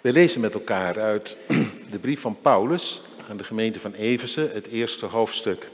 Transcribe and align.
We 0.00 0.12
lezen 0.12 0.40
met 0.40 0.52
elkaar 0.52 1.00
uit 1.00 1.36
de 1.90 1.98
brief 2.00 2.20
van 2.20 2.40
Paulus 2.42 3.00
aan 3.28 3.36
de 3.36 3.44
gemeente 3.44 3.80
van 3.80 3.92
Efeze, 3.92 4.50
het 4.52 4.66
eerste 4.66 5.06
hoofdstuk. 5.06 5.68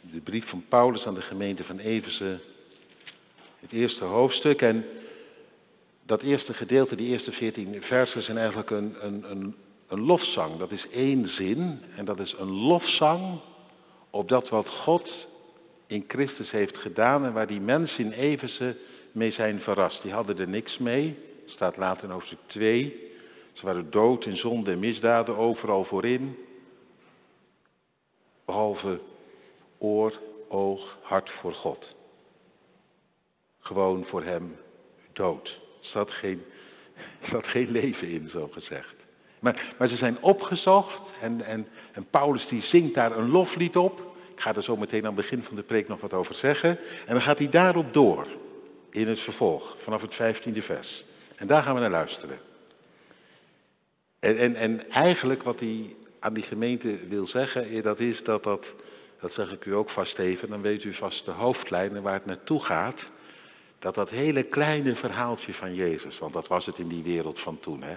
De 0.00 0.20
brief 0.20 0.48
van 0.48 0.64
Paulus 0.68 1.06
aan 1.06 1.14
de 1.14 1.22
gemeente 1.22 1.64
van 1.64 1.78
Efeze, 1.78 2.40
het 3.66 3.74
eerste 3.74 4.04
hoofdstuk. 4.04 4.62
En 4.62 4.84
dat 6.02 6.22
eerste 6.22 6.54
gedeelte, 6.54 6.96
die 6.96 7.08
eerste 7.08 7.32
veertien 7.32 7.82
versen, 7.82 8.22
zijn 8.22 8.38
eigenlijk 8.38 8.70
een, 8.70 8.96
een, 9.00 9.30
een, 9.30 9.54
een 9.88 10.00
lofzang. 10.00 10.58
Dat 10.58 10.70
is 10.70 10.86
één 10.88 11.28
zin 11.28 11.80
en 11.96 12.04
dat 12.04 12.18
is 12.18 12.34
een 12.38 12.50
lofzang 12.50 13.38
op 14.10 14.28
dat 14.28 14.48
wat 14.48 14.68
God 14.68 15.26
in 15.86 16.04
Christus 16.08 16.50
heeft 16.50 16.76
gedaan 16.76 17.24
en 17.24 17.32
waar 17.32 17.46
die 17.46 17.60
mensen 17.60 18.04
in 18.04 18.12
Efeze 18.12 18.76
mee 19.12 19.32
zijn 19.32 19.60
verrast. 19.60 20.02
Die 20.02 20.12
hadden 20.12 20.38
er 20.38 20.48
niks 20.48 20.78
mee, 20.78 21.18
staat 21.46 21.76
later 21.76 22.04
in 22.04 22.10
hoofdstuk 22.10 22.38
2. 22.46 23.10
Ze 23.52 23.66
waren 23.66 23.90
dood 23.90 24.24
in 24.24 24.36
zonde 24.36 24.70
en 24.70 24.78
misdaden, 24.78 25.36
overal 25.36 25.84
voorin. 25.84 26.36
Behalve 28.44 29.00
oor, 29.78 30.12
oog, 30.48 30.98
hart 31.02 31.30
voor 31.30 31.54
God. 31.54 31.95
Gewoon 33.66 34.04
voor 34.04 34.22
hem 34.22 34.56
dood. 35.12 35.46
Er 35.82 35.88
zat 35.88 36.10
geen, 36.10 36.42
zat 37.30 37.46
geen 37.46 37.70
leven 37.70 38.08
in, 38.08 38.28
zo 38.28 38.48
gezegd. 38.52 38.94
Maar, 39.40 39.74
maar 39.78 39.88
ze 39.88 39.96
zijn 39.96 40.22
opgezocht 40.22 41.00
en, 41.20 41.44
en, 41.44 41.66
en 41.92 42.06
Paulus 42.10 42.48
die 42.48 42.62
zingt 42.62 42.94
daar 42.94 43.18
een 43.18 43.30
loflied 43.30 43.76
op. 43.76 44.00
Ik 44.34 44.40
ga 44.40 44.54
er 44.54 44.62
zo 44.62 44.76
meteen 44.76 45.00
aan 45.06 45.16
het 45.16 45.22
begin 45.22 45.42
van 45.42 45.56
de 45.56 45.62
preek 45.62 45.88
nog 45.88 46.00
wat 46.00 46.12
over 46.12 46.34
zeggen. 46.34 46.78
En 47.06 47.12
dan 47.14 47.22
gaat 47.22 47.38
hij 47.38 47.50
daarop 47.50 47.92
door 47.92 48.26
in 48.90 49.08
het 49.08 49.20
vervolg, 49.20 49.76
vanaf 49.82 50.00
het 50.00 50.14
vijftiende 50.14 50.62
vers. 50.62 51.04
En 51.36 51.46
daar 51.46 51.62
gaan 51.62 51.74
we 51.74 51.80
naar 51.80 51.90
luisteren. 51.90 52.38
En, 54.20 54.38
en, 54.38 54.54
en 54.54 54.90
eigenlijk 54.90 55.42
wat 55.42 55.60
hij 55.60 55.94
aan 56.20 56.34
die 56.34 56.44
gemeente 56.44 56.98
wil 57.08 57.26
zeggen, 57.26 57.82
dat 57.82 58.00
is 58.00 58.22
dat 58.22 58.42
dat, 58.42 58.66
dat 59.20 59.32
zeg 59.32 59.52
ik 59.52 59.64
u 59.64 59.74
ook 59.74 59.90
vast 59.90 60.18
even, 60.18 60.48
dan 60.48 60.62
weet 60.62 60.84
u 60.84 60.94
vast 60.94 61.24
de 61.24 61.30
hoofdlijnen 61.30 62.02
waar 62.02 62.14
het 62.14 62.26
naartoe 62.26 62.64
gaat 62.64 63.00
dat 63.78 63.94
dat 63.94 64.08
hele 64.08 64.42
kleine 64.42 64.94
verhaaltje 64.94 65.54
van 65.54 65.74
Jezus, 65.74 66.18
want 66.18 66.32
dat 66.32 66.46
was 66.46 66.66
het 66.66 66.78
in 66.78 66.88
die 66.88 67.02
wereld 67.02 67.40
van 67.40 67.60
toen, 67.60 67.82
hè? 67.82 67.96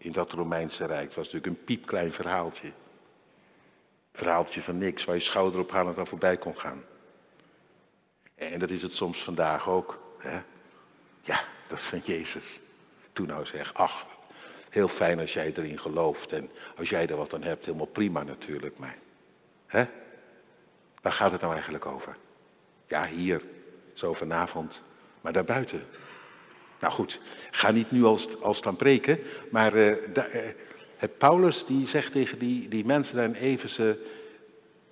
in 0.00 0.12
dat 0.12 0.32
Romeinse 0.32 0.84
Rijk, 0.84 1.14
was 1.14 1.24
natuurlijk 1.24 1.46
een 1.46 1.64
piepklein 1.64 2.12
verhaaltje. 2.12 2.72
Verhaaltje 4.12 4.62
van 4.62 4.78
niks, 4.78 5.04
waar 5.04 5.16
je 5.16 5.22
schouder 5.22 5.60
op 5.60 5.70
halen 5.70 5.94
dan 5.94 6.06
voorbij 6.06 6.36
kon 6.36 6.58
gaan. 6.58 6.84
En 8.34 8.58
dat 8.58 8.70
is 8.70 8.82
het 8.82 8.92
soms 8.92 9.18
vandaag 9.18 9.68
ook. 9.68 9.98
Hè? 10.18 10.40
Ja, 11.22 11.44
dat 11.68 11.78
is 11.78 11.84
van 11.84 12.02
Jezus. 12.04 12.44
Toen 13.12 13.26
nou 13.26 13.46
zeg, 13.46 13.74
ach, 13.74 14.06
heel 14.70 14.88
fijn 14.88 15.20
als 15.20 15.32
jij 15.32 15.52
erin 15.56 15.78
gelooft 15.78 16.32
en 16.32 16.50
als 16.76 16.88
jij 16.88 17.08
er 17.08 17.16
wat 17.16 17.34
aan 17.34 17.42
hebt, 17.42 17.64
helemaal 17.64 17.86
prima 17.86 18.22
natuurlijk, 18.22 18.78
maar. 18.78 18.96
Hè? 19.66 19.84
Waar 21.02 21.12
gaat 21.12 21.32
het 21.32 21.40
nou 21.40 21.52
eigenlijk 21.52 21.86
over? 21.86 22.16
Ja, 22.88 23.06
hier, 23.06 23.42
zo 24.00 24.12
vanavond, 24.12 24.80
maar 25.20 25.32
daarbuiten. 25.32 25.82
Nou 26.80 26.92
goed, 26.92 27.18
ga 27.50 27.70
niet 27.70 27.90
nu 27.90 28.04
als, 28.04 28.26
als 28.40 28.56
staan 28.56 28.76
preken, 28.76 29.18
maar 29.50 29.76
uh, 29.76 29.94
Paulus 31.18 31.64
die 31.66 31.88
zegt 31.88 32.12
tegen 32.12 32.38
die, 32.38 32.68
die 32.68 32.84
mensen 32.84 33.16
daar 33.16 33.24
in 33.24 33.34
Efeze, 33.34 33.98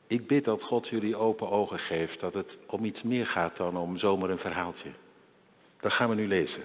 ik 0.07 0.27
bid 0.27 0.45
dat 0.45 0.63
God 0.63 0.89
jullie 0.89 1.17
open 1.17 1.51
ogen 1.51 1.79
geeft, 1.79 2.21
dat 2.21 2.35
het 2.35 2.57
om 2.67 2.85
iets 2.85 3.03
meer 3.03 3.27
gaat 3.27 3.57
dan 3.57 3.77
om 3.77 3.99
zomaar 3.99 4.31
een 4.31 4.39
verhaaltje. 4.39 4.89
Dat 5.81 5.93
gaan 5.93 6.09
we 6.09 6.15
nu 6.15 6.29
lezen. 6.29 6.63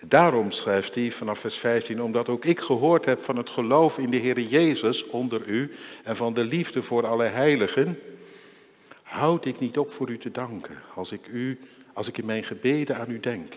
Daarom 0.00 0.50
schrijft 0.50 0.94
hij 0.94 1.12
vanaf 1.12 1.40
vers 1.40 1.56
15, 1.56 2.02
omdat 2.02 2.28
ook 2.28 2.44
ik 2.44 2.60
gehoord 2.60 3.04
heb 3.04 3.24
van 3.24 3.36
het 3.36 3.50
geloof 3.50 3.98
in 3.98 4.10
de 4.10 4.16
Heer 4.16 4.40
Jezus 4.40 5.06
onder 5.06 5.46
u 5.46 5.74
en 6.04 6.16
van 6.16 6.34
de 6.34 6.44
liefde 6.44 6.82
voor 6.82 7.06
alle 7.06 7.24
heiligen, 7.24 7.98
houd 9.12 9.44
ik 9.44 9.60
niet 9.60 9.78
op 9.78 9.92
voor 9.92 10.10
u 10.10 10.18
te 10.18 10.30
danken 10.30 10.76
als 10.94 11.12
ik, 11.12 11.26
u, 11.26 11.60
als 11.92 12.08
ik 12.08 12.18
in 12.18 12.26
mijn 12.26 12.44
gebeden 12.44 12.96
aan 12.96 13.10
u 13.10 13.20
denk. 13.20 13.54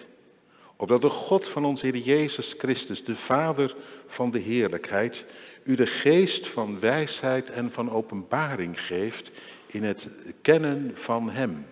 Opdat 0.75 1.01
de 1.01 1.09
God 1.09 1.47
van 1.47 1.66
onze 1.66 1.85
Heer 1.85 1.97
Jezus 1.97 2.55
Christus, 2.57 3.03
de 3.03 3.16
Vader 3.16 3.75
van 4.07 4.31
de 4.31 4.39
heerlijkheid, 4.39 5.25
u 5.63 5.75
de 5.75 5.85
geest 5.85 6.47
van 6.47 6.79
wijsheid 6.79 7.49
en 7.49 7.71
van 7.71 7.91
openbaring 7.91 8.79
geeft 8.79 9.31
in 9.67 9.83
het 9.83 10.07
kennen 10.41 10.91
van 10.95 11.29
Hem. 11.29 11.65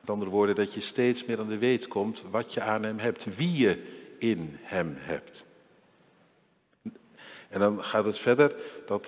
Met 0.00 0.10
andere 0.10 0.30
woorden, 0.30 0.54
dat 0.54 0.74
je 0.74 0.80
steeds 0.80 1.24
meer 1.24 1.38
aan 1.38 1.48
de 1.48 1.58
weet 1.58 1.88
komt 1.88 2.22
wat 2.30 2.54
je 2.54 2.60
aan 2.60 2.82
Hem 2.82 2.98
hebt, 2.98 3.36
wie 3.36 3.52
je 3.52 3.82
in 4.18 4.58
Hem 4.62 4.94
hebt. 4.98 5.44
En 7.48 7.60
dan 7.60 7.84
gaat 7.84 8.04
het 8.04 8.18
verder 8.18 8.54
dat 8.86 9.06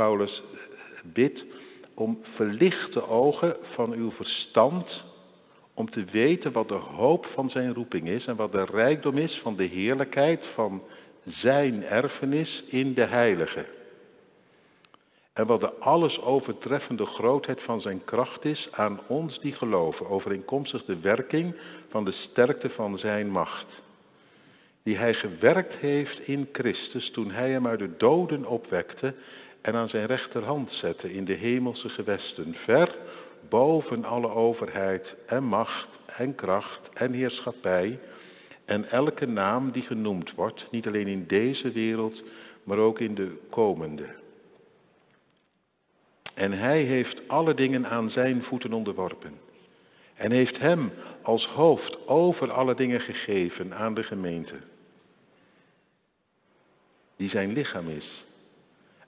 Paulus 0.00 0.42
bidt 1.04 1.44
om 1.94 2.18
verlichte 2.22 3.08
ogen 3.08 3.56
van 3.62 3.92
uw 3.92 4.10
verstand, 4.10 5.04
om 5.74 5.90
te 5.90 6.04
weten 6.04 6.52
wat 6.52 6.68
de 6.68 6.74
hoop 6.74 7.26
van 7.26 7.50
zijn 7.50 7.74
roeping 7.74 8.08
is 8.08 8.26
en 8.26 8.36
wat 8.36 8.52
de 8.52 8.64
rijkdom 8.64 9.18
is 9.18 9.40
van 9.42 9.56
de 9.56 9.64
heerlijkheid 9.64 10.46
van 10.54 10.82
zijn 11.24 11.84
erfenis 11.84 12.64
in 12.68 12.94
de 12.94 13.04
heilige. 13.04 13.66
En 15.32 15.46
wat 15.46 15.60
de 15.60 15.72
alles 15.72 16.20
overtreffende 16.20 17.06
grootheid 17.06 17.62
van 17.62 17.80
zijn 17.80 18.04
kracht 18.04 18.44
is 18.44 18.68
aan 18.72 19.00
ons 19.06 19.40
die 19.40 19.52
geloven, 19.52 20.08
overeenkomstig 20.08 20.84
de 20.84 21.00
werking 21.00 21.54
van 21.88 22.04
de 22.04 22.12
sterkte 22.12 22.70
van 22.70 22.98
zijn 22.98 23.30
macht. 23.30 23.82
Die 24.82 24.96
hij 24.96 25.14
gewerkt 25.14 25.74
heeft 25.74 26.20
in 26.20 26.48
Christus 26.52 27.10
toen 27.10 27.30
hij 27.30 27.50
hem 27.50 27.66
uit 27.66 27.78
de 27.78 27.96
doden 27.96 28.46
opwekte 28.46 29.14
en 29.60 29.74
aan 29.74 29.88
zijn 29.88 30.06
rechterhand 30.06 30.72
zette 30.72 31.12
in 31.12 31.24
de 31.24 31.32
hemelse 31.32 31.88
gewesten, 31.88 32.54
ver 32.54 32.96
boven 33.48 34.04
alle 34.04 34.28
overheid 34.28 35.14
en 35.26 35.44
macht 35.44 35.88
en 36.06 36.34
kracht 36.34 36.88
en 36.94 37.12
heerschappij. 37.12 37.98
En 38.64 38.90
elke 38.90 39.26
naam 39.26 39.70
die 39.70 39.82
genoemd 39.82 40.34
wordt, 40.34 40.66
niet 40.70 40.86
alleen 40.86 41.06
in 41.06 41.26
deze 41.26 41.70
wereld, 41.70 42.22
maar 42.64 42.78
ook 42.78 43.00
in 43.00 43.14
de 43.14 43.38
komende. 43.50 44.06
En 46.34 46.52
hij 46.52 46.82
heeft 46.82 47.28
alle 47.28 47.54
dingen 47.54 47.86
aan 47.86 48.10
zijn 48.10 48.42
voeten 48.42 48.72
onderworpen. 48.72 49.38
En 50.14 50.30
heeft 50.30 50.58
hem 50.58 50.92
als 51.22 51.46
hoofd 51.46 52.06
over 52.06 52.52
alle 52.52 52.74
dingen 52.74 53.00
gegeven 53.00 53.74
aan 53.74 53.94
de 53.94 54.02
gemeente, 54.02 54.54
die 57.16 57.28
zijn 57.28 57.52
lichaam 57.52 57.88
is 57.88 58.24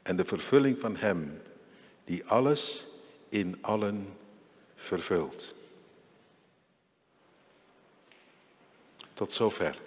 en 0.03 0.17
de 0.17 0.25
vervulling 0.25 0.79
van 0.79 0.97
Hem, 0.97 1.43
die 2.05 2.25
alles 2.25 2.85
in 3.29 3.59
allen 3.61 4.07
vervult. 4.75 5.55
Tot 9.15 9.33
zover. 9.33 9.79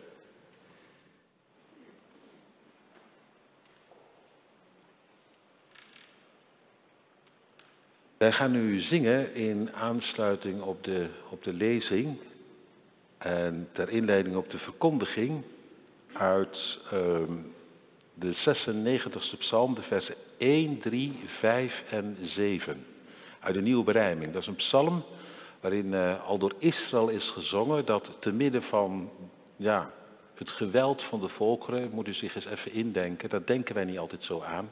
Wij 8.18 8.32
gaan 8.32 8.52
nu 8.52 8.80
zingen 8.80 9.34
in 9.34 9.74
aansluiting 9.74 10.62
op 10.62 10.84
de, 10.84 11.10
op 11.30 11.44
de 11.44 11.54
lezing 11.54 12.18
en 13.18 13.70
ter 13.72 13.90
inleiding 13.90 14.36
op 14.36 14.50
de 14.50 14.58
verkondiging 14.58 15.44
uit 16.14 16.80
um, 16.94 17.55
de 18.16 18.34
96e 18.34 19.38
psalm, 19.38 19.76
de 19.76 19.82
versen 19.82 20.16
1, 20.38 20.80
3, 20.80 21.20
5 21.40 21.84
en 21.90 22.18
7. 22.22 22.86
Uit 23.40 23.54
de 23.54 23.62
nieuwe 23.62 23.84
berijming. 23.84 24.34
Dat 24.34 24.42
is 24.42 24.48
een 24.48 24.56
psalm 24.56 25.04
waarin 25.62 25.94
uh, 25.94 26.28
al 26.28 26.38
door 26.38 26.54
Israël 26.58 27.10
is 27.10 27.30
gezongen 27.30 27.86
dat 27.86 28.18
te 28.20 28.32
midden 28.32 28.64
van 28.64 29.10
ja, 29.56 29.92
het 30.36 30.50
geweld 30.50 31.04
van 31.04 31.20
de 31.20 31.30
volkeren, 31.30 31.90
moet 31.92 32.08
u 32.08 32.14
zich 32.14 32.36
eens 32.36 32.46
even 32.46 32.72
indenken, 32.72 33.30
dat 33.30 33.48
denken 33.48 33.76
wij 33.76 33.86
niet 33.86 33.98
altijd 33.98 34.24
zo 34.24 34.42
aan. 34.42 34.70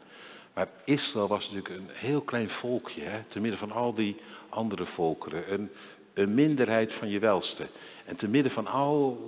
Maar 0.54 0.68
Israël 0.86 1.28
was 1.28 1.42
natuurlijk 1.52 1.76
een 1.76 1.90
heel 1.94 2.22
klein 2.22 2.50
volkje, 2.50 3.02
hè, 3.02 3.24
te 3.28 3.40
midden 3.40 3.60
van 3.60 3.72
al 3.72 3.94
die 3.94 4.16
andere 4.50 4.86
volkeren. 4.86 5.54
Een, 5.54 5.70
een 6.14 6.34
minderheid 6.34 6.94
van 6.94 7.10
je 7.10 7.20
welste. 7.20 7.68
En 8.06 8.16
te 8.16 8.28
midden 8.28 8.52
van 8.52 8.68
al 8.68 9.20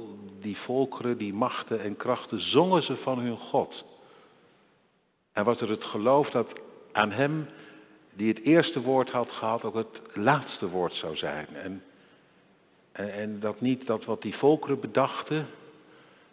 die 0.42 0.58
volkeren, 0.58 1.18
die 1.18 1.34
machten 1.34 1.82
en 1.82 1.96
krachten, 1.96 2.42
zongen 2.42 2.84
ze 2.84 2.96
van 2.96 3.20
hun 3.20 3.38
God. 3.38 3.86
En 5.36 5.44
was 5.44 5.62
er 5.62 5.70
het 5.70 5.84
geloof 5.84 6.30
dat 6.30 6.60
aan 6.92 7.12
hem 7.12 7.48
die 8.14 8.28
het 8.28 8.44
eerste 8.44 8.82
woord 8.82 9.10
had 9.10 9.32
gehad, 9.32 9.64
ook 9.64 9.76
het 9.76 10.02
laatste 10.14 10.70
woord 10.70 10.94
zou 10.94 11.16
zijn. 11.16 11.48
En, 11.56 11.84
en, 12.92 13.14
en 13.14 13.40
dat 13.40 13.62
niet 13.62 13.86
dat 13.86 14.06
wat 14.06 14.22
die 14.22 14.36
volkeren 14.36 14.80
bedachten, 14.80 15.48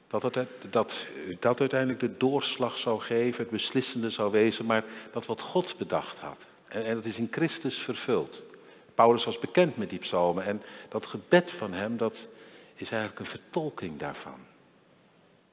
dat, 0.08 0.22
het, 0.22 0.48
dat 0.70 0.92
dat 1.40 1.60
uiteindelijk 1.60 2.00
de 2.00 2.16
doorslag 2.16 2.78
zou 2.78 3.00
geven, 3.00 3.42
het 3.42 3.50
beslissende 3.50 4.10
zou 4.10 4.30
wezen, 4.30 4.66
maar 4.66 4.84
dat 5.12 5.26
wat 5.26 5.40
God 5.40 5.74
bedacht 5.78 6.18
had. 6.18 6.38
En, 6.68 6.84
en 6.84 6.94
dat 6.94 7.04
is 7.04 7.16
in 7.16 7.28
Christus 7.30 7.76
vervuld. 7.76 8.42
Paulus 8.94 9.24
was 9.24 9.38
bekend 9.38 9.76
met 9.76 9.90
die 9.90 9.98
psalmen 9.98 10.44
en 10.44 10.62
dat 10.88 11.06
gebed 11.06 11.50
van 11.58 11.72
hem, 11.72 11.96
dat 11.96 12.14
is 12.74 12.90
eigenlijk 12.90 13.18
een 13.18 13.38
vertolking 13.40 13.98
daarvan. 13.98 14.38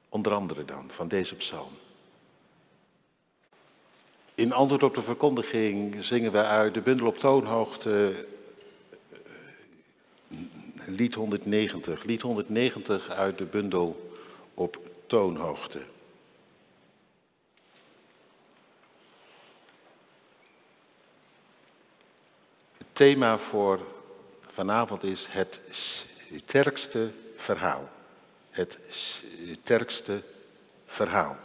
Onder 0.08 0.32
andere 0.32 0.64
dan, 0.64 0.90
van 0.94 1.08
deze 1.08 1.34
psalm. 1.34 1.72
In 4.40 4.52
antwoord 4.52 4.82
op 4.82 4.94
de 4.94 5.02
verkondiging 5.02 6.04
zingen 6.04 6.32
we 6.32 6.42
uit 6.42 6.74
de 6.74 6.80
bundel 6.80 7.06
op 7.06 7.18
toonhoogte 7.18 8.26
eh, 10.30 10.36
lied 10.86 11.14
190. 11.14 12.04
Lied 12.04 12.22
190 12.22 13.08
uit 13.08 13.38
de 13.38 13.44
bundel 13.44 14.10
op 14.54 14.78
toonhoogte. 15.06 15.82
Het 22.78 22.86
thema 22.92 23.38
voor 23.38 23.80
vanavond 24.52 25.02
is 25.02 25.26
het 25.28 25.60
sterkste 26.36 27.12
verhaal. 27.36 27.88
Het 28.50 28.78
sterkste 29.62 30.22
verhaal. 30.86 31.36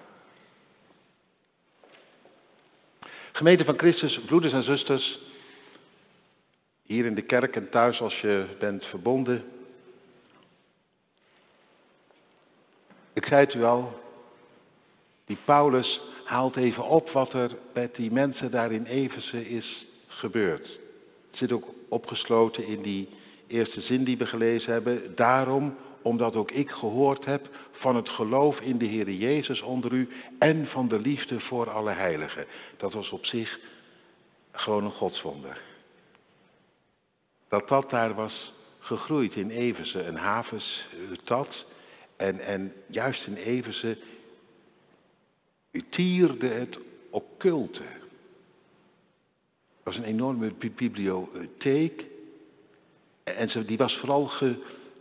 Gemeente 3.35 3.65
van 3.65 3.77
Christus, 3.77 4.19
broeders 4.25 4.53
en 4.53 4.63
zusters, 4.63 5.19
hier 6.83 7.05
in 7.05 7.15
de 7.15 7.21
kerk 7.21 7.55
en 7.55 7.69
thuis 7.69 8.01
als 8.01 8.21
je 8.21 8.45
bent 8.59 8.85
verbonden. 8.85 9.43
Ik 13.13 13.25
zei 13.25 13.45
het 13.45 13.53
u 13.53 13.63
al, 13.63 13.99
die 15.25 15.37
Paulus 15.45 16.01
haalt 16.23 16.55
even 16.55 16.83
op 16.83 17.09
wat 17.09 17.33
er 17.33 17.51
met 17.73 17.95
die 17.95 18.11
mensen 18.11 18.51
daar 18.51 18.71
in 18.71 18.85
Eversen 18.85 19.47
is 19.47 19.85
gebeurd. 20.07 20.67
Het 21.29 21.37
zit 21.37 21.51
ook 21.51 21.65
opgesloten 21.89 22.65
in 22.65 22.81
die 22.81 23.09
eerste 23.47 23.81
zin 23.81 24.03
die 24.03 24.17
we 24.17 24.25
gelezen 24.25 24.71
hebben. 24.71 25.15
Daarom, 25.15 25.77
omdat 26.06 26.36
ook 26.36 26.52
ik 26.52 26.69
gehoord 26.69 27.25
heb 27.25 27.50
van 27.72 27.96
het 27.96 28.10
geloof 28.10 28.60
in 28.60 28.78
de 28.78 28.86
Heer 28.86 29.10
Jezus 29.12 29.62
onder 29.62 29.92
u 29.92 30.10
en 30.40 30.68
van 30.68 30.88
de 30.88 31.00
liefde 31.00 31.40
voor 31.40 31.69
alle 31.69 31.92
heiligen. 31.92 32.46
Dat 32.78 32.94
was 32.94 33.10
op 33.10 33.25
zich 33.25 33.60
gewoon 34.52 34.84
een 34.84 34.92
godswonder. 34.92 35.62
Dat 37.48 37.68
dat 37.68 37.90
daar 37.90 38.13
was 38.13 38.54
gegroeid 38.80 39.36
in 39.36 39.50
Eversen, 39.50 40.07
een 40.07 40.18
havensstad. 40.18 41.66
En, 42.16 42.40
en 42.40 42.74
juist 42.88 43.28
in 43.28 43.36
Eversen 43.36 43.98
tierde 45.90 46.48
het 46.48 46.78
occulte. 47.10 47.84
Het 49.75 49.84
was 49.84 49.96
een 49.96 50.04
enorme 50.04 50.54
bibliotheek. 50.75 52.06
En 53.24 53.66
die 53.66 53.78
was 53.78 53.98
vooral 53.98 54.25
ge, 54.25 54.56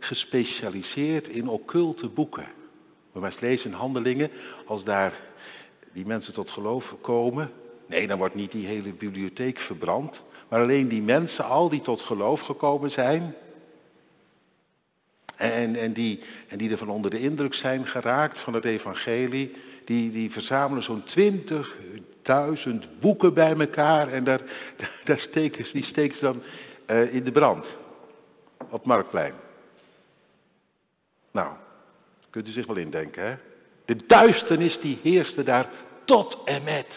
gespecialiseerd 0.07 1.27
in 1.27 1.47
occulte 1.47 2.07
boeken. 2.07 2.47
We 3.11 3.19
maar 3.19 3.31
eens 3.31 3.41
lezen 3.41 3.71
in 3.71 3.77
handelingen, 3.77 4.31
als 4.65 4.83
daar 4.83 5.13
die 5.93 6.05
mensen 6.05 6.33
tot 6.33 6.49
geloof 6.49 6.93
komen. 7.01 7.51
Nee, 7.87 8.07
dan 8.07 8.17
wordt 8.17 8.35
niet 8.35 8.51
die 8.51 8.65
hele 8.65 8.93
bibliotheek 8.93 9.59
verbrand. 9.59 10.21
Maar 10.49 10.61
alleen 10.61 10.87
die 10.87 11.01
mensen, 11.01 11.45
al 11.45 11.69
die 11.69 11.81
tot 11.81 12.01
geloof 12.01 12.41
gekomen 12.41 12.89
zijn. 12.89 13.35
En, 15.35 15.75
en, 15.75 15.93
die, 15.93 16.19
en 16.47 16.57
die 16.57 16.71
ervan 16.71 16.89
onder 16.89 17.11
de 17.11 17.19
indruk 17.19 17.53
zijn 17.53 17.85
geraakt 17.85 18.39
van 18.39 18.53
het 18.53 18.65
evangelie. 18.65 19.55
Die, 19.85 20.11
die 20.11 20.31
verzamelen 20.31 20.83
zo'n 20.83 21.03
20.000 22.63 22.99
boeken 22.99 23.33
bij 23.33 23.55
elkaar. 23.55 24.07
En 24.07 24.23
daar, 24.23 24.41
daar 25.05 25.27
die 25.71 25.83
steken 25.83 26.17
ze 26.17 26.21
dan 26.21 26.43
uh, 26.87 27.13
in 27.13 27.23
de 27.23 27.31
brand. 27.31 27.65
Op 28.69 28.85
Marktplein. 28.85 29.44
Nou, 31.35 31.55
kunt 32.29 32.47
u 32.47 32.51
zich 32.51 32.65
wel 32.65 32.75
indenken, 32.75 33.23
hè? 33.23 33.35
De 33.85 34.05
duisternis 34.05 34.79
die 34.81 34.99
heerste 35.01 35.43
daar 35.43 35.69
tot 36.05 36.43
en 36.45 36.63
met. 36.63 36.87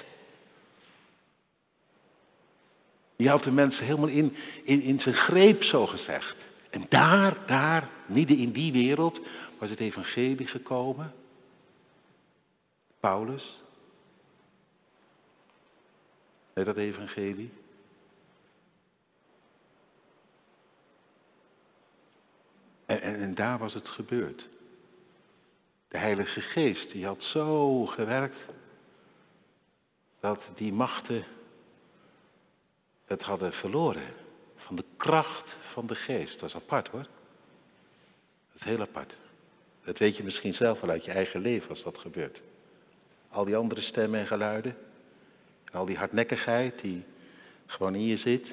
Die 3.16 3.28
had 3.28 3.42
de 3.42 3.50
mensen 3.50 3.84
helemaal 3.84 4.08
in, 4.08 4.36
in, 4.62 4.82
in 4.82 5.00
zijn 5.00 5.14
greep, 5.14 5.62
zo 5.62 5.86
gezegd. 5.86 6.36
En 6.70 6.86
daar, 6.88 7.46
daar, 7.46 7.88
midden 8.06 8.38
in 8.38 8.52
die 8.52 8.72
wereld, 8.72 9.20
was 9.58 9.70
het 9.70 9.80
evangelie 9.80 10.46
gekomen. 10.46 11.12
Paulus. 13.00 13.62
Met 16.54 16.66
dat 16.66 16.76
evangelie. 16.76 17.50
En, 22.88 23.00
en, 23.00 23.34
daar 23.34 23.58
was 23.58 23.74
het 23.74 23.88
gebeurd. 23.88 24.46
De 25.88 25.98
Heilige 25.98 26.40
Geest, 26.40 26.92
die 26.92 27.06
had 27.06 27.22
zo 27.22 27.86
gewerkt 27.86 28.38
dat 30.20 30.40
die 30.54 30.72
machten 30.72 31.24
het 33.04 33.22
hadden 33.22 33.52
verloren 33.52 34.12
van 34.56 34.76
de 34.76 34.84
kracht 34.96 35.56
van 35.72 35.86
de 35.86 35.94
Geest. 35.94 36.40
Dat 36.40 36.48
is 36.48 36.54
apart 36.54 36.88
hoor. 36.88 37.06
Dat 38.52 38.60
is 38.60 38.62
heel 38.62 38.80
apart. 38.80 39.14
Dat 39.84 39.98
weet 39.98 40.16
je 40.16 40.24
misschien 40.24 40.54
zelf 40.54 40.80
wel 40.80 40.90
uit 40.90 41.04
je 41.04 41.12
eigen 41.12 41.40
leven 41.40 41.68
als 41.68 41.82
dat 41.82 41.98
gebeurt. 41.98 42.40
Al 43.28 43.44
die 43.44 43.56
andere 43.56 43.80
stemmen 43.80 44.20
en 44.20 44.26
geluiden, 44.26 44.76
al 45.72 45.86
die 45.86 45.96
hardnekkigheid 45.96 46.80
die 46.80 47.04
gewoon 47.66 47.94
in 47.94 48.06
je 48.06 48.16
zit. 48.16 48.46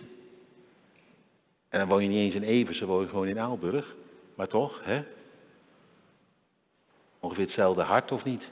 En 1.69 1.79
dan 1.79 1.87
woon 1.87 2.03
je 2.03 2.09
niet 2.09 2.33
eens 2.33 2.43
in 2.43 2.49
Eversen, 2.49 2.87
woon 2.87 3.01
je 3.01 3.07
gewoon 3.09 3.27
in 3.27 3.39
Aalburg. 3.39 3.95
Maar 4.35 4.47
toch, 4.47 4.81
hè? 4.83 5.03
Ongeveer 7.19 7.45
hetzelfde 7.45 7.81
hart 7.81 8.11
of 8.11 8.23
niet? 8.23 8.43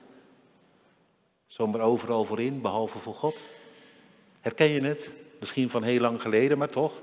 Zomaar 1.48 1.82
overal 1.82 2.26
voorin, 2.26 2.62
behalve 2.62 3.00
voor 3.00 3.16
God. 3.16 3.36
Herken 4.42 4.70
je 4.70 4.82
het? 4.82 5.10
Misschien 5.40 5.70
van 5.70 5.84
heel 5.84 6.00
lang 6.00 6.22
geleden, 6.22 6.58
maar 6.58 6.70
toch. 6.70 6.94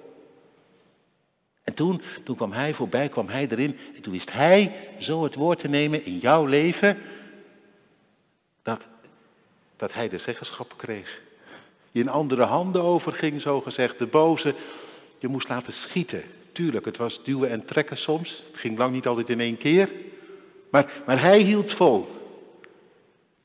En 1.65 1.75
toen, 1.75 2.03
toen 2.25 2.37
kwam 2.37 2.53
hij 2.53 2.75
voorbij, 2.75 3.09
kwam 3.09 3.29
hij 3.29 3.49
erin. 3.51 3.79
En 3.95 4.03
toen 4.03 4.13
wist 4.13 4.33
hij 4.33 4.89
zo 4.99 5.25
het 5.25 5.35
woord 5.35 5.59
te 5.59 5.69
nemen 5.69 6.05
in 6.05 6.19
jouw 6.19 6.45
leven. 6.45 6.99
Dat, 8.63 8.81
dat 9.77 9.93
hij 9.93 10.09
de 10.09 10.19
zeggenschap 10.19 10.75
kreeg. 10.77 11.21
Je 11.91 12.01
in 12.01 12.09
andere 12.09 12.45
handen 12.45 12.83
overging, 12.83 13.41
zo 13.41 13.61
gezegd. 13.61 13.99
De 13.99 14.07
boze, 14.07 14.55
je 15.19 15.29
moest 15.29 15.49
laten 15.49 15.73
schieten. 15.73 16.23
Tuurlijk, 16.53 16.85
het 16.85 16.97
was 16.97 17.21
duwen 17.25 17.51
en 17.51 17.65
trekken 17.65 17.97
soms. 17.97 18.45
Het 18.51 18.61
ging 18.61 18.79
lang 18.79 18.93
niet 18.93 19.07
altijd 19.07 19.29
in 19.29 19.41
één 19.41 19.59
keer. 19.59 19.91
Maar, 20.71 21.03
maar 21.07 21.21
hij 21.21 21.41
hield 21.41 21.73
vol. 21.73 22.09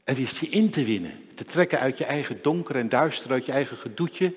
En 0.04 0.16
wist 0.16 0.38
je 0.38 0.50
in 0.50 0.72
te 0.72 0.84
winnen. 0.84 1.20
Te 1.36 1.46
trekken 1.46 1.80
uit 1.80 1.98
je 1.98 2.06
eigen 2.06 2.40
donker 2.42 2.76
en 2.76 2.90
duister, 2.90 3.32
uit 3.32 3.46
je 3.46 3.52
eigen 3.52 3.78
gedoetje. 3.78 4.34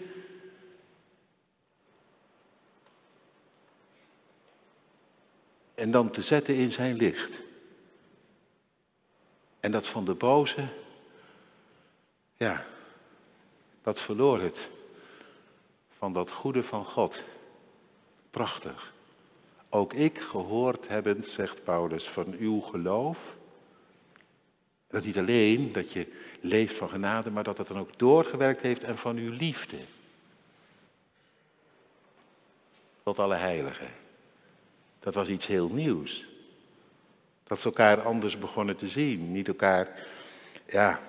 En 5.75 5.91
dan 5.91 6.11
te 6.11 6.23
zetten 6.23 6.55
in 6.55 6.73
zijn 6.73 6.97
licht. 6.97 7.31
En 9.61 9.71
dat 9.71 9.87
van 9.89 10.05
de 10.05 10.15
boze, 10.15 10.69
ja, 12.37 12.65
dat 13.83 13.99
verloor 13.99 14.41
het. 14.41 14.59
Van 15.99 16.13
dat 16.13 16.31
goede 16.31 16.63
van 16.63 16.85
God. 16.85 17.15
Prachtig. 18.31 18.93
Ook 19.71 19.93
ik 19.93 20.19
gehoord 20.19 20.89
hebbend, 20.89 21.27
zegt 21.27 21.65
Paulus, 21.65 22.05
van 22.05 22.35
uw 22.39 22.61
geloof. 22.61 23.19
Dat 24.89 25.05
niet 25.05 25.17
alleen 25.17 25.73
dat 25.73 25.93
je 25.93 26.13
leeft 26.41 26.77
van 26.77 26.89
genade, 26.89 27.31
maar 27.31 27.45
dat 27.45 27.59
het 27.59 27.69
dan 27.69 27.79
ook 27.79 27.99
doorgewerkt 27.99 28.61
heeft 28.61 28.83
en 28.83 28.99
van 28.99 29.17
uw 29.17 29.33
liefde. 29.33 29.79
Tot 33.03 33.19
alle 33.19 33.37
heiligen. 33.37 33.91
Dat 35.01 35.15
was 35.15 35.29
iets 35.29 35.47
heel 35.47 35.69
nieuws. 35.69 36.27
Dat 37.45 37.59
ze 37.59 37.65
elkaar 37.65 38.03
anders 38.03 38.39
begonnen 38.39 38.77
te 38.77 38.89
zien. 38.89 39.33
Niet 39.33 39.49
elkaar, 39.49 40.07
ja, 40.67 41.01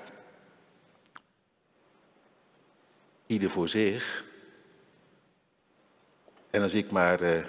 ieder 3.25 3.49
voor 3.49 3.69
zich. 3.69 4.23
En 6.49 6.61
als 6.61 6.71
ik 6.71 6.91
maar 6.91 7.21
uh, 7.21 7.45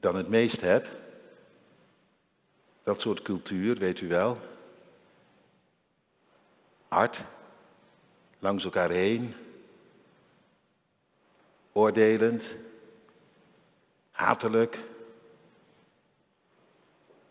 dan 0.00 0.16
het 0.16 0.28
meest 0.28 0.60
heb, 0.60 0.86
dat 2.82 3.00
soort 3.00 3.22
cultuur, 3.22 3.78
weet 3.78 4.00
u 4.00 4.08
wel. 4.08 4.38
Hard, 6.88 7.18
langs 8.38 8.64
elkaar 8.64 8.90
heen. 8.90 9.34
oordelend, 11.72 12.42
hatelijk. 14.10 14.78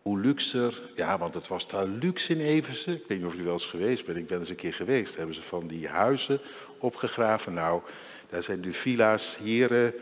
Hoe 0.01 0.19
luxer, 0.19 0.81
ja, 0.95 1.17
want 1.17 1.33
het 1.33 1.48
was 1.48 1.67
daar 1.67 1.86
luxe 1.88 2.33
in 2.33 2.39
Eversen. 2.39 2.93
Ik 2.93 3.07
weet 3.07 3.17
niet 3.17 3.27
of 3.27 3.33
u 3.33 3.43
wel 3.43 3.53
eens 3.53 3.69
geweest 3.69 4.05
bent, 4.05 4.17
ik 4.17 4.27
ben 4.27 4.39
eens 4.39 4.50
een 4.50 4.55
keer 4.55 4.74
geweest. 4.74 5.15
Hebben 5.15 5.36
ze 5.36 5.41
van 5.41 5.67
die 5.67 5.88
huizen 5.88 6.41
opgegraven. 6.79 7.53
Nou, 7.53 7.81
daar 8.30 8.44
zijn 8.44 8.62
de 8.62 8.74
villa's 8.74 9.38
hier, 9.39 9.94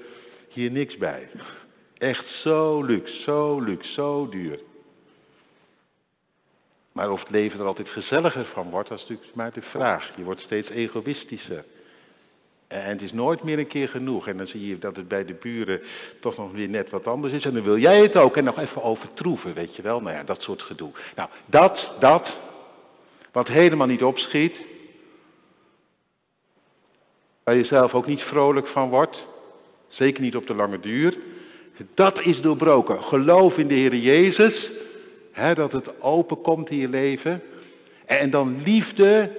hier 0.50 0.72
niks 0.72 0.98
bij. 0.98 1.30
Echt 1.98 2.28
zo 2.28 2.84
luxe, 2.84 3.22
zo 3.22 3.60
luxe, 3.60 3.94
zo 3.94 4.30
duur. 4.30 4.60
Maar 6.92 7.12
of 7.12 7.20
het 7.20 7.30
leven 7.30 7.60
er 7.60 7.66
altijd 7.66 7.90
gezelliger 7.90 8.46
van 8.46 8.70
wordt, 8.70 8.90
dat 8.90 8.98
is 8.98 9.08
natuurlijk 9.08 9.36
maar 9.36 9.54
de 9.54 9.62
vraag. 9.62 10.12
Je 10.16 10.24
wordt 10.24 10.42
steeds 10.42 10.70
egoïstischer. 10.70 11.64
En 12.68 12.90
het 12.90 13.02
is 13.02 13.12
nooit 13.12 13.44
meer 13.44 13.60
een 13.60 13.68
keer 13.68 13.88
genoeg. 13.88 14.28
En 14.28 14.38
dan 14.38 14.48
zie 14.48 14.68
je 14.68 14.78
dat 14.78 14.96
het 14.96 15.08
bij 15.08 15.26
de 15.26 15.34
buren 15.34 15.82
toch 16.20 16.38
nog 16.38 16.52
weer 16.52 16.70
net 16.70 16.90
wat 16.90 17.08
anders 17.08 17.34
is. 17.34 17.44
En 17.44 17.54
dan 17.54 17.64
wil 17.64 17.78
jij 17.78 18.02
het 18.02 18.16
ook. 18.16 18.38
En 18.38 18.44
nog 18.44 18.60
even 18.60 18.84
overtroeven, 18.84 19.54
weet 19.54 19.76
je 19.76 19.82
wel. 19.82 20.02
Nou 20.02 20.16
ja, 20.16 20.24
dat 20.24 20.42
soort 20.42 20.62
gedoe. 20.62 20.92
Nou, 21.16 21.30
dat, 21.46 21.92
dat, 22.00 22.38
wat 23.32 23.48
helemaal 23.48 23.88
niet 23.88 24.04
opschiet. 24.04 24.56
Waar 27.44 27.56
je 27.56 27.64
zelf 27.64 27.94
ook 27.94 28.08
niet 28.08 28.22
vrolijk 28.22 28.68
van 28.68 28.90
wordt. 28.90 29.28
Zeker 29.88 30.22
niet 30.22 30.36
op 30.36 30.48
de 30.48 30.56
lange 30.56 30.80
duur. 30.80 31.18
Dat 31.94 32.22
is 32.22 32.42
doorbroken. 32.42 33.04
Geloof 33.04 33.58
in 33.58 33.68
de 33.68 33.74
Heer 33.74 33.96
Jezus. 33.96 34.70
Hè, 35.32 35.54
dat 35.54 35.72
het 35.72 36.02
open 36.02 36.42
komt 36.42 36.70
in 36.70 36.78
je 36.78 36.90
leven. 36.90 37.42
En 38.06 38.30
dan 38.30 38.62
liefde 38.64 39.32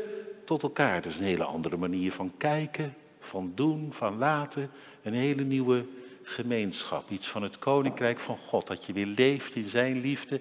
tot 0.45 0.63
elkaar. 0.63 1.03
Dat 1.03 1.13
is 1.13 1.19
een 1.19 1.25
hele 1.25 1.45
andere 1.45 1.77
manier 1.77 2.13
van 2.13 2.33
kijken, 2.39 2.95
van 3.21 3.53
doen, 3.55 3.93
van 3.93 4.19
laten. 4.19 4.71
Een 5.03 5.15
hele 5.15 5.43
nieuwe 5.43 5.85
gemeenschap. 6.23 7.11
Iets 7.11 7.29
van 7.29 7.43
het 7.43 7.59
koninkrijk 7.59 8.19
van 8.19 8.39
God. 8.47 8.67
Dat 8.67 8.87
je 8.87 8.93
weer 8.93 9.07
leeft 9.07 9.55
in 9.55 9.69
zijn 9.69 10.01
liefde. 10.01 10.41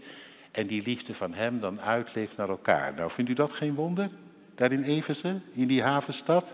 En 0.51 0.68
die 0.68 0.84
liefde 0.84 1.13
van 1.13 1.34
hem 1.34 1.60
dan 1.60 1.82
uitleeft 1.82 2.38
naar 2.38 2.50
elkaar. 2.50 2.94
Nou, 2.94 3.12
vindt 3.12 3.32
u 3.32 3.34
dat 3.34 3.51
geen 3.51 3.75
wonder? 3.75 4.10
Daar 4.56 4.72
in 4.72 4.84
Eversen, 4.84 5.44
in 5.53 5.68
die 5.68 5.84
havenstad? 5.84 6.46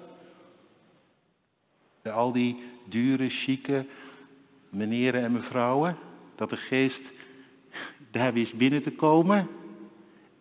Al 2.11 2.31
die 2.31 2.63
dure, 2.85 3.29
chique 3.29 3.85
meneren 4.69 5.23
en 5.23 5.31
mevrouwen. 5.31 5.97
Dat 6.35 6.49
de 6.49 6.57
geest 6.57 7.01
daar 8.11 8.33
wist 8.33 8.57
binnen 8.57 8.83
te 8.83 8.91
komen. 8.91 9.47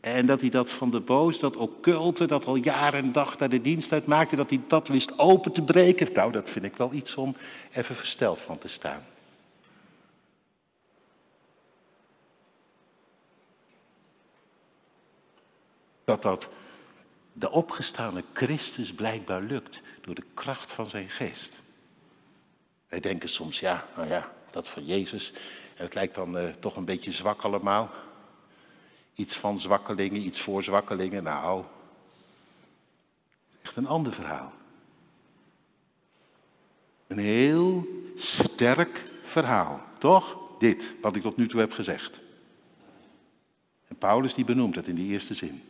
En 0.01 0.27
dat 0.27 0.41
hij 0.41 0.51
dat 0.51 0.71
van 0.71 0.91
de 0.91 1.01
boos, 1.01 1.39
dat 1.39 1.57
occulte, 1.57 2.27
dat 2.27 2.45
al 2.45 2.57
jaren 2.57 3.03
en 3.03 3.13
dag 3.13 3.37
daar 3.37 3.49
de 3.49 3.61
dienst 3.61 3.93
uit 3.93 4.07
maakte, 4.07 4.37
dat 4.37 4.49
hij 4.49 4.61
dat 4.69 4.89
wist 4.89 5.19
open 5.19 5.53
te 5.53 5.63
breken. 5.63 6.13
Nou, 6.13 6.33
dat 6.33 6.49
vind 6.49 6.65
ik 6.65 6.77
wel 6.77 6.93
iets 6.93 7.15
om 7.15 7.37
even 7.73 7.95
versteld 7.97 8.39
van 8.41 8.59
te 8.59 8.69
staan. 8.69 9.03
Dat 16.05 16.23
dat 16.23 16.47
de 17.33 17.51
opgestane 17.51 18.25
Christus 18.33 18.93
blijkbaar 18.95 19.43
lukt 19.43 19.81
door 20.07 20.15
de 20.15 20.25
kracht 20.35 20.73
van 20.73 20.89
zijn 20.91 21.09
geest. 21.09 21.51
Wij 22.89 23.01
denken 23.01 23.29
soms, 23.29 23.59
ja, 23.59 23.85
nou 23.97 24.09
ja, 24.09 24.33
dat 24.51 24.69
van 24.69 24.85
Jezus, 24.85 25.33
het 25.75 25.95
lijkt 25.95 26.15
dan 26.15 26.39
uh, 26.39 26.55
toch 26.61 26.77
een 26.77 26.85
beetje 26.85 27.13
zwak 27.13 27.43
allemaal. 27.43 27.91
Iets 29.15 29.37
van 29.37 29.61
zwakkelingen, 29.61 30.27
iets 30.27 30.41
voor 30.41 30.63
zwakkelingen. 30.63 31.23
Nou, 31.23 31.65
echt 33.63 33.77
een 33.77 33.87
ander 33.87 34.13
verhaal. 34.15 34.53
Een 37.07 37.19
heel 37.19 37.87
sterk 38.17 39.05
verhaal, 39.25 39.81
toch? 39.99 40.39
Dit, 40.59 40.83
wat 41.01 41.17
ik 41.17 41.23
tot 41.23 41.37
nu 41.37 41.49
toe 41.49 41.61
heb 41.61 41.73
gezegd. 41.73 42.13
En 43.89 43.97
Paulus 43.97 44.35
die 44.35 44.45
benoemt 44.45 44.75
het 44.75 44.87
in 44.87 44.95
die 44.95 45.13
eerste 45.13 45.35
zin. 45.35 45.63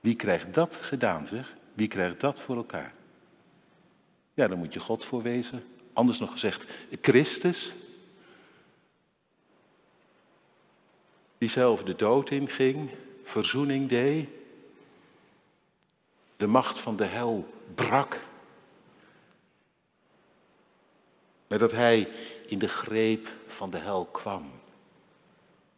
Wie 0.00 0.16
krijgt 0.16 0.54
dat 0.54 0.72
gedaan, 0.80 1.26
zeg? 1.26 1.56
Wie 1.78 1.88
krijgt 1.88 2.20
dat 2.20 2.40
voor 2.40 2.56
elkaar? 2.56 2.94
Ja, 4.34 4.48
dan 4.48 4.58
moet 4.58 4.72
je 4.72 4.80
God 4.80 5.04
voor 5.04 5.22
wezen. 5.22 5.64
Anders 5.92 6.18
nog 6.18 6.32
gezegd, 6.32 6.62
Christus. 7.00 7.72
Die 11.38 11.50
zelf 11.50 11.82
de 11.82 11.94
dood 11.94 12.30
inging, 12.30 12.90
verzoening 13.24 13.88
deed. 13.88 14.28
De 16.36 16.46
macht 16.46 16.78
van 16.78 16.96
de 16.96 17.04
hel 17.04 17.46
brak. 17.74 18.16
Maar 21.48 21.58
dat 21.58 21.72
hij 21.72 22.08
in 22.46 22.58
de 22.58 22.68
greep 22.68 23.28
van 23.46 23.70
de 23.70 23.78
hel 23.78 24.04
kwam. 24.04 24.50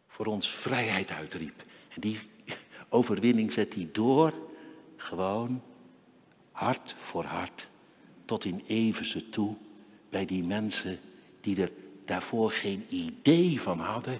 Voor 0.07 0.25
ons 0.25 0.47
vrijheid 0.47 1.09
uitriep. 1.09 1.63
En 1.89 2.01
die 2.01 2.19
overwinning 2.89 3.53
zet 3.53 3.73
hij 3.73 3.89
door. 3.91 4.33
Gewoon 4.95 5.61
hart 6.61 6.95
voor 7.09 7.23
hart 7.23 7.67
tot 8.25 8.45
in 8.45 8.63
Everse 8.67 9.29
toe 9.29 9.55
bij 10.09 10.25
die 10.25 10.43
mensen 10.43 10.99
die 11.41 11.61
er 11.61 11.71
daarvoor 12.05 12.51
geen 12.51 12.85
idee 12.89 13.61
van 13.61 13.79
hadden 13.79 14.19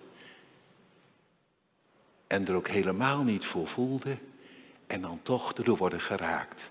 en 2.27 2.47
er 2.47 2.55
ook 2.55 2.67
helemaal 2.67 3.23
niet 3.23 3.45
voor 3.45 3.67
voelden 3.67 4.19
en 4.87 5.01
dan 5.01 5.19
toch 5.23 5.53
erdoor 5.53 5.77
worden 5.77 6.01
geraakt 6.01 6.61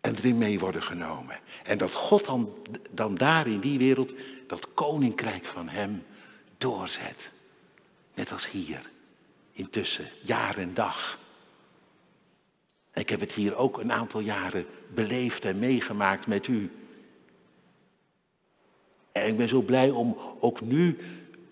en 0.00 0.16
erin 0.16 0.38
mee 0.38 0.58
worden 0.58 0.82
genomen. 0.82 1.38
En 1.64 1.78
dat 1.78 1.92
God 1.92 2.24
dan, 2.24 2.52
dan 2.90 3.14
daar 3.14 3.46
in 3.46 3.60
die 3.60 3.78
wereld 3.78 4.12
dat 4.46 4.74
koninkrijk 4.74 5.46
van 5.46 5.68
Hem 5.68 6.04
doorzet. 6.58 7.18
Net 8.14 8.32
als 8.32 8.50
hier, 8.50 8.90
intussen, 9.52 10.08
jaar 10.22 10.56
en 10.56 10.74
dag. 10.74 11.18
Ik 12.98 13.08
heb 13.08 13.20
het 13.20 13.32
hier 13.32 13.56
ook 13.56 13.78
een 13.78 13.92
aantal 13.92 14.20
jaren 14.20 14.66
beleefd 14.94 15.44
en 15.44 15.58
meegemaakt 15.58 16.26
met 16.26 16.46
u. 16.46 16.70
En 19.12 19.26
ik 19.26 19.36
ben 19.36 19.48
zo 19.48 19.60
blij 19.60 19.90
om 19.90 20.16
ook 20.40 20.60
nu 20.60 20.98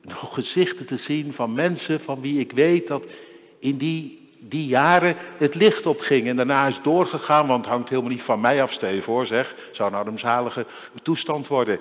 nog 0.03 0.35
gezichten 0.35 0.87
te 0.87 0.97
zien 0.97 1.33
van 1.33 1.55
mensen 1.55 2.01
van 2.01 2.21
wie 2.21 2.41
ik 2.41 2.53
weet 2.53 2.87
dat 2.87 3.05
in 3.59 3.77
die, 3.77 4.31
die 4.41 4.67
jaren 4.67 5.17
het 5.39 5.55
licht 5.55 5.87
opging. 5.87 6.29
En 6.29 6.37
daarna 6.37 6.67
is 6.67 6.81
doorgegaan, 6.83 7.47
want 7.47 7.65
het 7.65 7.73
hangt 7.73 7.89
helemaal 7.89 8.11
niet 8.11 8.23
van 8.23 8.41
mij 8.41 8.63
af, 8.63 8.73
stel 8.73 9.27
zeg. 9.27 9.55
Zou 9.73 10.07
een 10.07 10.19
zalige 10.19 10.67
toestand 11.03 11.47
worden. 11.47 11.81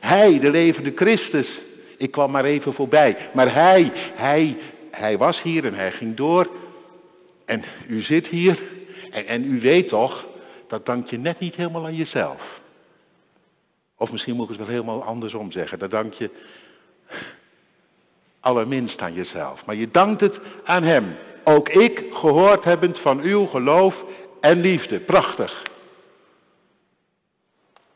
Hij, 0.00 0.38
de 0.38 0.50
levende 0.50 0.92
Christus. 0.94 1.48
Ik 1.96 2.10
kwam 2.10 2.30
maar 2.30 2.44
even 2.44 2.74
voorbij. 2.74 3.16
Maar 3.34 3.54
hij, 3.54 3.92
hij, 4.14 4.56
hij 4.90 5.18
was 5.18 5.42
hier 5.42 5.64
en 5.64 5.74
hij 5.74 5.92
ging 5.92 6.16
door. 6.16 6.50
En 7.44 7.64
u 7.88 8.02
zit 8.02 8.26
hier 8.26 8.58
en, 9.12 9.44
u 9.44 9.60
weet 9.60 9.88
toch, 9.88 10.26
dat 10.68 10.86
dank 10.86 11.10
je 11.10 11.18
net 11.18 11.38
niet 11.38 11.54
helemaal 11.54 11.84
aan 11.84 11.94
jezelf. 11.94 12.60
Of 13.96 14.12
misschien 14.12 14.36
moet 14.36 14.44
ik 14.44 14.50
het 14.50 14.58
wel 14.58 14.74
helemaal 14.74 15.04
andersom 15.04 15.52
zeggen. 15.52 15.78
Dat 15.78 15.90
dank 15.90 16.12
je 16.12 16.30
allerminst 18.40 19.00
aan 19.00 19.14
jezelf. 19.14 19.64
Maar 19.64 19.74
je 19.74 19.90
dankt 19.90 20.20
het 20.20 20.38
aan 20.64 20.82
Hem. 20.82 21.16
Ook 21.44 21.68
ik, 21.68 22.04
gehoord 22.12 22.64
hebbend 22.64 22.98
van 22.98 23.20
uw 23.20 23.46
geloof 23.46 23.94
en 24.40 24.60
liefde. 24.60 25.00
Prachtig. 25.00 25.62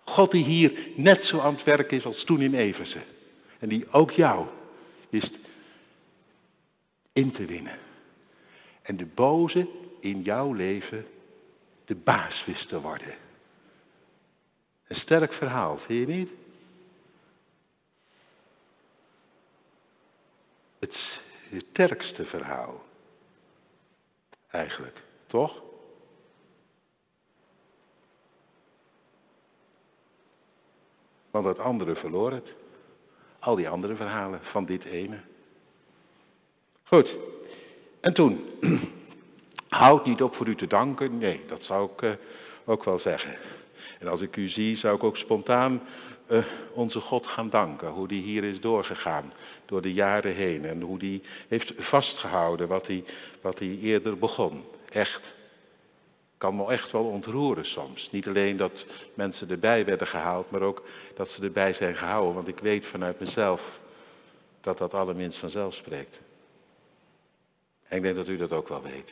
God 0.05 0.31
die 0.31 0.45
hier 0.45 0.73
net 0.95 1.25
zo 1.25 1.39
aan 1.39 1.55
het 1.55 1.65
werk 1.65 1.93
is 1.93 2.05
als 2.05 2.25
toen 2.25 2.41
in 2.41 2.55
Eversen. 2.55 3.03
En 3.59 3.69
die 3.69 3.93
ook 3.93 4.11
jou 4.11 4.47
wist 5.11 5.33
in 7.13 7.33
te 7.33 7.45
winnen. 7.45 7.79
En 8.83 8.97
de 8.97 9.07
boze 9.15 9.67
in 10.07 10.23
jouw 10.23 10.53
leven 10.53 11.07
de 11.85 11.95
baas 11.95 12.45
wist 12.45 12.69
te 12.69 12.81
worden. 12.81 13.15
Een 14.87 14.97
sterk 14.97 15.33
verhaal, 15.33 15.79
vind 15.79 16.09
je 16.09 16.15
niet? 16.15 16.31
Het, 20.79 20.97
het 21.49 21.67
sterkste 21.71 22.25
verhaal. 22.25 22.85
Eigenlijk, 24.51 25.03
toch? 25.27 25.63
Want 31.31 31.45
dat 31.45 31.59
andere 31.59 31.95
verloor 31.95 32.33
het. 32.33 32.55
Al 33.39 33.55
die 33.55 33.69
andere 33.69 33.97
verhalen 33.97 34.41
van 34.43 34.65
dit 34.65 34.85
ene. 34.85 35.21
Goed. 36.83 37.11
En 38.01 38.15
toen 38.15 38.45
Houd 39.77 40.07
niet 40.07 40.23
op 40.23 40.35
voor 40.35 40.47
u 40.47 40.57
te 40.57 40.67
danken. 40.67 41.19
Nee, 41.19 41.41
dat 41.49 41.63
zou 41.63 41.91
ik 41.95 42.03
uh, 42.03 42.11
ook 42.65 42.85
wel 42.85 42.99
zeggen. 42.99 43.37
En 43.99 44.09
als 44.09 44.21
ik 44.21 44.37
u 44.37 44.49
zie, 44.49 44.77
zou 44.77 44.97
ik 44.97 45.05
ook 45.05 45.17
spontaan 45.17 45.81
uh, 46.31 46.45
onze 46.73 47.01
God 47.01 47.27
gaan 47.27 47.51
danken. 47.51 47.89
Hoe 47.89 48.09
die 48.09 48.23
hier 48.23 48.45
is 48.45 48.61
doorgegaan 48.61 49.33
door 49.67 49.83
de 49.83 49.93
jaren 49.93 50.35
heen. 50.35 50.65
En 50.65 50.81
hoe 50.81 50.99
die 50.99 51.23
heeft 51.49 51.73
vastgehouden 51.79 52.69
wat 52.69 52.87
hij, 52.87 53.05
wat 53.41 53.59
eerder 53.59 54.19
begon. 54.19 54.65
Echt. 54.91 55.21
Kan 56.39 56.57
me 56.57 56.71
echt 56.73 56.93
wel 56.93 57.05
ontroeren 57.05 57.65
soms. 57.65 58.09
Niet 58.11 58.27
alleen 58.27 58.57
dat 58.57 58.85
mensen 59.15 59.51
erbij 59.51 59.85
werden 59.85 60.07
gehaald, 60.07 60.51
maar 60.51 60.63
ook 60.63 60.83
dat 61.15 61.29
ze 61.29 61.43
erbij 61.43 61.73
zijn 61.73 61.97
gehouden. 61.97 62.35
Want 62.35 62.49
ik 62.49 62.59
weet 62.59 62.87
vanuit 62.87 63.21
mezelf 63.21 63.61
dat 64.61 64.79
dat 64.79 64.95
allerminst 64.95 65.39
vanzelf 65.39 65.75
spreekt. 65.75 66.19
En 67.89 67.97
ik 67.97 68.03
denk 68.03 68.17
dat 68.17 68.29
u 68.29 68.37
dat 68.37 68.53
ook 68.53 68.69
wel 68.69 68.83
weet. 68.83 69.11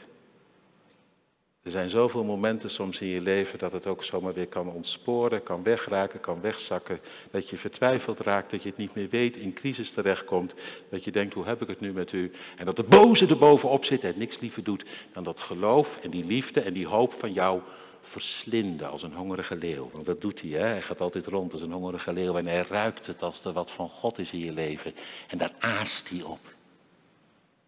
Er 1.64 1.71
zijn 1.71 1.90
zoveel 1.90 2.25
momenten 2.25 2.71
soms 2.71 2.99
in 2.99 3.06
je 3.06 3.21
leven 3.21 3.59
dat 3.59 3.73
het 3.73 3.87
ook 3.87 4.04
zomaar 4.04 4.35
weer 4.35 4.47
kan 4.47 4.68
ontsporen, 4.68 5.42
kan 5.42 5.62
wegraken, 5.62 6.21
kan 6.21 6.40
wegzakken. 6.40 7.00
Dat 7.30 7.49
je 7.49 7.56
vertwijfeld 7.56 8.21
raakt, 8.21 8.50
dat 8.50 8.62
je 8.62 8.68
het 8.68 8.78
niet 8.78 8.94
meer 8.94 9.09
weet, 9.09 9.37
in 9.37 9.54
crisis 9.54 9.92
terechtkomt. 9.94 10.54
Dat 10.90 11.04
je 11.04 11.12
denkt, 11.12 11.35
hoe 11.35 11.44
heb 11.44 11.62
ik 11.62 11.68
het 11.68 11.80
nu 11.80 11.92
met 11.92 12.12
u? 12.12 12.33
En 12.56 12.64
dat 12.64 12.76
de 12.76 12.83
boze 12.83 13.26
er 13.26 13.38
bovenop 13.38 13.85
zit 13.85 14.02
en 14.02 14.14
niks 14.16 14.40
liever 14.40 14.64
doet 14.64 14.85
dan 15.12 15.25
dat 15.25 15.40
geloof 15.40 15.88
en 16.02 16.11
die 16.11 16.25
liefde 16.25 16.61
en 16.61 16.73
die 16.73 16.87
hoop 16.87 17.14
van 17.18 17.33
jou 17.33 17.61
verslinden 18.02 18.90
als 18.90 19.02
een 19.02 19.14
hongerige 19.14 19.56
leeuw. 19.56 19.90
Want 19.92 20.06
dat 20.06 20.21
doet 20.21 20.40
hij, 20.40 20.50
hè? 20.50 20.66
hij 20.66 20.83
gaat 20.83 21.00
altijd 21.00 21.26
rond 21.26 21.52
als 21.52 21.62
een 21.62 21.73
hongerige 21.73 22.12
leeuw 22.12 22.37
en 22.37 22.47
hij 22.47 22.66
ruikt 22.68 23.06
het 23.06 23.23
als 23.23 23.40
er 23.44 23.52
wat 23.52 23.71
van 23.71 23.88
God 23.88 24.18
is 24.18 24.30
in 24.30 24.44
je 24.44 24.52
leven. 24.52 24.94
En 25.28 25.38
daar 25.38 25.52
aast 25.59 26.09
hij 26.09 26.23
op. 26.23 26.40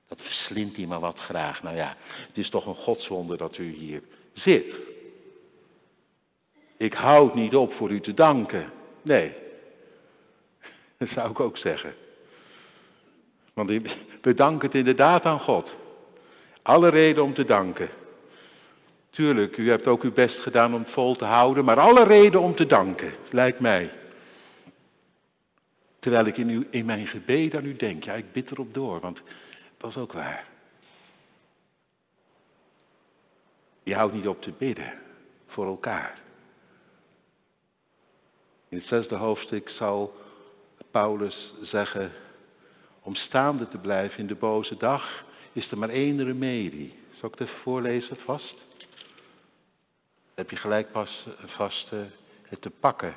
Dat 0.08 0.20
verslindt 0.20 0.76
hij 0.76 0.86
maar 0.86 1.00
wat 1.00 1.18
graag. 1.18 1.62
Nou 1.62 1.76
ja, 1.76 1.96
het 2.26 2.36
is 2.36 2.50
toch 2.50 2.66
een 2.66 2.74
godswonder 2.74 3.36
dat 3.38 3.58
u 3.58 3.70
hier 3.70 4.02
zit. 4.32 4.74
Ik 6.76 6.94
houd 6.94 7.34
niet 7.34 7.54
op 7.54 7.72
voor 7.72 7.90
u 7.90 8.00
te 8.00 8.14
danken. 8.14 8.70
Nee, 9.02 9.32
dat 10.98 11.08
zou 11.08 11.30
ik 11.30 11.40
ook 11.40 11.56
zeggen. 11.56 11.94
Want 13.54 13.70
we 14.22 14.34
danken 14.34 14.66
het 14.66 14.76
inderdaad 14.76 15.24
aan 15.24 15.40
God. 15.40 15.70
Alle 16.62 16.88
reden 16.88 17.22
om 17.22 17.34
te 17.34 17.44
danken. 17.44 17.88
Tuurlijk, 19.10 19.56
u 19.56 19.70
hebt 19.70 19.86
ook 19.86 20.02
uw 20.02 20.12
best 20.12 20.38
gedaan 20.38 20.74
om 20.74 20.80
het 20.80 20.92
vol 20.92 21.16
te 21.16 21.24
houden, 21.24 21.64
maar 21.64 21.80
alle 21.80 22.04
reden 22.04 22.40
om 22.40 22.54
te 22.54 22.66
danken, 22.66 23.12
lijkt 23.30 23.60
mij. 23.60 23.90
Terwijl 25.98 26.26
ik 26.26 26.36
in, 26.36 26.66
in 26.70 26.84
mijn 26.84 27.06
gebed 27.06 27.54
aan 27.54 27.64
u 27.64 27.76
denk, 27.76 28.04
ja, 28.04 28.12
ik 28.12 28.32
bid 28.32 28.50
erop 28.50 28.74
door, 28.74 29.00
want 29.00 29.20
dat 29.76 29.90
is 29.90 29.96
ook 29.96 30.12
waar. 30.12 30.46
Je 33.82 33.94
houdt 33.94 34.14
niet 34.14 34.28
op 34.28 34.42
te 34.42 34.52
bidden 34.58 34.92
voor 35.46 35.66
elkaar. 35.66 36.18
In 38.68 38.78
het 38.78 38.86
zesde 38.86 39.14
hoofdstuk 39.14 39.68
zal 39.68 40.14
Paulus 40.90 41.54
zeggen, 41.62 42.12
om 43.00 43.14
staande 43.14 43.68
te 43.68 43.78
blijven 43.78 44.18
in 44.18 44.26
de 44.26 44.34
boze 44.34 44.76
dag 44.76 45.24
is 45.52 45.70
er 45.70 45.78
maar 45.78 45.88
één 45.88 46.24
remedie. 46.24 46.98
Zal 47.12 47.28
ik 47.28 47.38
het 47.38 47.48
even 47.48 47.60
voorlezen 47.60 48.16
vast? 48.16 48.66
heb 50.36 50.50
je 50.50 50.56
gelijk 50.56 50.92
pas 50.92 51.26
vast 51.46 51.90
het 52.42 52.60
te 52.60 52.70
pakken. 52.70 53.14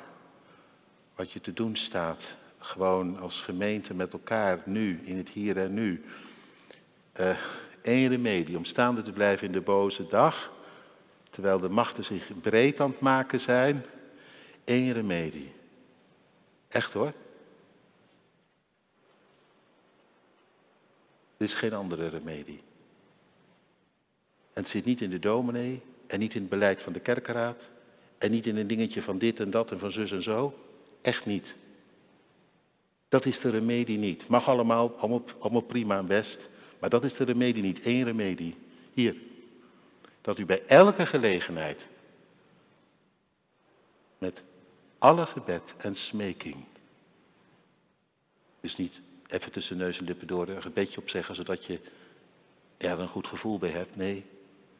Wat 1.16 1.32
je 1.32 1.40
te 1.40 1.52
doen 1.52 1.76
staat. 1.76 2.20
Gewoon 2.58 3.18
als 3.18 3.42
gemeente 3.42 3.94
met 3.94 4.12
elkaar 4.12 4.62
nu, 4.64 5.00
in 5.04 5.16
het 5.16 5.28
hier 5.28 5.58
en 5.58 5.74
nu. 5.74 6.04
Eén 7.82 8.02
uh, 8.02 8.08
remedie 8.08 8.56
om 8.56 8.64
staande 8.64 9.02
te 9.02 9.12
blijven 9.12 9.46
in 9.46 9.52
de 9.52 9.60
boze 9.60 10.06
dag. 10.08 10.50
Terwijl 11.30 11.58
de 11.58 11.68
machten 11.68 12.04
zich 12.04 12.40
breed 12.40 12.80
aan 12.80 12.90
het 12.90 13.00
maken 13.00 13.40
zijn. 13.40 13.84
Eén 14.64 14.92
remedie. 14.92 15.52
Echt 16.68 16.92
hoor. 16.92 17.12
Er 21.36 21.46
is 21.46 21.58
geen 21.58 21.72
andere 21.72 22.08
remedie. 22.08 22.62
En 24.52 24.62
het 24.62 24.72
zit 24.72 24.84
niet 24.84 25.00
in 25.00 25.10
de 25.10 25.18
dominee, 25.18 25.82
en 26.06 26.18
niet 26.18 26.34
in 26.34 26.40
het 26.40 26.50
beleid 26.50 26.82
van 26.82 26.92
de 26.92 27.00
kerkenraad. 27.00 27.58
En 28.18 28.30
niet 28.30 28.46
in 28.46 28.56
een 28.56 28.66
dingetje 28.66 29.02
van 29.02 29.18
dit 29.18 29.40
en 29.40 29.50
dat 29.50 29.70
en 29.70 29.78
van 29.78 29.92
zus 29.92 30.10
en 30.10 30.22
zo. 30.22 30.54
Echt 31.02 31.26
niet. 31.26 31.46
Dat 33.08 33.26
is 33.26 33.40
de 33.40 33.50
remedie 33.50 33.98
niet. 33.98 34.28
Mag 34.28 34.48
allemaal, 34.48 34.94
allemaal, 34.98 35.22
allemaal 35.38 35.60
prima 35.60 35.98
en 35.98 36.06
best. 36.06 36.38
Maar 36.80 36.90
dat 36.90 37.04
is 37.04 37.14
de 37.14 37.24
remedie 37.24 37.62
niet. 37.62 37.84
Eén 37.84 38.04
remedie. 38.04 38.56
Hier. 38.92 39.16
Dat 40.20 40.38
u 40.38 40.44
bij 40.44 40.62
elke 40.66 41.06
gelegenheid. 41.06 41.80
Met 44.18 44.42
alle 44.98 45.26
gebed 45.26 45.62
en 45.76 45.94
smeking. 45.94 46.64
Dus 48.60 48.76
niet 48.76 48.92
even 49.28 49.52
tussen 49.52 49.76
neus 49.76 49.98
en 49.98 50.04
lippen 50.04 50.26
door 50.26 50.48
een 50.48 50.62
gebedje 50.62 51.00
opzeggen 51.00 51.34
zodat 51.34 51.64
je 51.64 51.80
er 52.76 52.98
een 52.98 53.08
goed 53.08 53.26
gevoel 53.26 53.58
bij 53.58 53.70
hebt. 53.70 53.96
Nee, 53.96 54.24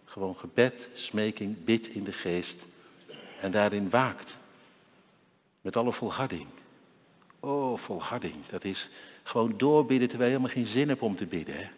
gewoon 0.04 0.36
gebed, 0.36 0.74
smeking, 0.94 1.64
bid 1.64 1.86
in 1.86 2.04
de 2.04 2.12
geest. 2.12 2.56
En 3.40 3.50
daarin 3.50 3.90
waakt. 3.90 4.30
Met 5.60 5.76
alle 5.76 5.92
volharding. 5.92 6.46
Oh, 7.40 7.78
volharding. 7.78 8.46
Dat 8.50 8.64
is 8.64 8.88
gewoon 9.22 9.54
doorbidden 9.56 10.08
terwijl 10.08 10.30
je 10.30 10.36
helemaal 10.36 10.64
geen 10.64 10.72
zin 10.72 10.88
hebt 10.88 11.00
om 11.00 11.16
te 11.16 11.26
bidden. 11.26 11.56
Hè? 11.56 11.68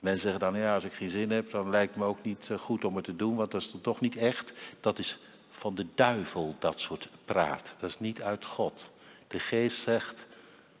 Mensen 0.00 0.22
zeggen 0.22 0.40
dan, 0.40 0.60
ja, 0.60 0.74
als 0.74 0.84
ik 0.84 0.92
geen 0.92 1.10
zin 1.10 1.30
heb, 1.30 1.50
dan 1.50 1.70
lijkt 1.70 1.96
me 1.96 2.04
ook 2.04 2.22
niet 2.22 2.50
eh, 2.50 2.58
goed 2.58 2.84
om 2.84 2.96
het 2.96 3.04
te 3.04 3.16
doen, 3.16 3.36
want 3.36 3.50
dat 3.50 3.60
is 3.60 3.74
toch 3.82 4.00
niet 4.00 4.16
echt. 4.16 4.52
Dat 4.80 4.98
is 4.98 5.18
van 5.50 5.74
de 5.74 5.86
duivel, 5.94 6.56
dat 6.58 6.78
soort 6.78 7.08
praat. 7.24 7.62
Dat 7.80 7.90
is 7.90 7.98
niet 7.98 8.22
uit 8.22 8.44
God. 8.44 8.80
De 9.28 9.38
geest 9.38 9.82
zegt, 9.82 10.14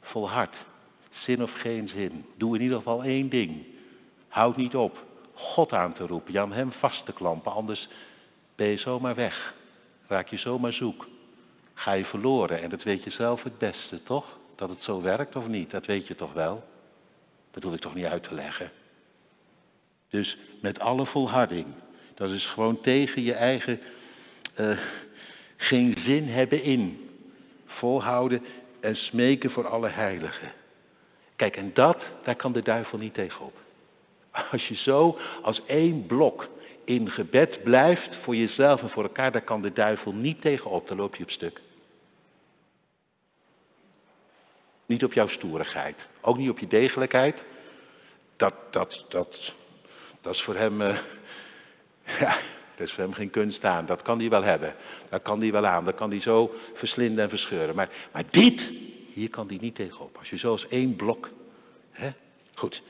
volhard. 0.00 0.54
Zin 1.10 1.42
of 1.42 1.52
geen 1.52 1.88
zin. 1.88 2.24
Doe 2.36 2.56
in 2.56 2.62
ieder 2.62 2.76
geval 2.76 3.02
één 3.02 3.28
ding. 3.28 3.64
Houd 4.28 4.56
niet 4.56 4.76
op. 4.76 5.08
God 5.40 5.72
aan 5.72 5.92
te 5.92 6.06
roepen, 6.06 6.32
je 6.32 6.40
aan 6.40 6.52
hem 6.52 6.72
vast 6.72 7.04
te 7.04 7.12
klampen, 7.12 7.52
anders 7.52 7.88
ben 8.56 8.66
je 8.66 8.76
zomaar 8.76 9.14
weg. 9.14 9.54
Raak 10.06 10.28
je 10.28 10.38
zomaar 10.38 10.72
zoek. 10.72 11.08
Ga 11.74 11.92
je 11.92 12.04
verloren 12.04 12.62
en 12.62 12.70
dat 12.70 12.82
weet 12.82 13.04
je 13.04 13.10
zelf 13.10 13.42
het 13.42 13.58
beste, 13.58 14.02
toch? 14.02 14.38
Dat 14.56 14.68
het 14.68 14.82
zo 14.82 15.02
werkt 15.02 15.36
of 15.36 15.46
niet, 15.46 15.70
dat 15.70 15.86
weet 15.86 16.06
je 16.06 16.14
toch 16.14 16.32
wel? 16.32 16.64
Dat 17.50 17.62
hoef 17.62 17.74
ik 17.74 17.80
toch 17.80 17.94
niet 17.94 18.04
uit 18.04 18.22
te 18.22 18.34
leggen. 18.34 18.70
Dus 20.10 20.36
met 20.60 20.78
alle 20.78 21.06
volharding. 21.06 21.66
Dat 22.14 22.30
is 22.30 22.46
gewoon 22.46 22.80
tegen 22.80 23.22
je 23.22 23.32
eigen 23.32 23.80
uh, 24.60 24.78
geen 25.56 25.96
zin 26.04 26.28
hebben 26.28 26.62
in. 26.62 27.10
Volhouden 27.66 28.42
en 28.80 28.96
smeken 28.96 29.50
voor 29.50 29.68
alle 29.68 29.88
heiligen. 29.88 30.52
Kijk, 31.36 31.56
en 31.56 31.70
dat, 31.74 32.02
daar 32.24 32.36
kan 32.36 32.52
de 32.52 32.62
duivel 32.62 32.98
niet 32.98 33.14
tegenop. 33.14 33.56
Als 34.50 34.68
je 34.68 34.74
zo 34.74 35.18
als 35.42 35.62
één 35.66 36.06
blok 36.06 36.48
in 36.84 37.10
gebed 37.10 37.62
blijft 37.62 38.16
voor 38.22 38.36
jezelf 38.36 38.82
en 38.82 38.90
voor 38.90 39.02
elkaar, 39.02 39.32
daar 39.32 39.42
kan 39.42 39.62
de 39.62 39.72
duivel 39.72 40.12
niet 40.12 40.40
tegenop, 40.40 40.88
dan 40.88 40.96
loop 40.96 41.16
je 41.16 41.22
op 41.22 41.30
stuk. 41.30 41.60
Niet 44.86 45.04
op 45.04 45.12
jouw 45.12 45.28
stoerigheid, 45.28 45.96
ook 46.20 46.36
niet 46.36 46.50
op 46.50 46.58
je 46.58 46.66
degelijkheid. 46.66 47.36
Dat, 48.36 48.54
dat, 48.70 49.04
dat, 49.08 49.52
dat 50.20 50.34
is 50.34 50.42
voor 50.42 50.56
hem, 50.56 50.80
uh, 50.80 50.98
ja, 52.20 52.38
dat 52.76 52.86
is 52.86 52.92
voor 52.92 53.04
hem 53.04 53.12
geen 53.12 53.30
kunst 53.30 53.64
aan. 53.64 53.86
Dat 53.86 54.02
kan 54.02 54.18
hij 54.18 54.28
wel 54.28 54.42
hebben. 54.42 54.74
Dat 55.08 55.22
kan 55.22 55.40
hij 55.40 55.52
wel 55.52 55.66
aan. 55.66 55.84
Dat 55.84 55.94
kan 55.94 56.10
hij 56.10 56.20
zo 56.20 56.54
verslinden 56.74 57.24
en 57.24 57.30
verscheuren. 57.30 57.74
Maar, 57.74 57.88
maar 58.12 58.24
dit, 58.30 58.60
hier 59.12 59.30
kan 59.30 59.48
hij 59.48 59.58
niet 59.60 59.74
tegenop. 59.74 60.16
Als 60.18 60.30
je 60.30 60.38
zo 60.38 60.50
als 60.50 60.68
één 60.68 60.96
blok, 60.96 61.28
hè? 61.90 62.10
Goed. 62.54 62.82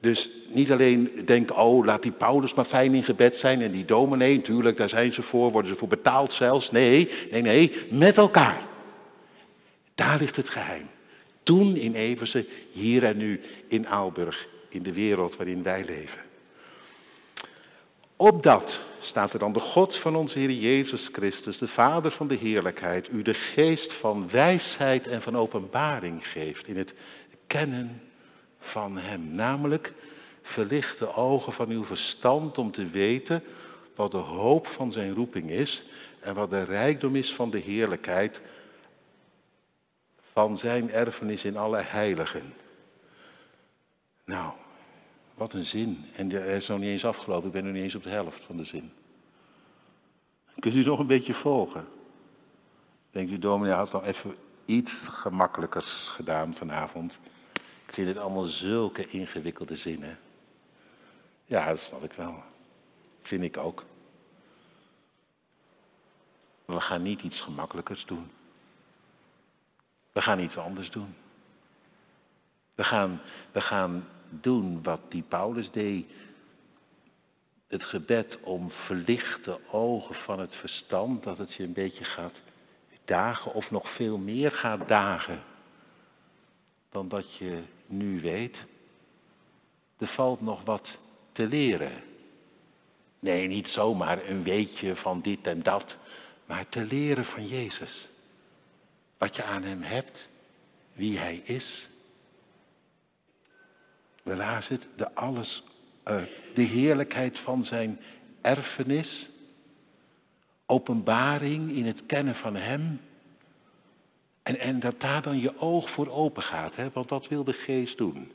Dus 0.00 0.28
niet 0.48 0.70
alleen 0.70 1.22
denken, 1.24 1.56
oh 1.56 1.84
laat 1.84 2.02
die 2.02 2.12
Paulus 2.12 2.54
maar 2.54 2.64
fijn 2.64 2.94
in 2.94 3.04
gebed 3.04 3.36
zijn 3.36 3.60
en 3.62 3.70
die 3.70 3.84
dominee, 3.84 4.36
natuurlijk, 4.36 4.76
daar 4.76 4.88
zijn 4.88 5.12
ze 5.12 5.22
voor, 5.22 5.50
worden 5.50 5.70
ze 5.70 5.78
voor 5.78 5.88
betaald 5.88 6.32
zelfs. 6.32 6.70
Nee, 6.70 7.10
nee, 7.30 7.42
nee, 7.42 7.86
met 7.90 8.16
elkaar. 8.16 8.62
Daar 9.94 10.18
ligt 10.18 10.36
het 10.36 10.48
geheim. 10.48 10.88
Toen 11.42 11.76
in 11.76 11.94
Eversen, 11.94 12.46
hier 12.72 13.04
en 13.04 13.16
nu 13.16 13.40
in 13.68 13.88
Aalburg, 13.88 14.46
in 14.68 14.82
de 14.82 14.92
wereld 14.92 15.36
waarin 15.36 15.62
wij 15.62 15.84
leven. 15.84 16.20
Opdat 18.20 18.78
staat 19.00 19.32
er 19.32 19.38
dan 19.38 19.52
de 19.52 19.60
God 19.60 19.96
van 19.96 20.16
onze 20.16 20.38
Heer 20.38 20.50
Jezus 20.50 21.08
Christus, 21.12 21.58
de 21.58 21.68
Vader 21.68 22.10
van 22.10 22.28
de 22.28 22.34
heerlijkheid, 22.34 23.08
u 23.08 23.22
de 23.22 23.34
geest 23.34 23.92
van 23.92 24.30
wijsheid 24.30 25.06
en 25.06 25.22
van 25.22 25.36
openbaring 25.36 26.26
geeft 26.26 26.66
in 26.66 26.76
het 26.76 26.94
kennen 27.46 28.02
van 28.58 28.98
Hem. 28.98 29.34
Namelijk, 29.34 29.92
verlicht 30.42 30.98
de 30.98 31.14
ogen 31.14 31.52
van 31.52 31.68
uw 31.68 31.84
verstand 31.84 32.58
om 32.58 32.70
te 32.70 32.86
weten 32.86 33.42
wat 33.96 34.10
de 34.10 34.16
hoop 34.16 34.66
van 34.66 34.92
Zijn 34.92 35.14
roeping 35.14 35.50
is 35.50 35.82
en 36.20 36.34
wat 36.34 36.50
de 36.50 36.62
rijkdom 36.62 37.16
is 37.16 37.32
van 37.36 37.50
de 37.50 37.58
heerlijkheid 37.58 38.40
van 40.32 40.58
Zijn 40.58 40.90
erfenis 40.90 41.44
in 41.44 41.56
alle 41.56 41.82
heiligen. 41.82 42.54
Nou, 44.24 44.52
wat 45.40 45.52
een 45.52 45.64
zin. 45.64 46.06
En 46.16 46.30
hij 46.30 46.56
is 46.56 46.66
nog 46.66 46.78
niet 46.78 46.88
eens 46.88 47.04
afgelopen, 47.04 47.46
ik 47.46 47.52
ben 47.52 47.64
nog 47.64 47.72
niet 47.72 47.82
eens 47.82 47.94
op 47.94 48.02
de 48.02 48.10
helft 48.10 48.44
van 48.44 48.56
de 48.56 48.64
zin. 48.64 48.92
Kunt 50.58 50.74
u 50.74 50.84
nog 50.84 50.98
een 50.98 51.06
beetje 51.06 51.34
volgen? 51.34 51.86
Denkt 53.10 53.30
u, 53.32 53.38
dominee 53.38 53.74
had 53.74 53.92
nog 53.92 54.04
even 54.04 54.34
iets 54.64 54.92
gemakkelijkers 55.04 56.10
gedaan 56.14 56.54
vanavond. 56.54 57.12
Ik 57.86 57.94
vind 57.94 58.08
het 58.08 58.16
allemaal 58.16 58.44
zulke 58.44 59.08
ingewikkelde 59.08 59.76
zinnen. 59.76 60.18
Ja, 61.46 61.68
dat 61.68 61.78
snap 61.78 62.04
ik 62.04 62.12
wel. 62.12 62.42
Vind 63.22 63.42
ik 63.42 63.56
ook. 63.56 63.84
We 66.64 66.80
gaan 66.80 67.02
niet 67.02 67.22
iets 67.22 67.40
gemakkelijkers 67.40 68.04
doen. 68.04 68.30
We 70.12 70.22
gaan 70.22 70.40
iets 70.40 70.56
anders 70.56 70.90
doen. 70.90 71.14
We 72.74 72.84
gaan, 72.84 73.20
we 73.52 73.60
gaan 73.60 74.04
doen 74.30 74.82
wat 74.82 75.00
die 75.08 75.24
Paulus 75.28 75.70
deed. 75.70 76.06
Het 77.68 77.84
gebed 77.84 78.38
om 78.42 78.70
verlichte 78.70 79.58
ogen 79.70 80.14
van 80.14 80.40
het 80.40 80.54
verstand, 80.54 81.22
dat 81.22 81.38
het 81.38 81.54
je 81.54 81.62
een 81.62 81.72
beetje 81.72 82.04
gaat 82.04 82.34
dagen 83.04 83.54
of 83.54 83.70
nog 83.70 83.94
veel 83.94 84.18
meer 84.18 84.50
gaat 84.50 84.88
dagen 84.88 85.42
dan 86.90 87.08
dat 87.08 87.36
je 87.36 87.62
nu 87.86 88.20
weet. 88.20 88.56
Er 89.98 90.08
valt 90.08 90.40
nog 90.40 90.64
wat 90.64 90.88
te 91.32 91.46
leren. 91.46 92.02
Nee, 93.18 93.46
niet 93.46 93.68
zomaar 93.68 94.28
een 94.28 94.42
weetje 94.42 94.96
van 94.96 95.20
dit 95.20 95.46
en 95.46 95.62
dat, 95.62 95.94
maar 96.46 96.68
te 96.68 96.80
leren 96.84 97.24
van 97.24 97.48
Jezus. 97.48 98.08
Wat 99.18 99.36
je 99.36 99.42
aan 99.42 99.62
Hem 99.62 99.82
hebt, 99.82 100.28
wie 100.92 101.18
Hij 101.18 101.36
is. 101.44 101.88
We 104.22 104.36
lazen 104.36 104.74
het, 104.74 104.86
de, 104.96 105.14
alles, 105.14 105.62
uh, 106.08 106.22
de 106.54 106.62
heerlijkheid 106.62 107.38
van 107.38 107.64
Zijn 107.64 108.00
erfenis, 108.40 109.28
openbaring 110.66 111.72
in 111.72 111.86
het 111.86 112.06
kennen 112.06 112.34
van 112.34 112.56
Hem. 112.56 113.00
En, 114.42 114.58
en 114.58 114.80
dat 114.80 115.00
daar 115.00 115.22
dan 115.22 115.40
je 115.40 115.58
oog 115.58 115.90
voor 115.90 116.10
open 116.10 116.42
gaat, 116.42 116.76
hè? 116.76 116.90
want 116.92 117.08
dat 117.08 117.28
wil 117.28 117.44
de 117.44 117.52
geest 117.52 117.98
doen. 117.98 118.32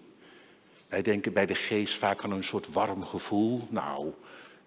Wij 0.90 1.02
denken 1.02 1.34
bij 1.34 1.46
de 1.46 1.56
geest 1.56 2.00
vaak 2.00 2.24
aan 2.24 2.32
een 2.32 2.44
soort 2.44 2.74
warm 2.74 3.04
gevoel. 3.04 3.68
Nou, 3.70 4.14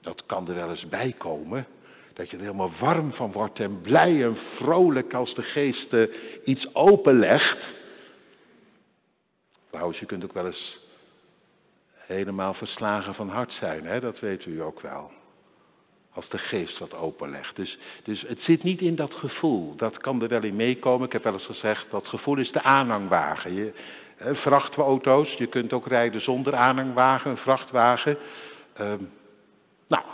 dat 0.00 0.26
kan 0.26 0.48
er 0.48 0.54
wel 0.54 0.70
eens 0.70 0.88
bij 0.88 1.14
komen. 1.18 1.66
Dat 2.14 2.30
je 2.30 2.36
er 2.36 2.42
helemaal 2.42 2.72
warm 2.80 3.12
van 3.12 3.32
wordt 3.32 3.60
en 3.60 3.80
blij 3.80 4.24
en 4.24 4.36
vrolijk 4.56 5.14
als 5.14 5.34
de 5.34 5.42
geest 5.42 5.92
uh, 5.92 6.08
iets 6.44 6.74
openlegt. 6.74 7.58
Trouwens, 9.70 9.98
je 9.98 10.06
kunt 10.06 10.24
ook 10.24 10.32
wel 10.32 10.46
eens 10.46 10.78
helemaal 12.08 12.54
verslagen 12.54 13.14
van 13.14 13.28
hart 13.28 13.52
zijn, 13.52 13.86
hè? 13.86 14.00
dat 14.00 14.20
weet 14.20 14.46
u 14.46 14.62
ook 14.62 14.80
wel. 14.80 15.10
Als 16.12 16.28
de 16.28 16.38
geest 16.38 16.78
wat 16.78 16.94
openlegt. 16.94 17.56
Dus, 17.56 17.78
dus 18.02 18.20
het 18.20 18.40
zit 18.40 18.62
niet 18.62 18.80
in 18.80 18.94
dat 18.94 19.14
gevoel. 19.14 19.76
Dat 19.76 19.98
kan 19.98 20.22
er 20.22 20.28
wel 20.28 20.42
in 20.42 20.56
meekomen. 20.56 21.06
Ik 21.06 21.12
heb 21.12 21.22
wel 21.22 21.32
eens 21.32 21.46
gezegd, 21.46 21.90
dat 21.90 22.06
gevoel 22.06 22.36
is 22.36 22.52
de 22.52 22.62
aanhangwagen. 22.62 23.54
Je, 23.54 23.72
vrachtauto's, 24.18 25.32
je 25.32 25.46
kunt 25.46 25.72
ook 25.72 25.86
rijden 25.86 26.20
zonder 26.20 26.54
aanhangwagen, 26.54 27.30
een 27.30 27.36
vrachtwagen. 27.36 28.18
Ehm, 28.72 29.02
nou, 29.88 30.04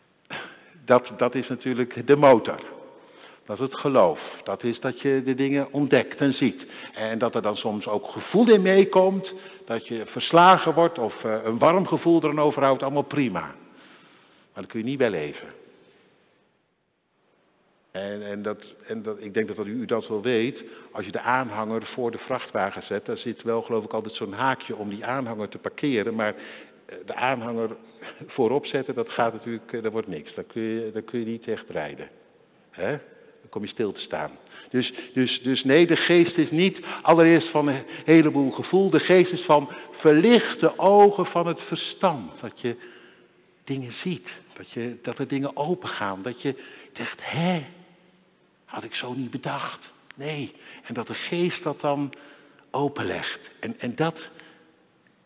dat, 0.84 1.10
dat 1.16 1.34
is 1.34 1.48
natuurlijk 1.48 2.06
de 2.06 2.16
motor. 2.16 2.73
Dat 3.46 3.56
is 3.56 3.62
het 3.62 3.74
geloof. 3.74 4.20
Dat 4.44 4.62
is 4.62 4.80
dat 4.80 5.00
je 5.00 5.22
de 5.24 5.34
dingen 5.34 5.72
ontdekt 5.72 6.20
en 6.20 6.32
ziet. 6.32 6.66
En 6.94 7.18
dat 7.18 7.34
er 7.34 7.42
dan 7.42 7.56
soms 7.56 7.86
ook 7.86 8.08
gevoel 8.08 8.50
in 8.50 8.62
meekomt. 8.62 9.32
Dat 9.66 9.86
je 9.86 10.06
verslagen 10.06 10.74
wordt 10.74 10.98
of 10.98 11.24
uh, 11.24 11.36
een 11.44 11.58
warm 11.58 11.86
gevoel 11.86 12.22
erin 12.22 12.38
overhoudt. 12.38 12.82
Allemaal 12.82 13.02
prima. 13.02 13.40
Maar 13.40 14.62
daar 14.62 14.66
kun 14.66 14.78
je 14.78 14.84
niet 14.84 14.98
bij 14.98 15.10
leven. 15.10 15.48
En, 17.90 18.22
en, 18.22 18.42
dat, 18.42 18.64
en 18.86 19.02
dat, 19.02 19.16
ik 19.20 19.34
denk 19.34 19.56
dat 19.56 19.66
u 19.66 19.84
dat 19.84 20.08
wel 20.08 20.22
weet. 20.22 20.62
Als 20.92 21.04
je 21.04 21.12
de 21.12 21.20
aanhanger 21.20 21.86
voor 21.86 22.10
de 22.10 22.18
vrachtwagen 22.18 22.82
zet, 22.82 23.06
daar 23.06 23.16
zit 23.16 23.42
wel 23.42 23.62
geloof 23.62 23.84
ik 23.84 23.92
altijd 23.92 24.14
zo'n 24.14 24.32
haakje 24.32 24.76
om 24.76 24.88
die 24.88 25.04
aanhanger 25.04 25.48
te 25.48 25.58
parkeren. 25.58 26.14
Maar 26.14 26.34
eh, 26.86 26.96
de 27.06 27.14
aanhanger 27.14 27.76
voorop 28.26 28.66
zetten, 28.66 28.94
dat 28.94 29.08
gaat 29.08 29.32
natuurlijk, 29.32 29.72
eh, 29.72 29.82
dat 29.82 29.92
wordt 29.92 30.08
niks. 30.08 30.34
Daar 30.34 30.44
kun 30.44 30.62
je, 30.62 30.90
daar 30.92 31.02
kun 31.02 31.18
je 31.18 31.26
niet 31.26 31.48
echt 31.48 31.70
rijden. 31.70 32.08
Hè? 32.70 32.98
Kom 33.54 33.62
je 33.62 33.68
stil 33.68 33.92
te 33.92 34.00
staan. 34.00 34.30
Dus, 34.70 34.92
dus, 35.12 35.42
dus 35.42 35.64
nee, 35.64 35.86
de 35.86 35.96
geest 35.96 36.36
is 36.36 36.50
niet 36.50 36.78
allereerst 37.02 37.48
van 37.48 37.68
een 37.68 37.84
heleboel 38.04 38.50
gevoel. 38.50 38.90
De 38.90 39.00
geest 39.00 39.32
is 39.32 39.40
van 39.40 39.70
verlichte 39.90 40.78
ogen 40.78 41.26
van 41.26 41.46
het 41.46 41.60
verstand. 41.60 42.40
Dat 42.40 42.60
je 42.60 42.76
dingen 43.64 43.92
ziet. 43.92 44.28
Dat, 44.56 44.70
je, 44.70 44.98
dat 45.02 45.18
er 45.18 45.28
dingen 45.28 45.56
opengaan. 45.56 46.22
Dat 46.22 46.42
je 46.42 46.62
zegt, 46.92 47.18
hè, 47.20 47.64
had 48.64 48.84
ik 48.84 48.94
zo 48.94 49.12
niet 49.12 49.30
bedacht. 49.30 49.80
Nee. 50.14 50.52
En 50.82 50.94
dat 50.94 51.06
de 51.06 51.14
geest 51.14 51.62
dat 51.62 51.80
dan 51.80 52.14
openlegt. 52.70 53.40
En, 53.60 53.74
en 53.78 53.94
dat, 53.94 54.18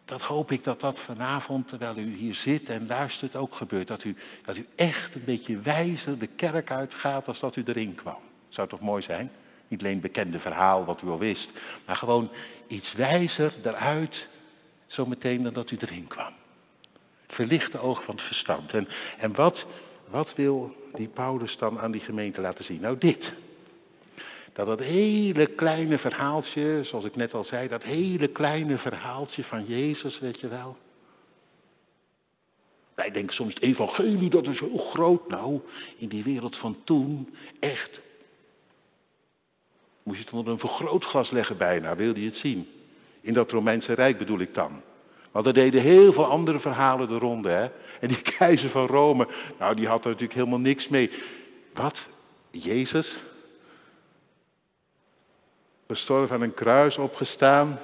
dat 0.08 0.20
hoop 0.20 0.52
ik 0.52 0.64
dat 0.64 0.80
dat 0.80 0.98
vanavond, 0.98 1.68
terwijl 1.68 1.96
u 1.96 2.14
hier 2.14 2.34
zit 2.34 2.68
en 2.68 2.86
luistert, 2.86 3.36
ook 3.36 3.54
gebeurt. 3.54 3.88
Dat 3.88 4.04
u, 4.04 4.16
dat 4.44 4.56
u 4.56 4.66
echt 4.76 5.14
een 5.14 5.24
beetje 5.24 5.58
wijzer 5.58 6.18
de 6.18 6.26
kerk 6.26 6.70
uitgaat 6.70 7.26
als 7.26 7.40
dat 7.40 7.56
u 7.56 7.62
erin 7.66 7.94
kwam. 7.94 8.18
Zou 8.48 8.68
toch 8.68 8.80
mooi 8.80 9.02
zijn? 9.02 9.30
Niet 9.68 9.80
alleen 9.80 10.00
bekende 10.00 10.38
verhaal 10.38 10.84
wat 10.84 11.02
u 11.02 11.08
al 11.08 11.18
wist, 11.18 11.48
maar 11.86 11.96
gewoon 11.96 12.30
iets 12.66 12.92
wijzer 12.92 13.54
eruit, 13.62 14.26
zometeen 14.86 15.42
dan 15.42 15.52
dat 15.52 15.70
u 15.70 15.76
erin 15.80 16.06
kwam. 16.06 16.32
Verlichte 17.26 17.78
oog 17.78 18.04
van 18.04 18.14
het 18.14 18.24
verstand. 18.24 18.72
En, 18.72 18.88
en 19.18 19.34
wat, 19.34 19.66
wat 20.10 20.34
wil 20.34 20.76
die 20.94 21.08
Paulus 21.08 21.56
dan 21.58 21.80
aan 21.80 21.90
die 21.90 22.00
gemeente 22.00 22.40
laten 22.40 22.64
zien? 22.64 22.80
Nou, 22.80 22.98
dit. 22.98 23.32
Dat 24.58 24.66
dat 24.66 24.78
hele 24.78 25.46
kleine 25.46 25.98
verhaaltje, 25.98 26.80
zoals 26.84 27.04
ik 27.04 27.16
net 27.16 27.34
al 27.34 27.44
zei, 27.44 27.68
dat 27.68 27.82
hele 27.82 28.28
kleine 28.28 28.78
verhaaltje 28.78 29.44
van 29.44 29.64
Jezus, 29.64 30.18
weet 30.18 30.40
je 30.40 30.48
wel. 30.48 30.76
Wij 32.94 33.10
denken 33.10 33.34
soms, 33.34 33.54
het 33.54 33.62
evangelie, 33.62 34.30
dat 34.30 34.46
is 34.46 34.58
heel 34.58 34.78
groot. 34.78 35.28
Nou, 35.28 35.60
in 35.98 36.08
die 36.08 36.24
wereld 36.24 36.56
van 36.56 36.76
toen, 36.84 37.34
echt. 37.60 38.00
Moest 40.02 40.18
je 40.18 40.24
het 40.24 40.34
onder 40.34 40.52
een 40.52 40.58
vergrootglas 40.58 41.30
leggen 41.30 41.56
bijna, 41.56 41.96
wilde 41.96 42.20
je 42.20 42.28
het 42.28 42.38
zien. 42.38 42.68
In 43.20 43.32
dat 43.32 43.50
Romeinse 43.50 43.92
Rijk 43.92 44.18
bedoel 44.18 44.40
ik 44.40 44.54
dan. 44.54 44.82
Want 45.30 45.46
er 45.46 45.54
deden 45.54 45.82
heel 45.82 46.12
veel 46.12 46.26
andere 46.26 46.60
verhalen 46.60 47.08
de 47.08 47.18
ronde. 47.18 47.48
Hè? 47.48 47.68
En 48.00 48.08
die 48.08 48.22
keizer 48.38 48.70
van 48.70 48.86
Rome, 48.86 49.28
nou 49.58 49.74
die 49.74 49.88
had 49.88 50.00
er 50.00 50.10
natuurlijk 50.10 50.38
helemaal 50.38 50.58
niks 50.58 50.88
mee. 50.88 51.10
Wat? 51.74 51.96
Jezus? 52.50 53.27
Gestorven 55.92 56.34
aan 56.34 56.42
een 56.42 56.54
kruis 56.54 56.96
opgestaan. 56.96 57.78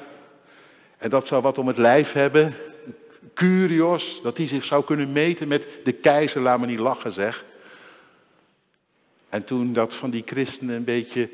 En 0.98 1.10
dat 1.10 1.26
zou 1.26 1.42
wat 1.42 1.58
om 1.58 1.66
het 1.66 1.78
lijf 1.78 2.12
hebben. 2.12 2.54
Curios, 3.34 4.20
dat 4.22 4.36
hij 4.36 4.48
zich 4.48 4.64
zou 4.64 4.84
kunnen 4.84 5.12
meten 5.12 5.48
met 5.48 5.62
de 5.84 5.92
keizer, 5.92 6.40
laat 6.40 6.60
me 6.60 6.66
niet 6.66 6.78
lachen 6.78 7.12
zeg. 7.12 7.44
En 9.28 9.44
toen 9.44 9.72
dat 9.72 9.94
van 9.94 10.10
die 10.10 10.22
christenen 10.26 10.76
een 10.76 10.84
beetje 10.84 11.30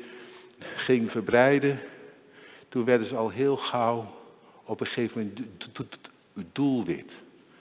ging 0.75 1.11
verbreiden, 1.11 1.79
toen 2.69 2.85
werden 2.85 3.07
ze 3.07 3.15
al 3.15 3.29
heel 3.29 3.55
gauw 3.55 4.15
op 4.65 4.79
een 4.79 4.87
gegeven 4.87 5.19
moment 5.21 6.53
doelwit. 6.53 7.11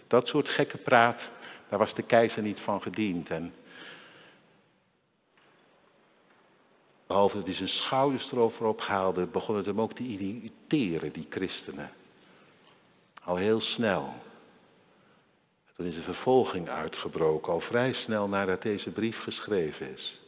Dat 0.09 0.27
soort 0.27 0.49
gekke 0.49 0.77
praat, 0.79 1.21
daar 1.69 1.79
was 1.79 1.95
de 1.95 2.03
keizer 2.03 2.43
niet 2.43 2.61
van 2.61 2.83
gediend. 2.83 3.31
En 3.31 3.53
behalve 7.11 7.37
dat 7.37 7.47
hij 7.47 7.55
zijn 7.55 7.69
schouders 7.69 8.33
erover 8.33 8.67
ophaalde, 8.67 9.27
begon 9.27 9.57
het 9.57 9.67
hem 9.67 9.81
ook 9.81 9.93
te 9.93 10.07
irriteren, 10.07 11.13
die 11.13 11.27
christenen. 11.31 11.91
Al 13.25 13.37
heel 13.37 13.61
snel. 13.61 14.15
Toen 15.77 15.87
is 15.87 15.97
een 15.97 16.03
vervolging 16.03 16.69
uitgebroken, 16.69 17.53
al 17.53 17.61
vrij 17.61 17.93
snel 17.93 18.29
nadat 18.29 18.63
deze 18.63 18.91
brief 18.91 19.19
geschreven 19.19 19.93
is. 19.93 20.21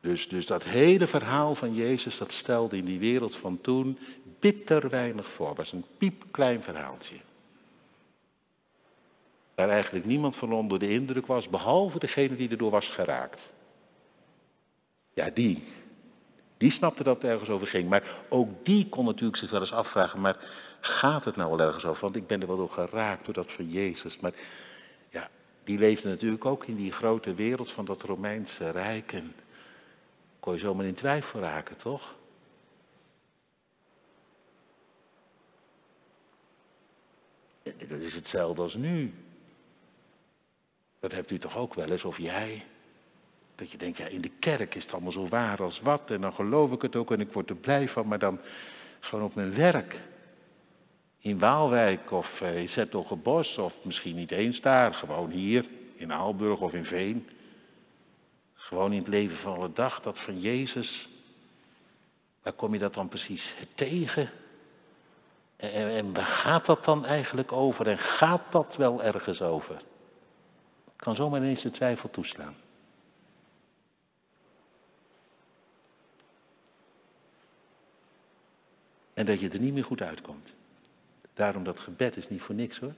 Dus, 0.00 0.28
dus 0.28 0.46
dat 0.46 0.62
hele 0.62 1.06
verhaal 1.06 1.54
van 1.54 1.74
Jezus, 1.74 2.18
dat 2.18 2.32
stelde 2.32 2.76
in 2.76 2.84
die 2.84 2.98
wereld 2.98 3.36
van 3.36 3.60
toen 3.60 3.98
bitter 4.40 4.88
weinig 4.88 5.28
voor. 5.34 5.48
Het 5.48 5.56
was 5.56 5.72
een 5.72 5.84
piepklein 5.98 6.62
verhaaltje. 6.62 7.16
Waar 9.54 9.68
eigenlijk 9.68 10.04
niemand 10.04 10.36
van 10.36 10.52
onder 10.52 10.78
de 10.78 10.88
indruk 10.88 11.26
was, 11.26 11.48
behalve 11.48 11.98
degene 11.98 12.36
die 12.36 12.50
erdoor 12.50 12.70
was 12.70 12.88
geraakt. 12.88 13.54
Ja, 15.16 15.30
die. 15.30 15.62
Die 16.56 16.70
snapte 16.70 17.02
dat 17.02 17.22
het 17.22 17.30
ergens 17.30 17.48
over 17.48 17.66
ging. 17.66 17.88
Maar 17.88 18.02
ook 18.28 18.64
die 18.64 18.88
kon 18.88 19.04
natuurlijk 19.04 19.36
zich 19.36 19.50
wel 19.50 19.60
eens 19.60 19.72
afvragen, 19.72 20.20
maar 20.20 20.36
gaat 20.80 21.24
het 21.24 21.36
nou 21.36 21.56
wel 21.56 21.66
ergens 21.66 21.84
over? 21.84 22.00
Want 22.00 22.16
ik 22.16 22.26
ben 22.26 22.40
er 22.40 22.46
wel 22.46 22.56
door 22.56 22.70
geraakt 22.70 23.24
door 23.24 23.34
dat 23.34 23.52
van 23.52 23.70
Jezus. 23.70 24.18
Maar 24.20 24.32
ja, 25.10 25.30
die 25.64 25.78
leefde 25.78 26.08
natuurlijk 26.08 26.44
ook 26.44 26.64
in 26.64 26.76
die 26.76 26.92
grote 26.92 27.34
wereld 27.34 27.70
van 27.70 27.84
dat 27.84 28.02
Romeinse 28.02 28.70
Rijk. 28.70 29.12
En 29.12 29.34
kon 30.40 30.54
je 30.54 30.60
zomaar 30.60 30.86
in 30.86 30.94
twijfel 30.94 31.40
raken, 31.40 31.76
toch? 31.76 32.14
Dat 37.62 38.00
is 38.00 38.14
hetzelfde 38.14 38.62
als 38.62 38.74
nu. 38.74 39.14
Dat 41.00 41.12
hebt 41.12 41.30
u 41.30 41.38
toch 41.38 41.56
ook 41.56 41.74
wel 41.74 41.90
eens, 41.90 42.04
of 42.04 42.18
jij? 42.18 42.64
Dat 43.56 43.70
je 43.70 43.78
denkt, 43.78 43.98
ja, 43.98 44.06
in 44.06 44.20
de 44.20 44.30
kerk 44.38 44.74
is 44.74 44.82
het 44.82 44.92
allemaal 44.92 45.12
zo 45.12 45.28
waar 45.28 45.62
als 45.62 45.80
wat. 45.80 46.10
En 46.10 46.20
dan 46.20 46.32
geloof 46.32 46.72
ik 46.72 46.82
het 46.82 46.96
ook 46.96 47.10
en 47.10 47.20
ik 47.20 47.32
word 47.32 47.50
er 47.50 47.56
blij 47.56 47.88
van. 47.88 48.06
Maar 48.06 48.18
dan 48.18 48.40
gewoon 49.00 49.24
op 49.24 49.34
mijn 49.34 49.56
werk. 49.56 49.96
In 51.18 51.38
Waalwijk 51.38 52.10
of 52.10 52.40
uh, 52.42 52.56
in 52.56 52.68
Zettelgebos 52.68 53.58
of 53.58 53.72
misschien 53.82 54.16
niet 54.16 54.30
eens 54.30 54.60
daar. 54.60 54.94
Gewoon 54.94 55.30
hier 55.30 55.64
in 55.94 56.12
Aalburg 56.12 56.60
of 56.60 56.72
in 56.72 56.84
Veen. 56.84 57.28
Gewoon 58.54 58.92
in 58.92 58.98
het 58.98 59.08
leven 59.08 59.36
van 59.36 59.54
alle 59.54 59.72
dag, 59.72 60.00
dat 60.00 60.18
van 60.18 60.40
Jezus. 60.40 61.08
Waar 62.42 62.52
kom 62.52 62.72
je 62.72 62.78
dat 62.78 62.94
dan 62.94 63.08
precies 63.08 63.54
tegen? 63.74 64.30
En, 65.56 65.88
en 65.88 66.12
waar 66.12 66.24
gaat 66.24 66.66
dat 66.66 66.84
dan 66.84 67.04
eigenlijk 67.04 67.52
over? 67.52 67.86
En 67.86 67.98
gaat 67.98 68.42
dat 68.50 68.76
wel 68.76 69.02
ergens 69.02 69.40
over? 69.40 69.76
Ik 70.86 71.02
kan 71.02 71.14
zomaar 71.14 71.40
ineens 71.40 71.62
de 71.62 71.70
twijfel 71.70 72.10
toeslaan. 72.10 72.54
En 79.16 79.26
dat 79.26 79.40
je 79.40 79.48
er 79.48 79.60
niet 79.60 79.74
meer 79.74 79.84
goed 79.84 80.02
uitkomt. 80.02 80.50
Daarom 81.34 81.64
dat 81.64 81.78
gebed 81.78 82.16
is 82.16 82.28
niet 82.28 82.40
voor 82.40 82.54
niks 82.54 82.78
hoor. 82.78 82.94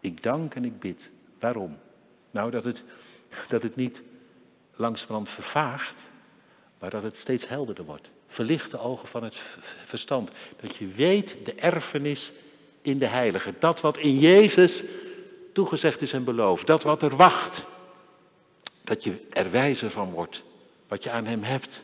Ik 0.00 0.22
dank 0.22 0.54
en 0.54 0.64
ik 0.64 0.78
bid. 0.78 1.00
Waarom? 1.40 1.78
Nou, 2.30 2.50
dat 2.50 2.64
het, 2.64 2.82
dat 3.48 3.62
het 3.62 3.76
niet 3.76 4.00
langzamerhand 4.76 5.28
vervaagt, 5.28 5.94
maar 6.78 6.90
dat 6.90 7.02
het 7.02 7.16
steeds 7.16 7.48
helderder 7.48 7.84
wordt. 7.84 8.10
Verlicht 8.26 8.70
de 8.70 8.78
ogen 8.78 9.08
van 9.08 9.24
het 9.24 9.36
verstand. 9.86 10.30
Dat 10.60 10.76
je 10.76 10.86
weet 10.86 11.44
de 11.44 11.54
erfenis 11.54 12.32
in 12.82 12.98
de 12.98 13.06
heilige. 13.06 13.54
Dat 13.58 13.80
wat 13.80 13.96
in 13.96 14.18
Jezus 14.18 14.82
toegezegd 15.52 16.00
is 16.00 16.12
en 16.12 16.24
beloofd. 16.24 16.66
Dat 16.66 16.82
wat 16.82 17.02
er 17.02 17.16
wacht. 17.16 17.64
Dat 18.84 19.04
je 19.04 19.26
er 19.30 19.50
wijzer 19.50 19.90
van 19.90 20.10
wordt. 20.10 20.42
Wat 20.88 21.02
je 21.02 21.10
aan 21.10 21.26
hem 21.26 21.42
hebt. 21.42 21.80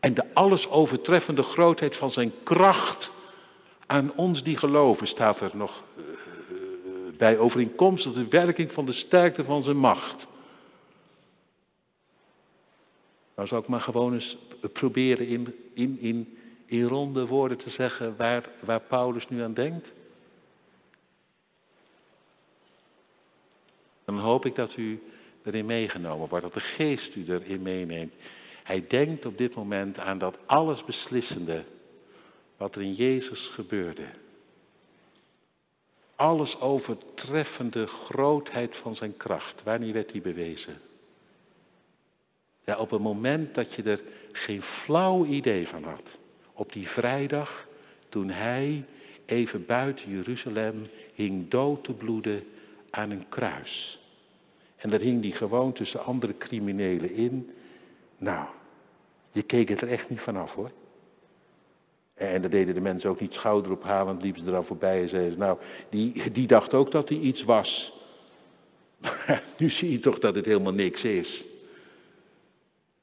En 0.00 0.14
de 0.14 0.34
alles 0.34 0.68
overtreffende 0.68 1.42
grootheid 1.42 1.96
van 1.96 2.10
zijn 2.10 2.32
kracht 2.42 3.10
aan 3.86 4.12
ons 4.14 4.42
die 4.42 4.56
geloven, 4.56 5.06
staat 5.06 5.40
er 5.40 5.50
nog 5.54 5.82
eh, 5.96 6.04
bij 7.18 7.38
overeenkomstig 7.38 8.12
de 8.12 8.28
werking 8.28 8.72
van 8.72 8.86
de 8.86 8.92
sterkte 8.92 9.44
van 9.44 9.62
zijn 9.62 9.76
macht. 9.76 10.26
Nou 13.36 13.48
zal 13.48 13.58
ik 13.58 13.68
maar 13.68 13.80
gewoon 13.80 14.14
eens 14.14 14.36
proberen 14.72 15.26
in, 15.26 15.54
in, 15.74 15.98
in, 16.00 16.38
in 16.66 16.84
ronde 16.84 17.26
woorden 17.26 17.58
te 17.58 17.70
zeggen 17.70 18.16
waar, 18.16 18.48
waar 18.60 18.80
Paulus 18.80 19.28
nu 19.28 19.42
aan 19.42 19.54
denkt. 19.54 19.86
Dan 24.04 24.18
hoop 24.18 24.46
ik 24.46 24.54
dat 24.54 24.76
u 24.76 25.02
erin 25.44 25.66
meegenomen 25.66 26.28
wordt, 26.28 26.44
dat 26.44 26.54
de 26.54 26.60
geest 26.60 27.14
u 27.14 27.24
erin 27.28 27.62
meeneemt. 27.62 28.12
Hij 28.66 28.84
denkt 28.88 29.26
op 29.26 29.38
dit 29.38 29.54
moment 29.54 29.98
aan 29.98 30.18
dat 30.18 30.38
alles 30.46 30.84
beslissende 30.84 31.64
wat 32.56 32.74
er 32.74 32.82
in 32.82 32.94
Jezus 32.94 33.50
gebeurde. 33.54 34.04
Alles 36.16 36.60
overtreffende 36.60 37.86
grootheid 37.86 38.76
van 38.76 38.96
zijn 38.96 39.16
kracht. 39.16 39.62
Wanneer 39.62 39.92
werd 39.92 40.12
die 40.12 40.20
bewezen? 40.20 40.80
Ja, 42.64 42.78
op 42.78 42.90
het 42.90 43.00
moment 43.00 43.54
dat 43.54 43.74
je 43.74 43.82
er 43.82 44.00
geen 44.32 44.62
flauw 44.62 45.24
idee 45.24 45.68
van 45.68 45.84
had. 45.84 46.04
Op 46.52 46.72
die 46.72 46.88
vrijdag, 46.88 47.66
toen 48.08 48.30
hij 48.30 48.84
even 49.26 49.66
buiten 49.66 50.10
Jeruzalem 50.10 50.88
hing 51.14 51.50
dood 51.50 51.84
te 51.84 51.92
bloeden 51.92 52.44
aan 52.90 53.10
een 53.10 53.28
kruis. 53.28 53.98
En 54.76 54.90
daar 54.90 55.00
hing 55.00 55.22
hij 55.22 55.32
gewoon 55.32 55.72
tussen 55.72 56.04
andere 56.04 56.36
criminelen 56.36 57.14
in. 57.14 57.50
Nou, 58.18 58.46
je 59.32 59.42
keek 59.42 59.68
het 59.68 59.80
er 59.80 59.88
echt 59.88 60.08
niet 60.08 60.20
vanaf 60.20 60.52
hoor. 60.52 60.70
En 62.14 62.40
daar 62.40 62.50
deden 62.50 62.74
de 62.74 62.80
mensen 62.80 63.10
ook 63.10 63.20
niet 63.20 63.32
schouderophalend, 63.32 64.22
liepen 64.22 64.44
ze 64.44 64.52
er 64.52 64.64
voorbij 64.64 65.02
en 65.02 65.08
zeiden 65.08 65.38
nou, 65.38 65.58
die, 65.90 66.30
die 66.30 66.46
dacht 66.46 66.74
ook 66.74 66.90
dat 66.90 67.08
hij 67.08 67.18
iets 67.18 67.44
was. 67.44 67.92
Nu 69.58 69.70
zie 69.70 69.92
je 69.92 70.00
toch 70.00 70.18
dat 70.18 70.34
het 70.34 70.44
helemaal 70.44 70.72
niks 70.72 71.02
is. 71.02 71.44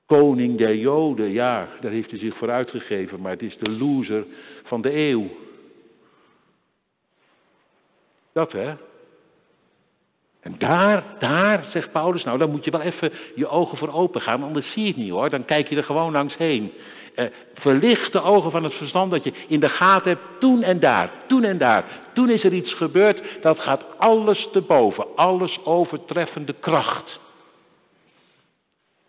Koning 0.06 0.58
der 0.58 0.76
Joden, 0.76 1.32
ja, 1.32 1.70
daar 1.82 1.92
heeft 1.92 2.10
hij 2.10 2.20
zich 2.20 2.38
voor 2.38 2.50
uitgegeven, 2.50 3.22
maar 3.22 3.32
het 3.32 3.42
is 3.42 3.58
de 3.58 3.70
loser 3.70 4.26
van 4.64 4.82
de 4.82 4.96
eeuw. 4.96 5.28
Dat 8.32 8.52
hè. 8.52 8.76
En 10.44 10.56
daar, 10.58 11.04
daar, 11.20 11.66
zegt 11.72 11.92
Paulus, 11.92 12.24
nou 12.24 12.38
dan 12.38 12.50
moet 12.50 12.66
je 12.66 12.72
wel 12.72 12.82
even 12.82 13.12
je 13.36 13.48
ogen 13.48 13.78
voor 13.78 13.94
open 13.94 14.22
gaan, 14.22 14.44
anders 14.44 14.72
zie 14.72 14.82
je 14.82 14.88
het 14.88 14.98
niet 14.98 15.10
hoor. 15.10 15.30
Dan 15.30 15.46
kijk 15.46 15.70
je 15.70 15.76
er 15.76 15.84
gewoon 15.84 16.12
langs 16.12 16.38
heen. 16.38 16.74
Eh, 17.16 17.26
verlicht 17.54 18.12
de 18.12 18.22
ogen 18.22 18.52
van 18.52 18.64
het 18.64 18.74
verstand 18.74 19.12
dat 19.12 19.24
je 19.24 19.34
in 19.48 19.60
de 19.60 19.70
gaten 19.70 20.10
hebt, 20.10 20.40
toen 20.40 20.64
en 20.64 20.80
daar, 20.80 21.12
toen 21.28 21.44
en 21.44 21.58
daar. 21.58 21.86
Toen 22.14 22.30
is 22.30 22.44
er 22.44 22.54
iets 22.54 22.74
gebeurd, 22.74 23.22
dat 23.42 23.60
gaat 23.60 23.84
alles 23.98 24.48
te 24.52 24.62
boven, 24.62 25.06
alles 25.16 25.66
overtreffende 25.66 26.54
kracht. 26.54 27.20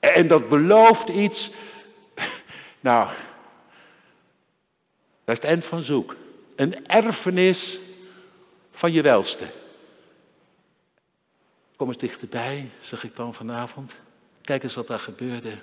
En 0.00 0.28
dat 0.28 0.48
belooft 0.48 1.08
iets, 1.08 1.50
nou, 2.80 3.08
dat 5.24 5.36
is 5.36 5.42
het 5.42 5.44
eind 5.44 5.64
van 5.64 5.82
zoek. 5.82 6.16
Een 6.56 6.86
erfenis 6.86 7.78
van 8.72 8.92
je 8.92 9.02
welste. 9.02 9.63
Kom 11.76 11.88
eens 11.88 11.98
dichterbij, 11.98 12.70
zeg 12.80 13.04
ik 13.04 13.16
dan 13.16 13.34
vanavond. 13.34 13.92
Kijk 14.40 14.62
eens 14.62 14.74
wat 14.74 14.86
daar 14.86 14.98
gebeurde. 14.98 15.58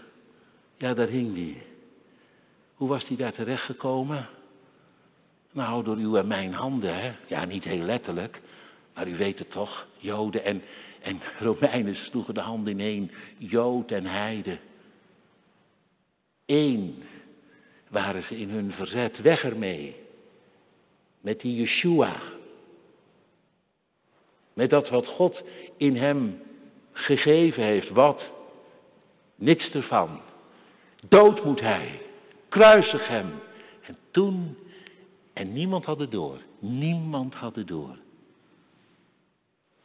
Ja, 0.78 0.94
daar 0.94 1.08
hing 1.08 1.34
die. 1.34 1.62
Hoe 2.76 2.90
was 2.90 3.06
die 3.06 3.18
daar 3.18 3.34
terechtgekomen? 3.34 4.28
Nou, 5.52 5.84
door 5.84 5.96
uw 5.96 6.16
en 6.18 6.28
mijn 6.28 6.54
handen, 6.54 6.96
hè? 7.02 7.12
Ja, 7.28 7.46
niet 7.46 7.64
heel 7.64 7.84
letterlijk, 7.84 8.42
maar 8.94 9.08
u 9.08 9.18
weet 9.18 9.40
het 9.40 9.52
toch. 9.52 9.88
Joden 9.98 10.44
en, 10.44 10.62
en 11.02 11.22
Romeinen 11.40 11.96
sloegen 11.96 12.34
de 12.34 12.40
handen 12.40 12.74
ineen. 12.74 13.12
Jood 13.38 13.92
en 13.92 14.06
Heide. 14.06 14.58
Eén 16.46 17.04
waren 17.90 18.24
ze 18.24 18.40
in 18.40 18.50
hun 18.50 18.72
verzet. 18.72 19.22
Weg 19.22 19.44
ermee. 19.44 19.96
Met 21.22 21.42
die 21.42 21.56
Yeshua. 21.56 22.22
Met 24.62 24.70
dat 24.70 24.90
wat 24.90 25.08
God 25.08 25.42
in 25.78 25.96
hem 25.96 26.42
gegeven 26.92 27.64
heeft. 27.64 27.90
Wat? 27.90 28.24
Niks 29.36 29.72
ervan. 29.72 30.22
Dood 31.08 31.44
moet 31.44 31.60
hij. 31.60 32.02
Kruisig 32.50 33.08
hem. 33.08 33.32
En 33.82 33.98
toen, 34.12 34.58
en 35.34 35.54
niemand 35.54 35.86
had 35.86 36.00
het 36.00 36.12
door. 36.12 36.38
Niemand 36.60 37.34
had 37.34 37.56
het 37.56 37.68
door. 37.68 37.98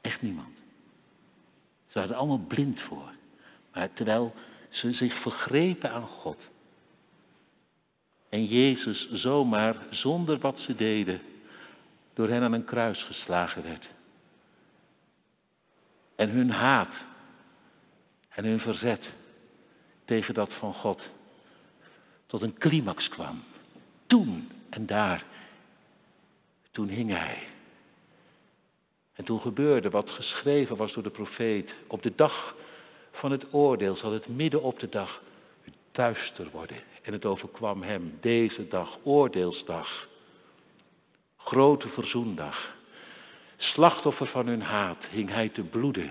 Echt 0.01 0.23
niemand. 0.23 0.55
Ze 1.87 1.99
waren 1.99 2.17
allemaal 2.17 2.45
blind 2.49 2.81
voor. 2.81 3.11
Maar 3.73 3.93
terwijl 3.93 4.35
ze 4.69 4.93
zich 4.93 5.23
vergrepen 5.23 5.91
aan 5.91 6.07
God. 6.07 6.39
En 8.29 8.45
Jezus 8.45 9.11
zomaar, 9.11 9.77
zonder 9.91 10.39
wat 10.39 10.59
ze 10.59 10.75
deden, 10.75 11.21
door 12.15 12.29
hen 12.29 12.43
aan 12.43 12.53
een 12.53 12.65
kruis 12.65 13.03
geslagen 13.03 13.63
werd. 13.63 13.95
En 16.17 16.31
hun 16.31 16.51
haat 16.51 16.95
en 18.29 18.45
hun 18.45 18.61
verzet 18.61 19.05
tegen 20.05 20.35
dat 20.35 20.53
van 20.53 20.75
God 20.75 21.03
tot 22.27 22.43
een 22.43 22.59
climax 22.59 23.09
kwam. 23.09 23.43
Toen 24.07 24.51
en 24.71 24.87
daar, 24.87 25.25
toen 26.71 26.89
hing 26.89 27.11
hij. 27.11 27.39
En 29.15 29.25
toen 29.25 29.41
gebeurde 29.41 29.91
wat 29.91 30.11
geschreven 30.11 30.77
was 30.77 30.93
door 30.93 31.03
de 31.03 31.11
profeet. 31.11 31.71
Op 31.87 32.03
de 32.03 32.13
dag 32.17 32.55
van 33.13 33.31
het 33.31 33.55
oordeel 33.55 33.97
zal 33.97 34.13
het 34.13 34.29
midden 34.29 34.63
op 34.63 34.79
de 34.79 34.89
dag 34.89 35.23
duister 35.93 36.51
worden. 36.51 36.77
En 37.03 37.13
het 37.13 37.25
overkwam 37.25 37.83
hem 37.83 38.19
deze 38.21 38.69
dag, 38.69 38.99
oordeelsdag. 39.03 40.09
Grote 41.37 41.89
verzoendag. 41.89 42.76
Slachtoffer 43.57 44.27
van 44.27 44.47
hun 44.47 44.63
haat 44.63 45.05
hing 45.11 45.31
hij 45.31 45.49
te 45.49 45.63
bloeden, 45.63 46.11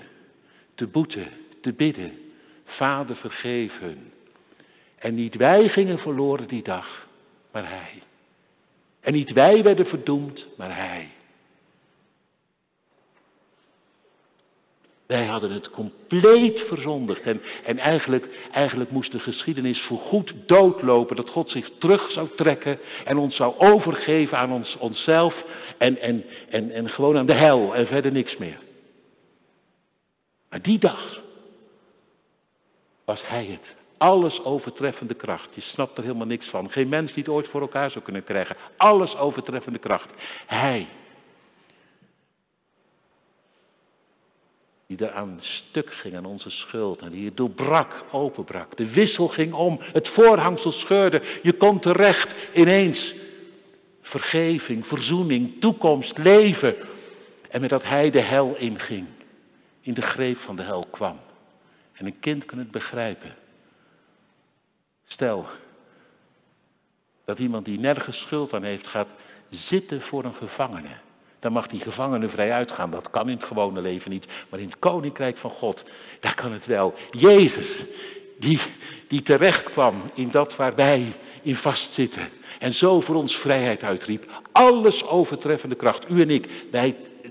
te 0.75 0.87
boeten, 0.87 1.27
te 1.61 1.73
bidden. 1.73 2.19
Vader 2.65 3.15
vergeef 3.15 3.79
hun. 3.79 4.11
En 4.95 5.15
niet 5.15 5.35
wij 5.35 5.69
gingen 5.69 5.99
verloren 5.99 6.47
die 6.47 6.63
dag, 6.63 7.07
maar 7.51 7.69
hij. 7.69 8.01
En 8.99 9.13
niet 9.13 9.31
wij 9.31 9.63
werden 9.63 9.85
verdoemd, 9.85 10.45
maar 10.57 10.75
hij. 10.75 11.09
Wij 15.07 15.25
hadden 15.25 15.51
het 15.51 15.69
compleet 15.69 16.59
verzondigd. 16.67 17.21
En, 17.21 17.41
en 17.65 17.77
eigenlijk, 17.77 18.27
eigenlijk 18.51 18.91
moest 18.91 19.11
de 19.11 19.19
geschiedenis 19.19 19.81
voorgoed 19.81 20.33
doodlopen. 20.45 21.15
Dat 21.15 21.29
God 21.29 21.49
zich 21.49 21.69
terug 21.79 22.11
zou 22.11 22.29
trekken 22.35 22.79
en 23.03 23.17
ons 23.17 23.35
zou 23.35 23.53
overgeven 23.57 24.37
aan 24.37 24.51
ons, 24.51 24.77
onszelf. 24.77 25.43
En, 25.77 25.97
en, 25.99 26.25
en, 26.49 26.71
en 26.71 26.89
gewoon 26.89 27.17
aan 27.17 27.25
de 27.25 27.33
hel 27.33 27.75
en 27.75 27.87
verder 27.87 28.11
niks 28.11 28.37
meer. 28.37 28.59
Maar 30.49 30.61
die 30.61 30.79
dag 30.79 31.21
was 33.05 33.27
hij 33.27 33.45
het. 33.45 33.75
Alles 33.97 34.43
overtreffende 34.43 35.13
kracht. 35.13 35.49
Je 35.55 35.61
snapt 35.61 35.97
er 35.97 36.03
helemaal 36.03 36.27
niks 36.27 36.49
van. 36.49 36.71
Geen 36.71 36.89
mens 36.89 37.13
die 37.13 37.23
het 37.23 37.33
ooit 37.33 37.47
voor 37.47 37.61
elkaar 37.61 37.91
zou 37.91 38.03
kunnen 38.03 38.23
krijgen. 38.23 38.55
Alles 38.77 39.15
overtreffende 39.15 39.79
kracht. 39.79 40.09
Hij. 40.45 40.87
Die 44.95 45.07
eraan 45.07 45.39
stuk 45.41 45.93
ging 45.93 46.15
aan 46.15 46.25
onze 46.25 46.49
schuld 46.49 46.99
en 46.99 47.11
die 47.11 47.25
het 47.25 47.37
doorbrak, 47.37 48.03
openbrak. 48.11 48.77
De 48.77 48.89
wissel 48.89 49.27
ging 49.27 49.53
om, 49.53 49.79
het 49.81 50.07
voorhangsel 50.07 50.71
scheurde. 50.71 51.21
Je 51.41 51.53
komt 51.53 51.81
terecht 51.81 52.29
ineens. 52.53 53.13
Vergeving, 54.01 54.85
verzoening, 54.85 55.59
toekomst, 55.59 56.17
leven. 56.17 56.75
En 57.49 57.61
met 57.61 57.69
dat 57.69 57.83
hij 57.83 58.11
de 58.11 58.21
hel 58.21 58.55
inging, 58.55 59.07
in 59.81 59.93
de 59.93 60.01
greep 60.01 60.37
van 60.37 60.55
de 60.55 60.63
hel 60.63 60.87
kwam. 60.91 61.19
En 61.93 62.05
een 62.05 62.19
kind 62.19 62.45
kan 62.45 62.57
het 62.57 62.71
begrijpen. 62.71 63.35
Stel 65.07 65.45
dat 67.25 67.39
iemand 67.39 67.65
die 67.65 67.79
nergens 67.79 68.17
schuld 68.17 68.53
aan 68.53 68.63
heeft 68.63 68.87
gaat 68.87 69.09
zitten 69.49 70.01
voor 70.01 70.23
een 70.23 70.35
gevangene. 70.35 70.97
Dan 71.39 71.51
mag 71.51 71.67
die 71.67 71.79
gevangene 71.79 72.29
vrij 72.29 72.51
uitgaan. 72.51 72.91
Dat 72.91 73.09
kan 73.09 73.29
in 73.29 73.37
het 73.37 73.45
gewone 73.45 73.81
leven 73.81 74.11
niet. 74.11 74.25
Maar 74.49 74.59
in 74.59 74.69
het 74.69 74.79
koninkrijk 74.79 75.37
van 75.37 75.49
God, 75.51 75.83
daar 76.19 76.35
kan 76.35 76.51
het 76.51 76.65
wel. 76.65 76.93
Jezus, 77.11 77.67
die, 78.39 78.61
die 79.07 79.21
terecht 79.21 79.63
kwam 79.63 80.01
in 80.13 80.31
dat 80.31 80.55
waar 80.55 80.75
wij 80.75 81.13
in 81.41 81.55
vastzitten. 81.55 82.29
En 82.59 82.73
zo 82.73 83.01
voor 83.01 83.15
ons 83.15 83.33
vrijheid 83.33 83.83
uitriep. 83.83 84.23
Alles 84.51 85.03
overtreffende 85.03 85.75
kracht. 85.75 86.09
U 86.09 86.21
en 86.21 86.29
ik, 86.29 86.49
wij 86.71 86.95
eh, 87.23 87.29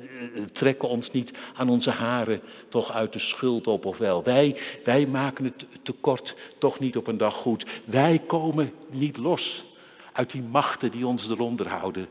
trekken 0.53 0.89
ons 0.89 1.11
niet 1.11 1.31
aan 1.55 1.69
onze 1.69 1.91
haren 1.91 2.41
toch 2.69 2.93
uit 2.93 3.13
de 3.13 3.19
schuld 3.19 3.67
op 3.67 3.85
of 3.85 3.99
wel. 3.99 4.23
Wij, 4.23 4.61
wij 4.85 5.07
maken 5.07 5.45
het 5.45 5.67
tekort 5.83 6.35
toch 6.59 6.79
niet 6.79 6.97
op 6.97 7.07
een 7.07 7.19
dag 7.19 7.35
goed. 7.35 7.67
Wij 7.85 8.23
komen 8.27 8.73
niet 8.91 9.17
los 9.17 9.65
uit 10.13 10.31
die 10.31 10.43
machten 10.43 10.91
die 10.91 11.07
ons 11.07 11.29
eronder 11.29 11.69
houden. 11.69 12.09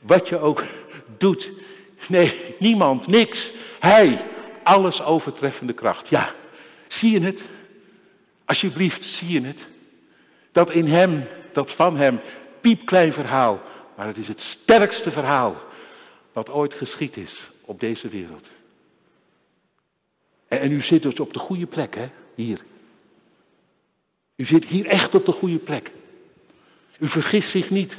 Wat 0.00 0.28
je 0.28 0.38
ook 0.38 0.64
doet. 1.18 1.50
Nee, 2.08 2.54
niemand, 2.58 3.06
niks. 3.06 3.50
Hij, 3.78 4.24
alles 4.62 5.02
overtreffende 5.02 5.72
kracht. 5.72 6.08
Ja, 6.08 6.34
zie 6.88 7.10
je 7.10 7.20
het? 7.20 7.40
Alsjeblieft, 8.44 9.04
zie 9.04 9.28
je 9.28 9.46
het? 9.46 9.58
Dat 10.52 10.70
in 10.70 10.86
hem, 10.86 11.26
dat 11.52 11.72
van 11.72 11.96
hem, 11.96 12.20
piepklein 12.60 13.12
verhaal. 13.12 13.60
Maar 13.96 14.06
het 14.06 14.16
is 14.16 14.28
het 14.28 14.40
sterkste 14.40 15.10
verhaal 15.10 15.56
wat 16.32 16.50
ooit 16.50 16.74
geschied 16.74 17.16
is 17.16 17.50
op 17.64 17.80
deze 17.80 18.08
wereld. 18.08 18.46
En, 20.48 20.60
en 20.60 20.72
u 20.72 20.82
zit 20.82 21.02
dus 21.02 21.20
op 21.20 21.32
de 21.32 21.38
goede 21.38 21.66
plek, 21.66 21.94
hè? 21.94 22.08
Hier. 22.34 22.60
U 24.36 24.44
zit 24.44 24.64
hier 24.64 24.86
echt 24.86 25.14
op 25.14 25.24
de 25.24 25.32
goede 25.32 25.58
plek. 25.58 25.90
U 26.98 27.08
vergist 27.08 27.50
zich 27.50 27.70
niet. 27.70 27.92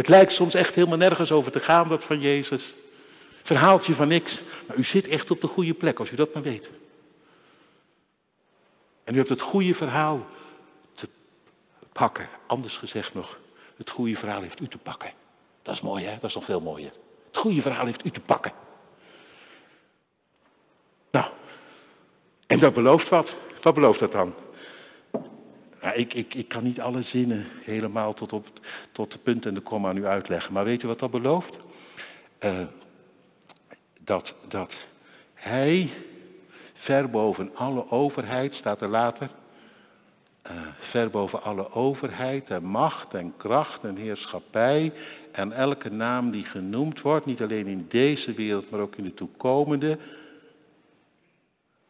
Het 0.00 0.08
lijkt 0.08 0.32
soms 0.32 0.54
echt 0.54 0.74
helemaal 0.74 0.98
nergens 0.98 1.30
over 1.30 1.52
te 1.52 1.60
gaan, 1.60 1.88
dat 1.88 2.04
van 2.04 2.20
Jezus. 2.20 2.74
Verhaaltje 3.42 3.94
van 3.94 4.08
niks. 4.08 4.40
Maar 4.66 4.76
u 4.76 4.84
zit 4.84 5.08
echt 5.08 5.30
op 5.30 5.40
de 5.40 5.46
goede 5.46 5.74
plek, 5.74 5.98
als 5.98 6.10
u 6.10 6.16
dat 6.16 6.34
maar 6.34 6.42
weet. 6.42 6.68
En 9.04 9.14
u 9.14 9.16
hebt 9.16 9.28
het 9.28 9.40
goede 9.40 9.74
verhaal 9.74 10.26
te 10.94 11.08
pakken. 11.92 12.28
Anders 12.46 12.76
gezegd 12.76 13.14
nog, 13.14 13.38
het 13.76 13.90
goede 13.90 14.16
verhaal 14.16 14.40
heeft 14.40 14.60
u 14.60 14.68
te 14.68 14.78
pakken. 14.78 15.12
Dat 15.62 15.74
is 15.74 15.80
mooi, 15.80 16.04
hè? 16.04 16.14
Dat 16.20 16.30
is 16.30 16.34
nog 16.34 16.44
veel 16.44 16.60
mooier. 16.60 16.92
Het 17.26 17.36
goede 17.36 17.62
verhaal 17.62 17.86
heeft 17.86 18.04
u 18.04 18.10
te 18.10 18.20
pakken. 18.20 18.52
Nou, 21.10 21.30
en 22.46 22.58
dat 22.58 22.74
belooft 22.74 23.08
wat. 23.08 23.34
Wat 23.62 23.74
belooft 23.74 24.00
dat 24.00 24.12
dan? 24.12 24.34
Nou, 25.80 25.94
ik, 25.94 26.14
ik, 26.14 26.34
ik 26.34 26.48
kan 26.48 26.62
niet 26.62 26.80
alle 26.80 27.02
zinnen 27.02 27.46
helemaal 27.64 28.14
tot, 28.14 28.32
op, 28.32 28.46
tot 28.92 29.12
de 29.12 29.18
punt 29.18 29.46
en 29.46 29.54
de 29.54 29.60
komma 29.60 29.88
aan 29.88 29.96
u 29.96 30.06
uitleggen. 30.06 30.52
Maar 30.52 30.64
weet 30.64 30.82
u 30.82 30.86
wat 30.86 30.98
dat 30.98 31.10
belooft? 31.10 31.56
Uh, 32.40 32.66
dat, 34.00 34.34
dat 34.48 34.72
hij 35.34 35.90
ver 36.74 37.10
boven 37.10 37.56
alle 37.56 37.90
overheid, 37.90 38.54
staat 38.54 38.80
er 38.80 38.88
later, 38.88 39.30
uh, 40.46 40.52
ver 40.78 41.10
boven 41.10 41.42
alle 41.42 41.72
overheid 41.72 42.50
en 42.50 42.64
macht 42.64 43.14
en 43.14 43.34
kracht 43.36 43.84
en 43.84 43.96
heerschappij 43.96 44.92
en 45.32 45.52
elke 45.52 45.90
naam 45.90 46.30
die 46.30 46.44
genoemd 46.44 47.00
wordt, 47.00 47.26
niet 47.26 47.40
alleen 47.40 47.66
in 47.66 47.86
deze 47.88 48.32
wereld, 48.32 48.70
maar 48.70 48.80
ook 48.80 48.96
in 48.96 49.04
de 49.04 49.14
toekomende, 49.14 49.98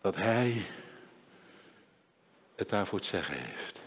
dat 0.01 0.17
hij 0.17 0.65
het 2.57 2.69
daarvoor 2.69 3.01
te 3.01 3.09
zeggen 3.09 3.35
heeft. 3.35 3.80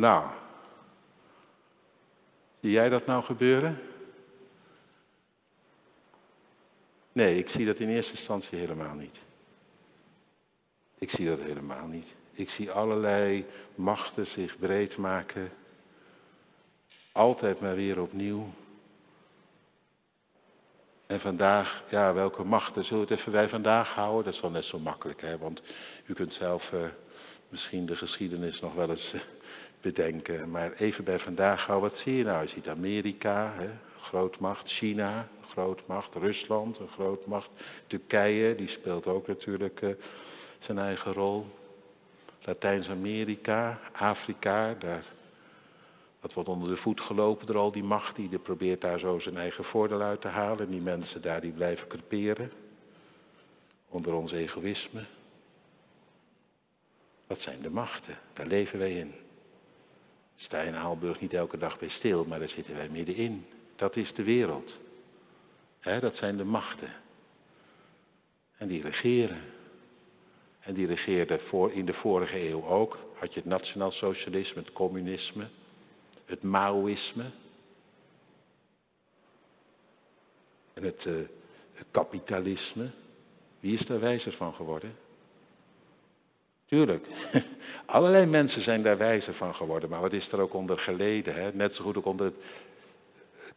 Nou, 0.00 0.30
zie 2.60 2.70
jij 2.70 2.88
dat 2.88 3.06
nou 3.06 3.24
gebeuren? 3.24 3.80
Nee, 7.12 7.38
ik 7.38 7.48
zie 7.48 7.66
dat 7.66 7.76
in 7.76 7.88
eerste 7.88 8.16
instantie 8.16 8.58
helemaal 8.58 8.94
niet. 8.94 9.16
Ik 10.98 11.10
zie 11.10 11.26
dat 11.26 11.38
helemaal 11.38 11.86
niet. 11.86 12.06
Ik 12.32 12.48
zie 12.48 12.70
allerlei 12.70 13.46
machten 13.74 14.26
zich 14.26 14.58
breed 14.58 14.96
maken. 14.96 15.50
Altijd 17.12 17.60
maar 17.60 17.74
weer 17.74 18.00
opnieuw. 18.00 18.46
En 21.06 21.20
vandaag, 21.20 21.82
ja, 21.90 22.12
welke 22.12 22.44
machten 22.44 22.84
zullen 22.84 23.06
we 23.06 23.10
het 23.10 23.20
even 23.20 23.32
bij 23.32 23.48
vandaag 23.48 23.88
houden? 23.88 24.24
Dat 24.24 24.34
is 24.34 24.40
wel 24.40 24.50
net 24.50 24.64
zo 24.64 24.78
makkelijk, 24.78 25.20
hè? 25.20 25.38
Want 25.38 25.62
u 26.06 26.14
kunt 26.14 26.32
zelf 26.32 26.72
uh, 26.72 26.84
misschien 27.50 27.86
de 27.86 27.96
geschiedenis 27.96 28.60
nog 28.60 28.74
wel 28.74 28.90
eens 28.90 29.12
uh, 29.14 29.20
bedenken. 29.80 30.50
Maar 30.50 30.72
even 30.72 31.04
bij 31.04 31.18
vandaag 31.18 31.66
houden, 31.66 31.90
wat 31.90 31.98
zie 31.98 32.16
je 32.16 32.24
nou? 32.24 32.42
Je 32.42 32.48
ziet 32.48 32.68
Amerika, 32.68 33.54
hè? 33.56 33.68
grootmacht, 34.00 34.68
China, 34.68 35.28
grootmacht, 35.48 36.14
Rusland, 36.14 36.78
een 36.78 36.88
grootmacht, 36.88 37.50
Turkije, 37.86 38.54
die 38.54 38.68
speelt 38.68 39.06
ook 39.06 39.26
natuurlijk 39.26 39.80
uh, 39.80 39.90
zijn 40.58 40.78
eigen 40.78 41.12
rol. 41.12 41.46
Latijns-Amerika, 42.44 43.80
Afrika, 43.92 44.74
daar, 44.74 45.04
dat 46.20 46.32
wordt 46.32 46.48
onder 46.48 46.68
de 46.68 46.76
voet 46.76 47.00
gelopen 47.00 47.46
door 47.46 47.56
al 47.56 47.72
die 47.72 47.82
macht 47.82 48.16
die 48.16 48.38
probeert 48.38 48.80
daar 48.80 48.98
zo 48.98 49.18
zijn 49.18 49.36
eigen 49.36 49.64
voordeel 49.64 50.00
uit 50.00 50.20
te 50.20 50.28
halen. 50.28 50.64
En 50.64 50.70
die 50.70 50.80
mensen 50.80 51.22
daar 51.22 51.40
die 51.40 51.52
blijven 51.52 51.88
creperen 51.88 52.52
onder 53.88 54.14
ons 54.14 54.32
egoïsme. 54.32 55.04
Dat 57.30 57.40
zijn 57.40 57.62
de 57.62 57.70
machten, 57.70 58.18
daar 58.32 58.46
leven 58.46 58.78
wij 58.78 58.92
in. 58.92 59.14
Sta 60.36 60.60
in 60.60 60.74
Aalburg 60.74 61.20
niet 61.20 61.32
elke 61.32 61.58
dag 61.58 61.78
bij 61.78 61.88
stil, 61.88 62.24
maar 62.24 62.38
daar 62.38 62.48
zitten 62.48 62.74
wij 62.74 62.88
middenin. 62.88 63.46
Dat 63.76 63.96
is 63.96 64.14
de 64.14 64.22
wereld. 64.22 64.72
dat 65.80 66.16
zijn 66.16 66.36
de 66.36 66.44
machten. 66.44 66.92
En 68.56 68.68
die 68.68 68.82
regeren. 68.82 69.42
En 70.60 70.74
die 70.74 70.86
regeerde 70.86 71.38
voor, 71.38 71.72
in 71.72 71.86
de 71.86 71.92
vorige 71.92 72.48
eeuw 72.48 72.64
ook. 72.64 72.98
Had 73.14 73.34
je 73.34 73.40
het 73.40 73.48
nationaal 73.48 73.92
socialisme, 73.92 74.60
het 74.62 74.72
communisme, 74.72 75.48
het 76.24 76.42
Maoïsme. 76.42 77.30
En 80.74 80.82
het, 80.82 81.04
uh, 81.04 81.14
het 81.72 81.86
kapitalisme. 81.90 82.90
Wie 83.60 83.78
is 83.78 83.86
daar 83.86 84.00
wijzer 84.00 84.32
van 84.32 84.54
geworden? 84.54 85.08
Tuurlijk, 86.70 87.06
allerlei 87.86 88.26
mensen 88.26 88.62
zijn 88.62 88.82
daar 88.82 88.98
wijzer 88.98 89.34
van 89.34 89.54
geworden, 89.54 89.90
maar 89.90 90.00
wat 90.00 90.12
is 90.12 90.32
er 90.32 90.40
ook 90.40 90.54
onder 90.54 90.78
geleden? 90.78 91.34
Hè? 91.34 91.52
Net 91.52 91.74
zo 91.74 91.82
goed 91.82 91.96
ook 91.96 92.06
onder 92.06 92.26
het 92.26 92.34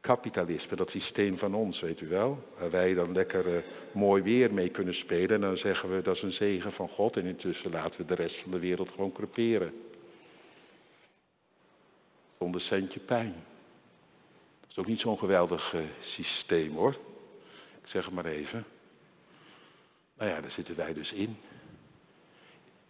kapitalisme, 0.02 0.76
dat 0.76 0.90
systeem 0.90 1.38
van 1.38 1.54
ons, 1.54 1.80
weet 1.80 2.02
u 2.02 2.08
wel. 2.08 2.44
Waar 2.60 2.72
wij 2.72 2.94
dan 2.94 3.14
lekker 3.14 3.48
uh, 3.48 3.62
mooi 3.92 4.22
weer 4.22 4.54
mee 4.54 4.70
kunnen 4.70 4.94
spelen 4.94 5.30
en 5.36 5.42
dan 5.42 5.58
zeggen 5.58 5.96
we 5.96 6.02
dat 6.02 6.16
is 6.16 6.22
een 6.22 6.32
zegen 6.32 6.72
van 6.72 6.90
God 6.90 7.18
en 7.18 7.26
intussen 7.26 7.72
laten 7.72 7.98
we 7.98 8.06
de 8.06 8.16
rest 8.16 8.42
van 8.42 8.52
de 8.52 8.60
wereld 8.60 8.90
gewoon 8.90 9.12
creperen. 9.12 9.74
Zonder 12.40 12.62
centje 12.62 13.00
pijn. 13.00 13.34
Dat 14.62 14.70
is 14.70 14.78
ook 14.78 14.88
niet 14.88 15.00
zo'n 15.00 15.18
geweldig 15.18 15.74
uh, 15.74 15.82
systeem 16.02 16.76
hoor. 16.76 16.98
Ik 17.82 17.88
zeg 17.88 18.06
het 18.06 18.14
maar 18.14 18.26
even. 18.26 18.66
Nou 20.18 20.30
ja, 20.30 20.42
daar 20.42 20.52
zitten 20.52 20.76
wij 20.76 20.94
dus 20.94 21.12
in. 21.12 21.38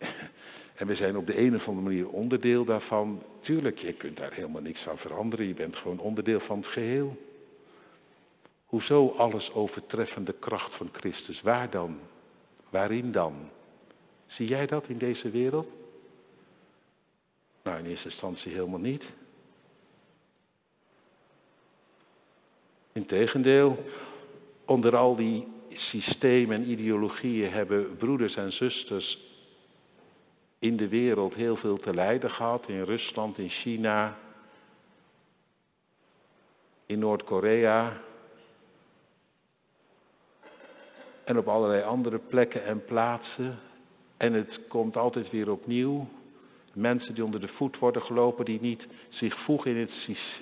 En 0.74 0.88
we 0.88 0.96
zijn 0.96 1.18
op 1.18 1.28
de 1.28 1.38
een 1.38 1.56
of 1.56 1.68
andere 1.68 1.88
manier 1.88 2.10
onderdeel 2.10 2.66
daarvan. 2.66 3.24
Tuurlijk, 3.42 3.78
je 3.78 3.94
kunt 3.94 4.18
daar 4.18 4.34
helemaal 4.34 4.62
niks 4.62 4.88
aan 4.88 4.98
veranderen. 4.98 5.48
Je 5.48 5.54
bent 5.54 5.76
gewoon 5.76 6.00
onderdeel 6.00 6.40
van 6.40 6.58
het 6.58 6.68
geheel. 6.68 7.18
Hoezo 8.66 9.14
alles 9.18 9.52
overtreffende 9.52 10.34
kracht 10.40 10.76
van 10.76 10.90
Christus? 10.92 11.42
Waar 11.42 11.70
dan? 11.70 12.00
Waarin 12.70 13.12
dan? 13.12 13.50
Zie 14.26 14.48
jij 14.48 14.66
dat 14.66 14.88
in 14.88 14.98
deze 14.98 15.30
wereld? 15.30 15.68
Nou, 17.64 17.80
in 17.80 17.86
eerste 17.86 18.10
instantie 18.10 18.54
helemaal 18.54 18.80
niet. 18.80 19.04
Integendeel, 22.92 23.84
onder 24.66 24.96
al 24.96 25.16
die 25.16 25.48
systemen 25.70 26.56
en 26.56 26.70
ideologieën 26.70 27.52
hebben 27.52 27.98
broeders 27.98 28.36
en 28.36 28.52
zusters 28.52 29.33
in 30.64 30.78
de 30.78 30.88
wereld 30.88 31.34
heel 31.34 31.56
veel 31.56 31.80
te 31.80 31.94
lijden 31.94 32.30
gehad, 32.30 32.68
in 32.68 32.84
Rusland, 32.84 33.38
in 33.38 33.50
China. 33.50 34.18
in 36.86 37.00
Noord-Korea 37.00 38.02
en 41.24 41.38
op 41.38 41.48
allerlei 41.48 41.84
andere 41.84 42.18
plekken 42.18 42.66
en 42.66 42.86
plaatsen. 42.86 43.60
En 44.18 44.34
het 44.34 44.60
komt 44.68 44.98
altijd 44.98 45.30
weer 45.30 45.52
opnieuw. 45.52 46.08
Mensen 46.74 47.14
die 47.14 47.24
onder 47.24 47.40
de 47.40 47.48
voet 47.48 47.80
worden 47.80 48.02
gelopen, 48.02 48.46
die 48.46 48.62
niet 48.62 48.88
zich 49.10 49.44
voegen 49.44 49.72
in 49.72 49.78
het 49.78 49.92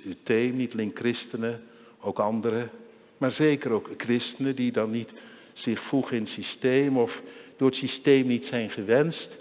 systeem, 0.04 0.56
niet 0.56 0.72
alleen 0.72 0.92
christenen, 0.94 1.64
ook 2.02 2.20
anderen, 2.20 2.70
maar 3.18 3.32
zeker 3.32 3.72
ook 3.72 3.90
christenen 3.98 4.56
die 4.56 4.72
dan 4.72 4.92
niet 4.92 5.10
zich 5.54 5.82
voegen 5.84 6.18
in 6.18 6.24
het 6.24 6.32
systeem 6.32 6.98
of 6.98 7.22
door 7.58 7.70
het 7.70 7.78
systeem 7.78 8.28
niet 8.28 8.46
zijn 8.46 8.70
gewenst. 8.70 9.40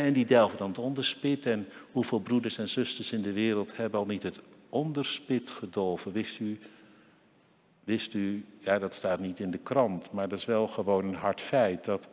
En 0.00 0.12
die 0.12 0.26
delven 0.26 0.58
dan 0.58 0.68
het 0.68 0.78
onderspit. 0.78 1.46
En 1.46 1.68
hoeveel 1.90 2.20
broeders 2.20 2.58
en 2.58 2.68
zusters 2.68 3.12
in 3.12 3.22
de 3.22 3.32
wereld 3.32 3.76
hebben 3.76 4.00
al 4.00 4.06
niet 4.06 4.22
het 4.22 4.40
onderspit 4.68 5.50
gedolven? 5.50 6.12
Wist 6.12 6.40
u, 6.40 6.58
wist 7.84 8.14
u, 8.14 8.44
ja 8.58 8.78
dat 8.78 8.92
staat 8.92 9.20
niet 9.20 9.40
in 9.40 9.50
de 9.50 9.58
krant, 9.58 10.12
maar 10.12 10.28
dat 10.28 10.38
is 10.38 10.44
wel 10.44 10.66
gewoon 10.66 11.04
een 11.04 11.14
hard 11.14 11.40
feit, 11.40 11.84
dat 11.84 12.06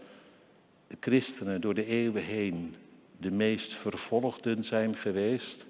de 0.87 0.97
christenen 0.99 1.61
door 1.61 1.73
de 1.73 1.85
eeuwen 1.85 2.23
heen 2.23 2.75
de 3.17 3.31
meest 3.31 3.73
vervolgden 3.73 4.63
zijn 4.63 4.95
geweest. 4.95 5.65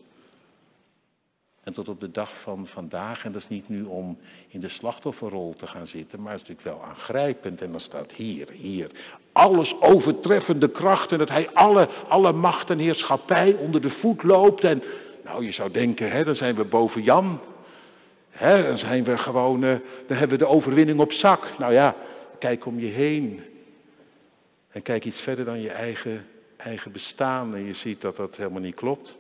En 1.64 1.74
tot 1.74 1.90
op 1.90 2.00
de 2.00 2.12
dag 2.12 2.32
van 2.42 2.68
vandaag, 2.68 3.26
en 3.26 3.32
dat 3.32 3.42
is 3.42 3.48
niet 3.48 3.70
nu 3.70 3.84
om 3.84 4.18
in 4.48 4.60
de 4.60 4.70
slachtofferrol 4.70 5.56
te 5.58 5.68
gaan 5.68 5.88
zitten, 5.88 6.22
maar 6.22 6.32
het 6.32 6.42
is 6.42 6.48
natuurlijk 6.48 6.78
wel 6.78 6.88
aangrijpend. 6.90 7.62
En 7.62 7.72
dan 7.72 7.80
staat 7.80 8.12
hier, 8.12 8.48
hier, 8.52 8.92
alles 9.32 9.76
overtreffende 9.80 10.70
kracht 10.70 11.12
en 11.12 11.18
dat 11.18 11.30
hij 11.30 11.50
alle, 11.54 11.90
alle 12.08 12.32
macht 12.32 12.70
en 12.70 12.80
heerschappij 12.80 13.54
onder 13.54 13.82
de 13.82 13.90
voet 13.90 14.24
loopt. 14.24 14.64
En 14.64 14.84
nou, 15.24 15.46
je 15.46 15.52
zou 15.52 15.72
denken, 15.72 16.12
hè, 16.12 16.24
dan 16.24 16.36
zijn 16.36 16.56
we 16.56 16.64
boven 16.64 17.04
Jan. 17.04 17.40
Hè, 18.30 18.64
dan 18.64 18.78
zijn 18.78 19.04
we 19.04 19.18
gewoon, 19.18 19.64
uh, 19.64 19.76
dan 20.08 20.18
hebben 20.18 20.38
we 20.38 20.44
de 20.44 20.52
overwinning 20.52 21.00
op 21.00 21.12
zak. 21.12 21.58
Nou 21.58 21.74
ja, 21.74 21.96
kijk 22.40 22.66
om 22.66 22.80
je 22.80 22.88
heen. 22.88 23.42
En 24.72 24.82
kijk 24.82 25.06
iets 25.06 25.22
verder 25.22 25.46
dan 25.46 25.62
je 25.62 25.70
eigen, 25.70 26.26
eigen 26.58 26.92
bestaan 26.92 27.56
en 27.56 27.66
je 27.66 27.74
ziet 27.74 28.02
dat 28.02 28.16
dat 28.16 28.36
helemaal 28.36 28.62
niet 28.62 28.76
klopt. 28.76 29.18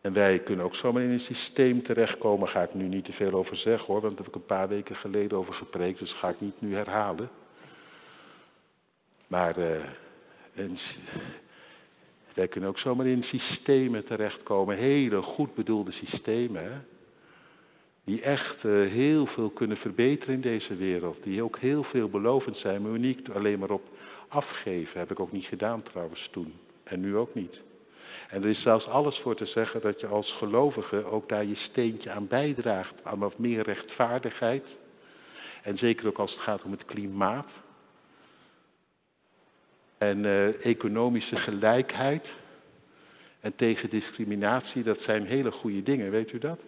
En 0.00 0.12
wij 0.12 0.38
kunnen 0.38 0.64
ook 0.64 0.74
zomaar 0.74 1.02
in 1.02 1.10
een 1.10 1.20
systeem 1.20 1.82
terechtkomen. 1.82 2.48
Ga 2.48 2.62
ik 2.62 2.74
nu 2.74 2.88
niet 2.88 3.04
te 3.04 3.12
veel 3.12 3.32
over 3.32 3.56
zeggen 3.56 3.86
hoor, 3.86 4.00
want 4.00 4.16
daar 4.16 4.24
heb 4.24 4.34
ik 4.34 4.40
een 4.40 4.56
paar 4.56 4.68
weken 4.68 4.96
geleden 4.96 5.38
over 5.38 5.54
gepreekt, 5.54 5.98
dus 5.98 6.12
ga 6.12 6.28
ik 6.28 6.40
niet 6.40 6.60
nu 6.60 6.74
herhalen. 6.74 7.30
Maar 9.26 9.56
een, 10.54 10.78
wij 12.34 12.48
kunnen 12.48 12.70
ook 12.70 12.78
zomaar 12.78 13.06
in 13.06 13.22
systemen 13.22 14.04
terechtkomen, 14.04 14.76
hele 14.76 15.22
goed 15.22 15.54
bedoelde 15.54 15.92
systemen, 15.92 16.64
hè? 16.64 16.78
die 18.04 18.22
echt 18.22 18.64
uh, 18.64 18.90
heel 18.90 19.26
veel 19.26 19.50
kunnen 19.50 19.76
verbeteren 19.76 20.34
in 20.34 20.40
deze 20.40 20.76
wereld, 20.76 21.22
die 21.22 21.42
ook 21.42 21.58
heel 21.58 21.82
veelbelovend 21.82 22.56
zijn, 22.56 22.82
maar 22.82 22.98
niet 22.98 23.30
alleen 23.30 23.58
maar 23.58 23.70
op 23.70 23.82
afgeven. 24.28 24.98
Heb 24.98 25.10
ik 25.10 25.20
ook 25.20 25.32
niet 25.32 25.44
gedaan 25.44 25.82
trouwens 25.82 26.28
toen 26.32 26.52
en 26.84 27.00
nu 27.00 27.16
ook 27.16 27.34
niet. 27.34 27.60
En 28.28 28.42
er 28.42 28.48
is 28.48 28.62
zelfs 28.62 28.86
alles 28.86 29.18
voor 29.18 29.36
te 29.36 29.46
zeggen 29.46 29.80
dat 29.80 30.00
je 30.00 30.06
als 30.06 30.32
gelovige 30.32 31.04
ook 31.04 31.28
daar 31.28 31.44
je 31.44 31.56
steentje 31.56 32.10
aan 32.10 32.26
bijdraagt. 32.26 33.04
Aan 33.04 33.18
wat 33.18 33.38
meer 33.38 33.62
rechtvaardigheid. 33.62 34.64
En 35.62 35.78
zeker 35.78 36.06
ook 36.06 36.18
als 36.18 36.32
het 36.32 36.40
gaat 36.40 36.62
om 36.62 36.70
het 36.70 36.84
klimaat. 36.84 37.50
En 39.98 40.24
uh, 40.24 40.64
economische 40.64 41.36
gelijkheid. 41.36 42.26
En 43.40 43.54
tegen 43.56 43.90
discriminatie, 43.90 44.82
dat 44.82 45.00
zijn 45.00 45.26
hele 45.26 45.50
goede 45.50 45.82
dingen, 45.82 46.10
weet 46.10 46.32
u 46.32 46.38
dat? 46.38 46.60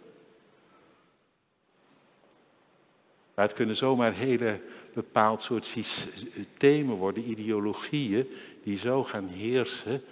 Maar 3.35 3.47
het 3.47 3.57
kunnen 3.57 3.77
zomaar 3.77 4.13
hele 4.13 4.61
bepaald 4.95 5.43
soort 5.43 5.65
systemen 5.65 6.97
worden, 6.97 7.31
ideologieën, 7.31 8.29
die 8.63 8.79
zo 8.79 9.05
gaan 9.05 9.29
heersen 9.29 10.03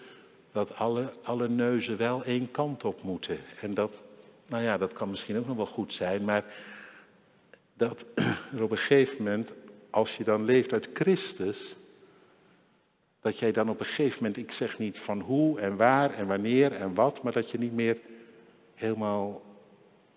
dat 0.58 0.76
alle, 0.76 1.12
alle 1.22 1.48
neuzen 1.48 1.96
wel 1.96 2.24
één 2.24 2.50
kant 2.50 2.84
op 2.84 3.02
moeten. 3.02 3.38
En 3.60 3.74
dat, 3.74 3.92
nou 4.46 4.62
ja, 4.62 4.78
dat 4.78 4.92
kan 4.92 5.10
misschien 5.10 5.38
ook 5.38 5.46
nog 5.46 5.56
wel 5.56 5.66
goed 5.66 5.92
zijn, 5.92 6.24
maar 6.24 6.44
dat 7.76 8.04
op 8.60 8.70
een 8.70 8.76
gegeven 8.76 9.16
moment, 9.16 9.50
als 9.90 10.14
je 10.16 10.24
dan 10.24 10.44
leeft 10.44 10.72
uit 10.72 10.88
Christus, 10.94 11.74
dat 13.20 13.38
jij 13.38 13.52
dan 13.52 13.70
op 13.70 13.80
een 13.80 13.86
gegeven 13.86 14.16
moment, 14.16 14.36
ik 14.36 14.50
zeg 14.50 14.78
niet 14.78 14.98
van 14.98 15.20
hoe 15.20 15.60
en 15.60 15.76
waar 15.76 16.14
en 16.14 16.26
wanneer 16.26 16.72
en 16.72 16.94
wat, 16.94 17.22
maar 17.22 17.32
dat 17.32 17.50
je 17.50 17.58
niet 17.58 17.72
meer 17.72 17.96
helemaal 18.74 19.42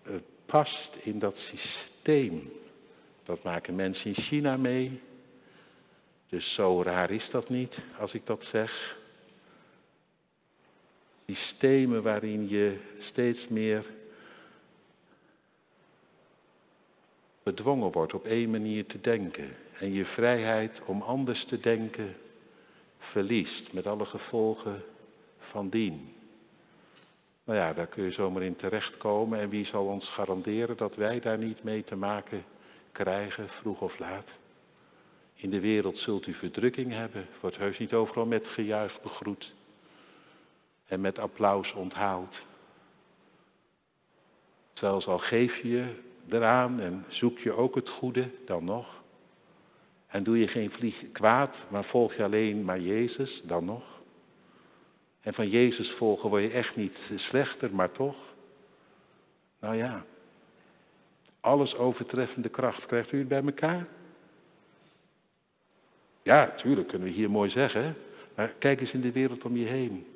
uh, 0.06 0.14
past 0.46 0.96
in 1.02 1.18
dat 1.18 1.36
systeem. 1.36 2.52
Dat 3.24 3.42
maken 3.42 3.74
mensen 3.74 4.06
in 4.06 4.22
China 4.22 4.56
mee. 4.56 5.00
Dus 6.28 6.54
zo 6.54 6.82
raar 6.82 7.10
is 7.10 7.28
dat 7.30 7.48
niet 7.48 7.74
als 7.98 8.12
ik 8.12 8.26
dat 8.26 8.44
zeg 8.50 9.00
systemen 11.26 12.02
waarin 12.02 12.48
je 12.48 12.78
steeds 12.98 13.48
meer 13.48 13.84
bedwongen 17.42 17.92
wordt 17.92 18.14
op 18.14 18.24
één 18.24 18.50
manier 18.50 18.86
te 18.86 19.00
denken 19.00 19.56
en 19.78 19.92
je 19.92 20.04
vrijheid 20.04 20.80
om 20.86 21.02
anders 21.02 21.44
te 21.44 21.60
denken 21.60 22.16
verliest 22.98 23.72
met 23.72 23.86
alle 23.86 24.04
gevolgen 24.04 24.82
van 25.38 25.68
dien. 25.68 26.14
Nou 27.44 27.58
ja, 27.58 27.72
daar 27.72 27.86
kun 27.86 28.04
je 28.04 28.10
zomaar 28.10 28.42
in 28.42 28.56
terechtkomen 28.56 29.40
en 29.40 29.48
wie 29.48 29.66
zal 29.66 29.86
ons 29.86 30.08
garanderen 30.08 30.76
dat 30.76 30.94
wij 30.94 31.20
daar 31.20 31.38
niet 31.38 31.62
mee 31.62 31.84
te 31.84 31.96
maken 31.96 32.44
krijgen, 32.92 33.48
vroeg 33.48 33.80
of 33.80 33.98
laat. 33.98 34.28
In 35.34 35.50
de 35.50 35.60
wereld 35.60 35.98
zult 35.98 36.26
u 36.26 36.34
verdrukking 36.34 36.92
hebben, 36.92 37.26
wordt 37.40 37.56
heus 37.56 37.78
niet 37.78 37.92
overal 37.92 38.26
met 38.26 38.46
gejuich 38.46 39.02
begroet 39.02 39.52
en 40.92 41.00
met 41.00 41.18
applaus 41.18 41.72
onthaald. 41.72 42.36
Zelfs 44.72 45.06
al 45.06 45.18
geef 45.18 45.56
je 45.56 45.94
eraan 46.28 46.80
en 46.80 47.04
zoek 47.08 47.38
je 47.38 47.52
ook 47.52 47.74
het 47.74 47.88
goede, 47.88 48.30
dan 48.46 48.64
nog. 48.64 49.02
En 50.06 50.22
doe 50.22 50.38
je 50.38 50.48
geen 50.48 50.70
vlieg 50.70 51.12
kwaad, 51.12 51.56
maar 51.68 51.84
volg 51.84 52.14
je 52.14 52.24
alleen 52.24 52.64
maar 52.64 52.80
Jezus, 52.80 53.42
dan 53.44 53.64
nog. 53.64 53.84
En 55.20 55.34
van 55.34 55.48
Jezus 55.48 55.90
volgen 55.90 56.28
word 56.28 56.42
je 56.42 56.50
echt 56.50 56.76
niet 56.76 56.96
slechter, 57.16 57.74
maar 57.74 57.92
toch. 57.92 58.16
Nou 59.60 59.76
ja, 59.76 60.04
alles 61.40 61.74
overtreffende 61.74 62.48
kracht. 62.48 62.86
Krijgt 62.86 63.12
u 63.12 63.18
het 63.18 63.28
bij 63.28 63.42
elkaar? 63.44 63.86
Ja, 66.22 66.50
tuurlijk 66.50 66.88
kunnen 66.88 67.08
we 67.08 67.14
hier 67.14 67.30
mooi 67.30 67.50
zeggen. 67.50 67.96
Maar 68.34 68.48
kijk 68.58 68.80
eens 68.80 68.92
in 68.92 69.00
de 69.00 69.12
wereld 69.12 69.44
om 69.44 69.56
je 69.56 69.66
heen. 69.66 70.06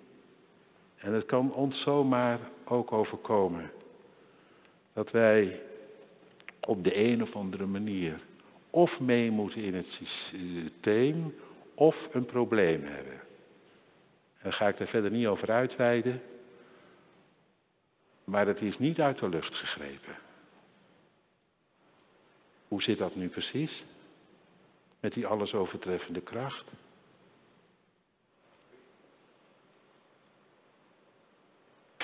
En 0.96 1.12
het 1.12 1.26
kan 1.26 1.52
ons 1.52 1.82
zomaar 1.82 2.38
ook 2.64 2.92
overkomen. 2.92 3.70
Dat 4.92 5.10
wij 5.10 5.60
op 6.60 6.84
de 6.84 6.96
een 6.96 7.22
of 7.22 7.36
andere 7.36 7.66
manier 7.66 8.20
of 8.70 9.00
mee 9.00 9.30
moeten 9.30 9.62
in 9.62 9.74
het 9.74 9.86
systeem 9.86 11.34
of 11.74 11.96
een 12.12 12.26
probleem 12.26 12.84
hebben. 12.84 13.20
En 14.38 14.52
ga 14.52 14.68
ik 14.68 14.80
er 14.80 14.86
verder 14.86 15.10
niet 15.10 15.26
over 15.26 15.50
uitweiden. 15.50 16.22
Maar 18.24 18.46
het 18.46 18.60
is 18.60 18.78
niet 18.78 19.00
uit 19.00 19.18
de 19.18 19.28
lucht 19.28 19.54
gegrepen. 19.54 20.16
Hoe 22.68 22.82
zit 22.82 22.98
dat 22.98 23.14
nu 23.14 23.28
precies? 23.28 23.84
Met 25.00 25.12
die 25.12 25.26
alles 25.26 25.54
overtreffende 25.54 26.20
kracht? 26.20 26.64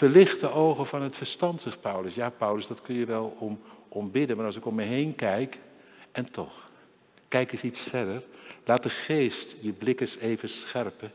Verlicht 0.03 0.41
de 0.41 0.51
ogen 0.51 0.87
van 0.87 1.03
het 1.03 1.17
verstand, 1.17 1.61
zegt 1.61 1.81
Paulus. 1.81 2.15
Ja, 2.15 2.31
Paulus, 2.31 2.67
dat 2.67 2.81
kun 2.83 2.95
je 2.95 3.07
wel 3.07 3.37
om, 3.39 3.61
om 3.89 4.11
bidden, 4.11 4.37
maar 4.37 4.47
als 4.47 4.57
ik 4.57 4.67
om 4.67 4.75
me 4.75 4.83
heen 4.83 5.15
kijk, 5.15 5.59
en 6.13 6.31
toch, 6.31 6.71
kijk 7.29 7.53
eens 7.53 7.63
iets 7.63 7.81
verder. 7.91 8.23
Laat 8.65 8.83
de 8.83 8.89
geest 8.89 9.55
je 9.61 9.73
blik 9.73 10.01
eens 10.01 10.17
even 10.17 10.49
scherpen. 10.49 11.13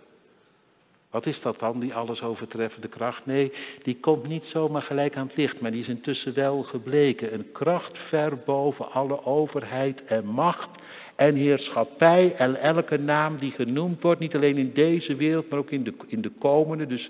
Wat 1.11 1.25
is 1.25 1.41
dat 1.41 1.59
dan, 1.59 1.79
die 1.79 1.93
alles 1.93 2.21
overtreffende 2.21 2.87
kracht? 2.87 3.25
Nee, 3.25 3.53
die 3.83 3.99
komt 3.99 4.27
niet 4.27 4.43
zomaar 4.43 4.81
gelijk 4.81 5.15
aan 5.15 5.27
het 5.27 5.37
licht, 5.37 5.59
maar 5.61 5.71
die 5.71 5.81
is 5.81 5.87
intussen 5.87 6.33
wel 6.33 6.63
gebleken. 6.63 7.33
Een 7.33 7.51
kracht 7.51 7.97
ver 7.97 8.37
boven 8.37 8.91
alle 8.91 9.25
overheid 9.25 10.05
en 10.05 10.25
macht 10.25 10.69
en 11.15 11.35
heerschappij 11.35 12.35
en 12.35 12.55
elke 12.55 12.97
naam 12.97 13.37
die 13.37 13.51
genoemd 13.51 14.01
wordt, 14.01 14.19
niet 14.19 14.35
alleen 14.35 14.57
in 14.57 14.73
deze 14.73 15.15
wereld, 15.15 15.49
maar 15.49 15.59
ook 15.59 15.71
in 15.71 15.83
de, 15.83 15.93
in 16.05 16.21
de 16.21 16.31
komende. 16.39 16.87
Dus 16.87 17.09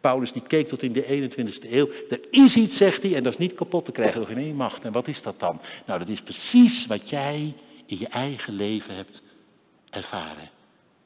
Paulus 0.00 0.32
die 0.32 0.42
keek 0.42 0.68
tot 0.68 0.82
in 0.82 0.92
de 0.92 1.30
21ste 1.30 1.72
eeuw. 1.72 1.88
Er 2.10 2.20
is 2.30 2.54
iets, 2.54 2.76
zegt 2.76 3.02
hij, 3.02 3.14
en 3.14 3.22
dat 3.22 3.32
is 3.32 3.38
niet 3.38 3.54
kapot 3.54 3.84
te 3.84 3.92
krijgen 3.92 4.20
door 4.20 4.36
geen 4.36 4.56
macht. 4.56 4.84
En 4.84 4.92
wat 4.92 5.08
is 5.08 5.22
dat 5.22 5.40
dan? 5.40 5.60
Nou, 5.86 5.98
dat 5.98 6.08
is 6.08 6.20
precies 6.20 6.86
wat 6.86 7.10
jij 7.10 7.54
in 7.86 7.98
je 7.98 8.08
eigen 8.08 8.54
leven 8.54 8.94
hebt 8.94 9.22
ervaren. 9.90 10.50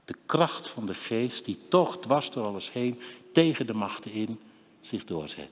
De 0.04 0.14
kracht 0.26 0.68
van 0.68 0.86
de 0.86 0.94
geest 0.94 1.44
die 1.44 1.58
toch 1.68 1.98
dwars 2.00 2.30
door 2.30 2.44
alles 2.44 2.70
heen 2.72 3.00
tegen 3.32 3.66
de 3.66 3.74
machten 3.74 4.12
in 4.12 4.40
zich 4.80 5.04
doorzet. 5.04 5.50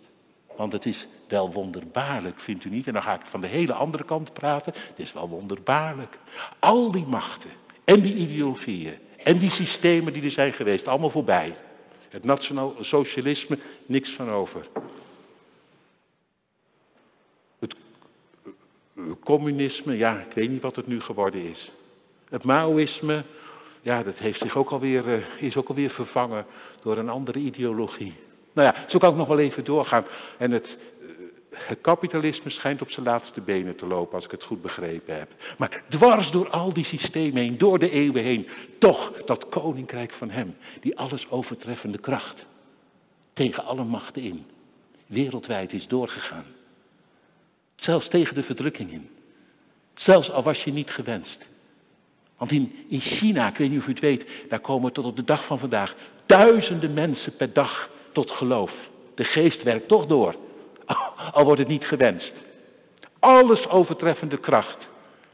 Want 0.57 0.73
het 0.73 0.87
is 0.87 1.07
wel 1.29 1.53
wonderbaarlijk, 1.53 2.41
vindt 2.41 2.65
u 2.65 2.71
niet? 2.71 2.87
En 2.87 2.93
dan 2.93 3.03
ga 3.03 3.15
ik 3.15 3.27
van 3.31 3.41
de 3.41 3.47
hele 3.47 3.73
andere 3.73 4.05
kant 4.05 4.33
praten. 4.33 4.73
Het 4.75 4.99
is 4.99 5.13
wel 5.13 5.29
wonderbaarlijk. 5.29 6.19
Al 6.59 6.91
die 6.91 7.07
machten 7.07 7.51
en 7.85 8.01
die 8.01 8.15
ideologieën 8.15 8.95
en 9.25 9.39
die 9.39 9.51
systemen 9.51 10.13
die 10.13 10.23
er 10.23 10.31
zijn 10.31 10.53
geweest, 10.53 10.87
allemaal 10.87 11.11
voorbij. 11.11 11.55
Het 12.09 12.25
nationaal 12.25 12.75
socialisme, 12.81 13.59
niks 13.87 14.11
van 14.11 14.31
over. 14.31 14.67
Het 17.59 17.75
communisme, 19.25 19.97
ja, 19.97 20.19
ik 20.29 20.33
weet 20.35 20.51
niet 20.51 20.63
wat 20.63 20.77
het 20.77 20.87
nu 20.87 21.01
geworden 21.01 21.41
is. 21.43 21.71
Het 22.29 22.45
Maoïsme, 22.45 23.25
ja, 23.83 24.03
dat 24.03 24.17
heeft 24.17 24.41
zich 24.41 24.57
ook 24.57 24.71
alweer, 24.71 25.09
uh, 25.09 25.43
is 25.43 25.57
ook 25.57 25.69
alweer 25.69 25.91
vervangen 25.91 26.47
door 26.83 26.99
een 26.99 27.09
andere 27.09 27.39
ideologie. 27.39 28.15
Nou 28.53 28.69
ja, 28.69 28.85
zo 28.89 28.99
kan 28.99 29.11
ik 29.11 29.17
nog 29.17 29.29
wel 29.29 29.39
even 29.39 29.65
doorgaan. 29.65 30.05
En 30.39 30.51
het, 30.51 30.77
het 31.67 31.81
kapitalisme 31.81 32.51
schijnt 32.51 32.83
op 32.83 32.91
zijn 32.91 33.07
laatste 33.07 33.41
benen 33.41 33.77
te 33.77 33.87
lopen, 33.87 34.15
als 34.15 34.25
ik 34.25 34.31
het 34.31 34.43
goed 34.43 34.63
begrepen 34.63 35.17
heb. 35.17 35.29
Maar 35.59 35.83
dwars 35.89 36.31
door 36.31 36.51
al 36.51 36.73
die 36.73 36.85
systemen 36.85 37.43
heen, 37.43 37.59
door 37.59 37.79
de 37.79 37.91
eeuwen 37.91 38.23
heen, 38.23 38.49
toch 38.79 39.13
dat 39.25 39.49
koninkrijk 39.49 40.13
van 40.13 40.31
hem, 40.31 40.57
die 40.81 40.99
alles 40.99 41.31
overtreffende 41.31 41.99
kracht, 41.99 42.45
tegen 43.33 43.65
alle 43.65 43.85
machten 43.85 44.23
in, 44.23 44.47
wereldwijd 45.07 45.73
is 45.73 45.87
doorgegaan. 45.87 46.45
Zelfs 47.77 48.09
tegen 48.09 48.35
de 48.35 48.43
verdrukking 48.43 48.93
in. 48.93 49.09
Zelfs 49.95 50.31
al 50.31 50.43
was 50.43 50.63
je 50.63 50.73
niet 50.73 50.91
gewenst. 50.91 51.39
Want 52.39 52.51
in, 52.51 52.73
in 52.89 53.01
China, 53.01 53.49
ik 53.49 53.57
weet 53.57 53.71
niet 53.71 53.81
of 53.81 53.87
u 53.87 53.91
het 53.91 54.01
weet, 54.01 54.27
daar 54.49 54.61
komen 54.61 54.93
tot 54.93 55.05
op 55.05 55.17
de 55.17 55.25
dag 55.25 55.47
van 55.47 55.59
vandaag 55.59 55.95
duizenden 56.27 56.95
mensen 56.95 57.37
per 57.37 57.53
dag 57.53 57.91
tot 58.13 58.31
geloof. 58.31 58.73
De 59.15 59.25
geest 59.25 59.63
werkt 59.63 59.89
toch 59.89 60.07
door, 60.07 60.35
al 61.33 61.45
wordt 61.45 61.61
het 61.61 61.69
niet 61.69 61.85
gewenst. 61.85 62.33
Alles 63.19 63.69
overtreffende 63.69 64.37
kracht. 64.37 64.77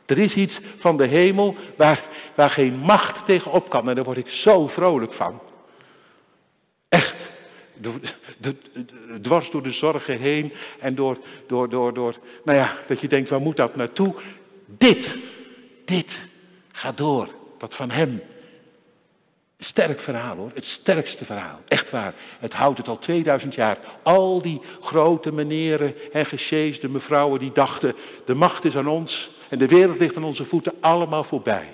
Er 0.06 0.18
is 0.18 0.34
iets 0.34 0.58
van 0.78 0.96
de 0.96 1.06
hemel 1.06 1.56
waar, 1.76 2.04
waar 2.34 2.50
geen 2.50 2.76
macht 2.76 3.26
tegen 3.26 3.50
op 3.50 3.68
kan 3.70 3.88
en 3.88 3.94
daar 3.94 4.04
word 4.04 4.18
ik 4.18 4.28
zo 4.28 4.66
vrolijk 4.66 5.12
van. 5.12 5.40
Echt, 6.88 7.14
dwars 9.22 9.50
door 9.50 9.62
de 9.62 9.72
zorgen 9.72 10.18
heen 10.18 10.52
en 10.80 10.94
door, 10.94 11.16
door, 11.46 11.68
door, 11.68 11.94
door, 11.94 12.14
nou 12.44 12.58
ja, 12.58 12.76
dat 12.88 13.00
je 13.00 13.08
denkt, 13.08 13.30
waar 13.30 13.40
moet 13.40 13.56
dat 13.56 13.76
naartoe? 13.76 14.14
Dit, 14.66 15.08
dit 15.84 16.08
Ga 16.72 16.92
door. 16.92 17.28
Dat 17.58 17.74
van 17.74 17.90
hem. 17.90 18.22
Sterk 19.64 20.00
verhaal 20.00 20.36
hoor. 20.36 20.50
Het 20.54 20.64
sterkste 20.64 21.24
verhaal. 21.24 21.60
Echt 21.68 21.90
waar. 21.90 22.14
Het 22.38 22.52
houdt 22.52 22.78
het 22.78 22.88
al 22.88 22.98
2000 22.98 23.54
jaar. 23.54 23.78
Al 24.02 24.42
die 24.42 24.62
grote 24.80 25.32
meneren 25.32 25.94
en 26.12 26.26
gesjeesde 26.26 26.88
mevrouwen 26.88 27.40
die 27.40 27.52
dachten. 27.52 27.94
De 28.24 28.34
macht 28.34 28.64
is 28.64 28.74
aan 28.74 28.86
ons. 28.86 29.30
En 29.48 29.58
de 29.58 29.66
wereld 29.66 29.98
ligt 29.98 30.16
aan 30.16 30.24
onze 30.24 30.44
voeten. 30.44 30.72
Allemaal 30.80 31.24
voorbij. 31.24 31.68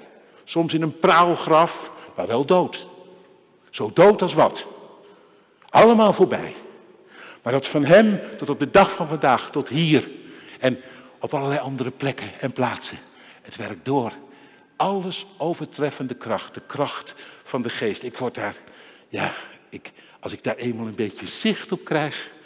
Soms 0.45 0.73
in 0.73 0.83
een 0.83 0.99
praalgraf. 0.99 1.73
Maar 2.17 2.27
wel 2.27 2.45
dood. 2.45 2.87
Zo 3.71 3.91
dood 3.95 4.23
als 4.23 4.35
wat. 4.35 4.65
Allemaal 5.69 6.13
voorbij. 6.13 6.55
Maar 7.43 7.53
dat 7.53 7.67
van 7.67 7.85
hem 7.85 8.21
tot 8.39 8.51
op 8.51 8.59
de 8.59 8.71
dag 8.71 8.97
van 8.97 9.09
vandaag. 9.09 9.51
Tot 9.51 9.69
hier. 9.69 10.09
En 10.59 10.79
op 11.21 11.35
allerlei 11.35 11.61
andere 11.61 11.91
plekken 11.91 12.31
en 12.41 12.53
plaatsen. 12.53 12.99
Het 13.43 13.57
werkt 13.57 13.85
door 13.85 14.13
alles 14.79 15.27
overtreffende 15.39 16.15
kracht, 16.15 16.55
de 16.55 16.63
kracht 16.67 17.15
van 17.49 17.63
de 17.63 17.69
geest. 17.69 18.03
Ik 18.03 18.19
word 18.19 18.35
daar, 18.35 18.57
ja, 19.09 19.35
ik, 19.69 19.91
als 20.21 20.33
ik 20.33 20.43
daar 20.43 20.57
eenmaal 20.57 20.87
een 20.87 20.95
beetje 20.95 21.27
zicht 21.27 21.73
op 21.73 21.85
krijg. 21.85 22.37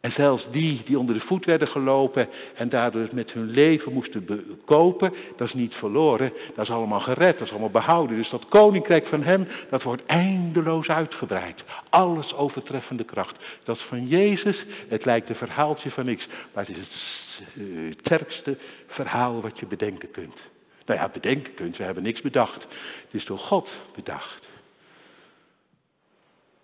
En 0.00 0.12
zelfs 0.12 0.46
die 0.50 0.82
die 0.84 0.98
onder 0.98 1.14
de 1.14 1.26
voet 1.26 1.44
werden 1.44 1.68
gelopen 1.68 2.28
en 2.54 2.68
daardoor 2.68 3.08
met 3.12 3.32
hun 3.32 3.50
leven 3.50 3.92
moesten 3.92 4.26
kopen, 4.64 5.14
dat 5.36 5.48
is 5.48 5.54
niet 5.54 5.74
verloren, 5.74 6.32
dat 6.54 6.64
is 6.64 6.72
allemaal 6.72 7.00
gered, 7.00 7.38
dat 7.38 7.46
is 7.46 7.50
allemaal 7.50 7.70
behouden. 7.70 8.16
Dus 8.16 8.30
dat 8.30 8.48
koninkrijk 8.48 9.06
van 9.06 9.22
hem, 9.22 9.48
dat 9.70 9.82
wordt 9.82 10.06
eindeloos 10.06 10.88
uitgebreid. 10.88 11.64
Alles 11.88 12.34
overtreffende 12.34 13.04
kracht. 13.04 13.36
Dat 13.64 13.80
van 13.80 14.06
Jezus, 14.06 14.64
het 14.88 15.04
lijkt 15.04 15.28
een 15.28 15.36
verhaaltje 15.36 15.90
van 15.90 16.04
niks, 16.04 16.26
maar 16.54 16.66
het 16.66 16.76
is 16.76 16.82
het 16.82 17.46
eh, 17.56 17.88
het 17.88 17.98
sterkste 17.98 18.56
verhaal 18.86 19.40
wat 19.40 19.58
je 19.58 19.66
bedenken 19.66 20.10
kunt. 20.10 20.40
Nou 20.86 21.00
ja, 21.00 21.08
bedenken 21.08 21.54
kunt, 21.54 21.76
we 21.76 21.82
hebben 21.82 22.02
niks 22.02 22.20
bedacht. 22.20 22.62
Het 23.04 23.14
is 23.14 23.24
door 23.24 23.38
God 23.38 23.68
bedacht. 23.94 24.48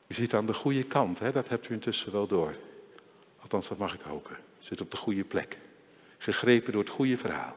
U 0.07 0.15
zit 0.15 0.35
aan 0.35 0.47
de 0.47 0.55
goede 0.55 0.83
kant, 0.83 1.19
hè? 1.19 1.33
dat 1.33 1.49
hebt 1.49 1.69
u 1.69 1.73
intussen 1.73 2.13
wel 2.13 2.27
door. 2.27 2.55
Althans, 3.41 3.69
dat 3.69 3.79
mag 3.79 3.95
ik 3.95 4.01
hopen. 4.01 4.37
U 4.37 4.65
zit 4.65 4.81
op 4.81 4.91
de 4.91 4.97
goede 4.97 5.25
plek. 5.25 5.57
Gegrepen 6.19 6.73
door 6.73 6.83
het 6.83 6.93
goede 6.93 7.17
verhaal. 7.17 7.57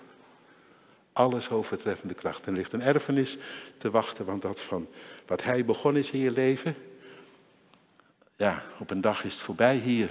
Alles 1.13 1.49
overtreffende 1.49 2.13
kracht. 2.13 2.45
En 2.45 2.51
er 2.51 2.57
ligt 2.57 2.73
een 2.73 2.81
erfenis 2.81 3.37
te 3.77 3.89
wachten, 3.89 4.25
want 4.25 4.41
dat 4.41 4.59
van 4.67 4.87
wat 5.25 5.43
hij 5.43 5.65
begonnen 5.65 6.03
is 6.03 6.11
in 6.11 6.19
je 6.19 6.31
leven. 6.31 6.75
Ja, 8.35 8.63
op 8.79 8.89
een 8.89 9.01
dag 9.01 9.23
is 9.23 9.33
het 9.33 9.41
voorbij 9.41 9.77
hier. 9.77 10.09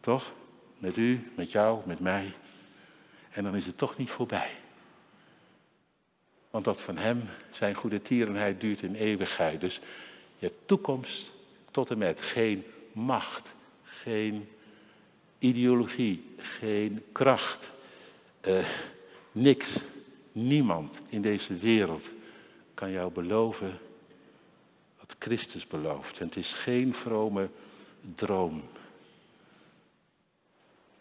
Toch? 0.00 0.32
Met 0.78 0.96
u, 0.96 1.30
met 1.36 1.52
jou, 1.52 1.80
met 1.84 2.00
mij. 2.00 2.34
En 3.30 3.44
dan 3.44 3.56
is 3.56 3.66
het 3.66 3.78
toch 3.78 3.96
niet 3.96 4.10
voorbij. 4.10 4.50
Want 6.50 6.64
dat 6.64 6.80
van 6.80 6.96
Hem, 6.96 7.22
zijn 7.50 7.74
goede 7.74 8.02
tierenheid, 8.02 8.60
duurt 8.60 8.82
in 8.82 8.94
eeuwigheid. 8.94 9.60
Dus 9.60 9.80
je 10.38 10.46
hebt 10.46 10.66
toekomst 10.66 11.30
tot 11.70 11.90
en 11.90 11.98
met 11.98 12.18
geen 12.20 12.64
macht, 12.92 13.48
geen 13.82 14.48
ideologie, 15.38 16.24
geen 16.36 17.02
kracht, 17.12 17.58
uh, 18.44 18.68
niks, 19.32 19.66
niemand 20.32 20.96
in 21.08 21.22
deze 21.22 21.56
wereld 21.56 22.04
kan 22.74 22.90
jou 22.90 23.12
beloven 23.12 23.78
wat 24.98 25.14
Christus 25.18 25.66
belooft. 25.66 26.18
En 26.18 26.26
het 26.26 26.36
is 26.36 26.52
geen 26.62 26.94
vrome 26.94 27.48
droom. 28.14 28.62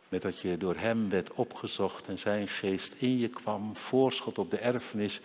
Met 0.10 0.22
dat 0.22 0.39
je 0.39 0.57
door 0.57 0.76
hem 0.76 1.10
werd 1.10 1.34
opgezocht 1.34 2.07
en 2.07 2.18
zijn 2.18 2.47
geest 2.47 2.91
in 2.97 3.18
je 3.18 3.28
kwam, 3.28 3.76
voorschot 3.76 4.38
op 4.38 4.51
de 4.51 4.57
erfenis, 4.57 5.20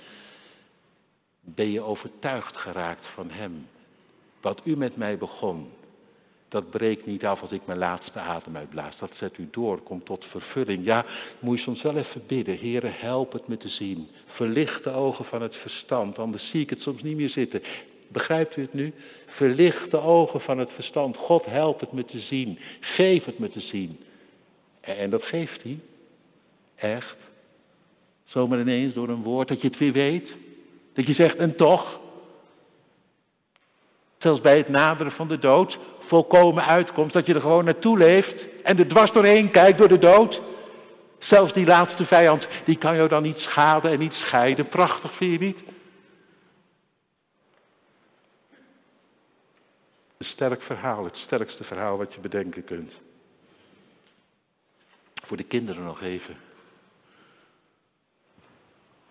ben 1.40 1.70
je 1.70 1.80
overtuigd 1.80 2.56
geraakt 2.56 3.06
van 3.14 3.30
hem. 3.30 3.66
Wat 4.40 4.60
u 4.64 4.76
met 4.76 4.96
mij 4.96 5.18
begon, 5.18 5.70
dat 6.48 6.70
breekt 6.70 7.06
niet 7.06 7.24
af 7.24 7.40
als 7.40 7.50
ik 7.50 7.66
mijn 7.66 7.78
laatste 7.78 8.18
adem 8.18 8.56
uitblaas. 8.56 8.98
Dat 8.98 9.10
zet 9.14 9.38
u 9.38 9.48
door, 9.50 9.78
komt 9.82 10.04
tot 10.04 10.24
vervulling. 10.24 10.84
Ja, 10.84 11.04
moet 11.38 11.56
je 11.58 11.64
soms 11.64 11.82
wel 11.82 11.96
even 11.96 12.22
bidden. 12.26 12.58
Heere, 12.58 12.86
help 12.86 13.32
het 13.32 13.48
me 13.48 13.56
te 13.56 13.68
zien. 13.68 14.08
Verlicht 14.26 14.84
de 14.84 14.90
ogen 14.90 15.24
van 15.24 15.42
het 15.42 15.56
verstand, 15.56 16.18
anders 16.18 16.50
zie 16.50 16.60
ik 16.60 16.70
het 16.70 16.80
soms 16.80 17.02
niet 17.02 17.16
meer 17.16 17.28
zitten. 17.28 17.62
Begrijpt 18.08 18.56
u 18.56 18.62
het 18.62 18.74
nu? 18.74 18.92
Verlicht 19.26 19.90
de 19.90 20.00
ogen 20.00 20.40
van 20.40 20.58
het 20.58 20.70
verstand. 20.70 21.16
God 21.16 21.44
help 21.44 21.80
het 21.80 21.92
me 21.92 22.04
te 22.04 22.20
zien. 22.20 22.58
Geef 22.80 23.24
het 23.24 23.38
me 23.38 23.48
te 23.48 23.60
zien. 23.60 23.98
En 24.84 25.10
dat 25.10 25.22
geeft 25.22 25.62
hij. 25.62 25.80
Echt. 26.76 27.16
Zomaar 28.24 28.60
ineens 28.60 28.94
door 28.94 29.08
een 29.08 29.22
woord 29.22 29.48
dat 29.48 29.60
je 29.60 29.68
het 29.68 29.78
weer 29.78 29.92
weet. 29.92 30.34
Dat 30.94 31.06
je 31.06 31.14
zegt, 31.14 31.36
en 31.36 31.56
toch. 31.56 32.00
Zelfs 34.18 34.40
bij 34.40 34.56
het 34.56 34.68
naderen 34.68 35.12
van 35.12 35.28
de 35.28 35.38
dood. 35.38 35.78
Volkomen 35.98 36.64
uitkomst 36.64 37.12
dat 37.12 37.26
je 37.26 37.34
er 37.34 37.40
gewoon 37.40 37.64
naartoe 37.64 37.98
leeft. 37.98 38.34
En 38.62 38.78
er 38.78 38.88
dwars 38.88 39.12
doorheen 39.12 39.50
kijkt 39.50 39.78
door 39.78 39.88
de 39.88 39.98
dood. 39.98 40.40
Zelfs 41.18 41.52
die 41.52 41.66
laatste 41.66 42.06
vijand, 42.06 42.46
die 42.64 42.78
kan 42.78 42.96
jou 42.96 43.08
dan 43.08 43.22
niet 43.22 43.38
schaden 43.38 43.90
en 43.90 43.98
niet 43.98 44.12
scheiden. 44.12 44.68
Prachtig, 44.68 45.16
vind 45.16 45.32
je 45.32 45.46
niet? 45.46 45.58
Een 50.18 50.26
sterk 50.26 50.62
verhaal, 50.62 51.04
het 51.04 51.16
sterkste 51.16 51.64
verhaal 51.64 51.96
wat 51.96 52.14
je 52.14 52.20
bedenken 52.20 52.64
kunt. 52.64 52.92
Voor 55.24 55.36
de 55.36 55.44
kinderen 55.44 55.84
nog 55.84 56.02
even. 56.02 56.36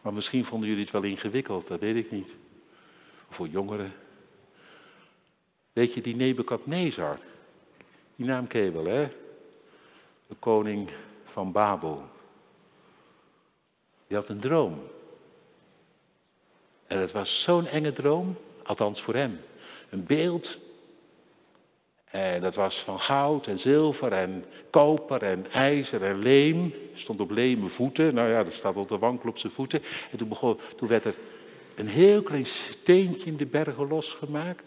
Maar 0.01 0.13
misschien 0.13 0.45
vonden 0.45 0.69
jullie 0.69 0.83
het 0.83 0.93
wel 0.93 1.03
ingewikkeld, 1.03 1.67
dat 1.67 1.79
weet 1.79 1.95
ik 1.95 2.11
niet. 2.11 2.29
voor 3.29 3.47
jongeren. 3.47 3.93
Weet 5.73 5.93
je, 5.93 6.01
die 6.01 6.15
Nebukadnezar, 6.15 7.19
die 8.15 8.25
naam 8.25 8.47
ken 8.47 8.61
je 8.61 8.71
wel, 8.71 8.85
hè? 8.85 9.07
De 10.27 10.35
koning 10.39 10.89
van 11.23 11.51
Babel. 11.51 12.03
Die 14.07 14.17
had 14.17 14.29
een 14.29 14.39
droom. 14.39 14.81
En 16.87 16.97
het 16.97 17.11
was 17.11 17.43
zo'n 17.43 17.67
enge 17.67 17.93
droom, 17.93 18.37
althans 18.63 19.01
voor 19.01 19.15
hem. 19.15 19.39
Een 19.89 20.05
beeld 20.05 20.57
en 22.13 22.41
dat 22.41 22.55
was 22.55 22.81
van 22.85 22.99
goud 22.99 23.47
en 23.47 23.59
zilver 23.59 24.11
en 24.11 24.45
koper 24.69 25.23
en 25.23 25.51
ijzer 25.51 26.03
en 26.03 26.19
leem. 26.19 26.73
Stond 26.93 27.19
op 27.19 27.31
lemen 27.31 27.69
voeten. 27.69 28.13
Nou 28.13 28.29
ja, 28.29 28.43
dat 28.43 28.53
staat 28.53 28.75
op 28.75 28.87
de 28.87 28.97
wankel 28.97 29.29
op 29.29 29.37
zijn 29.37 29.53
voeten. 29.53 29.81
En 30.11 30.17
toen, 30.17 30.27
begon, 30.27 30.59
toen 30.75 30.87
werd 30.87 31.05
er 31.05 31.15
een 31.75 31.87
heel 31.87 32.21
klein 32.21 32.47
steentje 32.81 33.25
in 33.25 33.37
de 33.37 33.45
bergen 33.45 33.87
losgemaakt. 33.87 34.63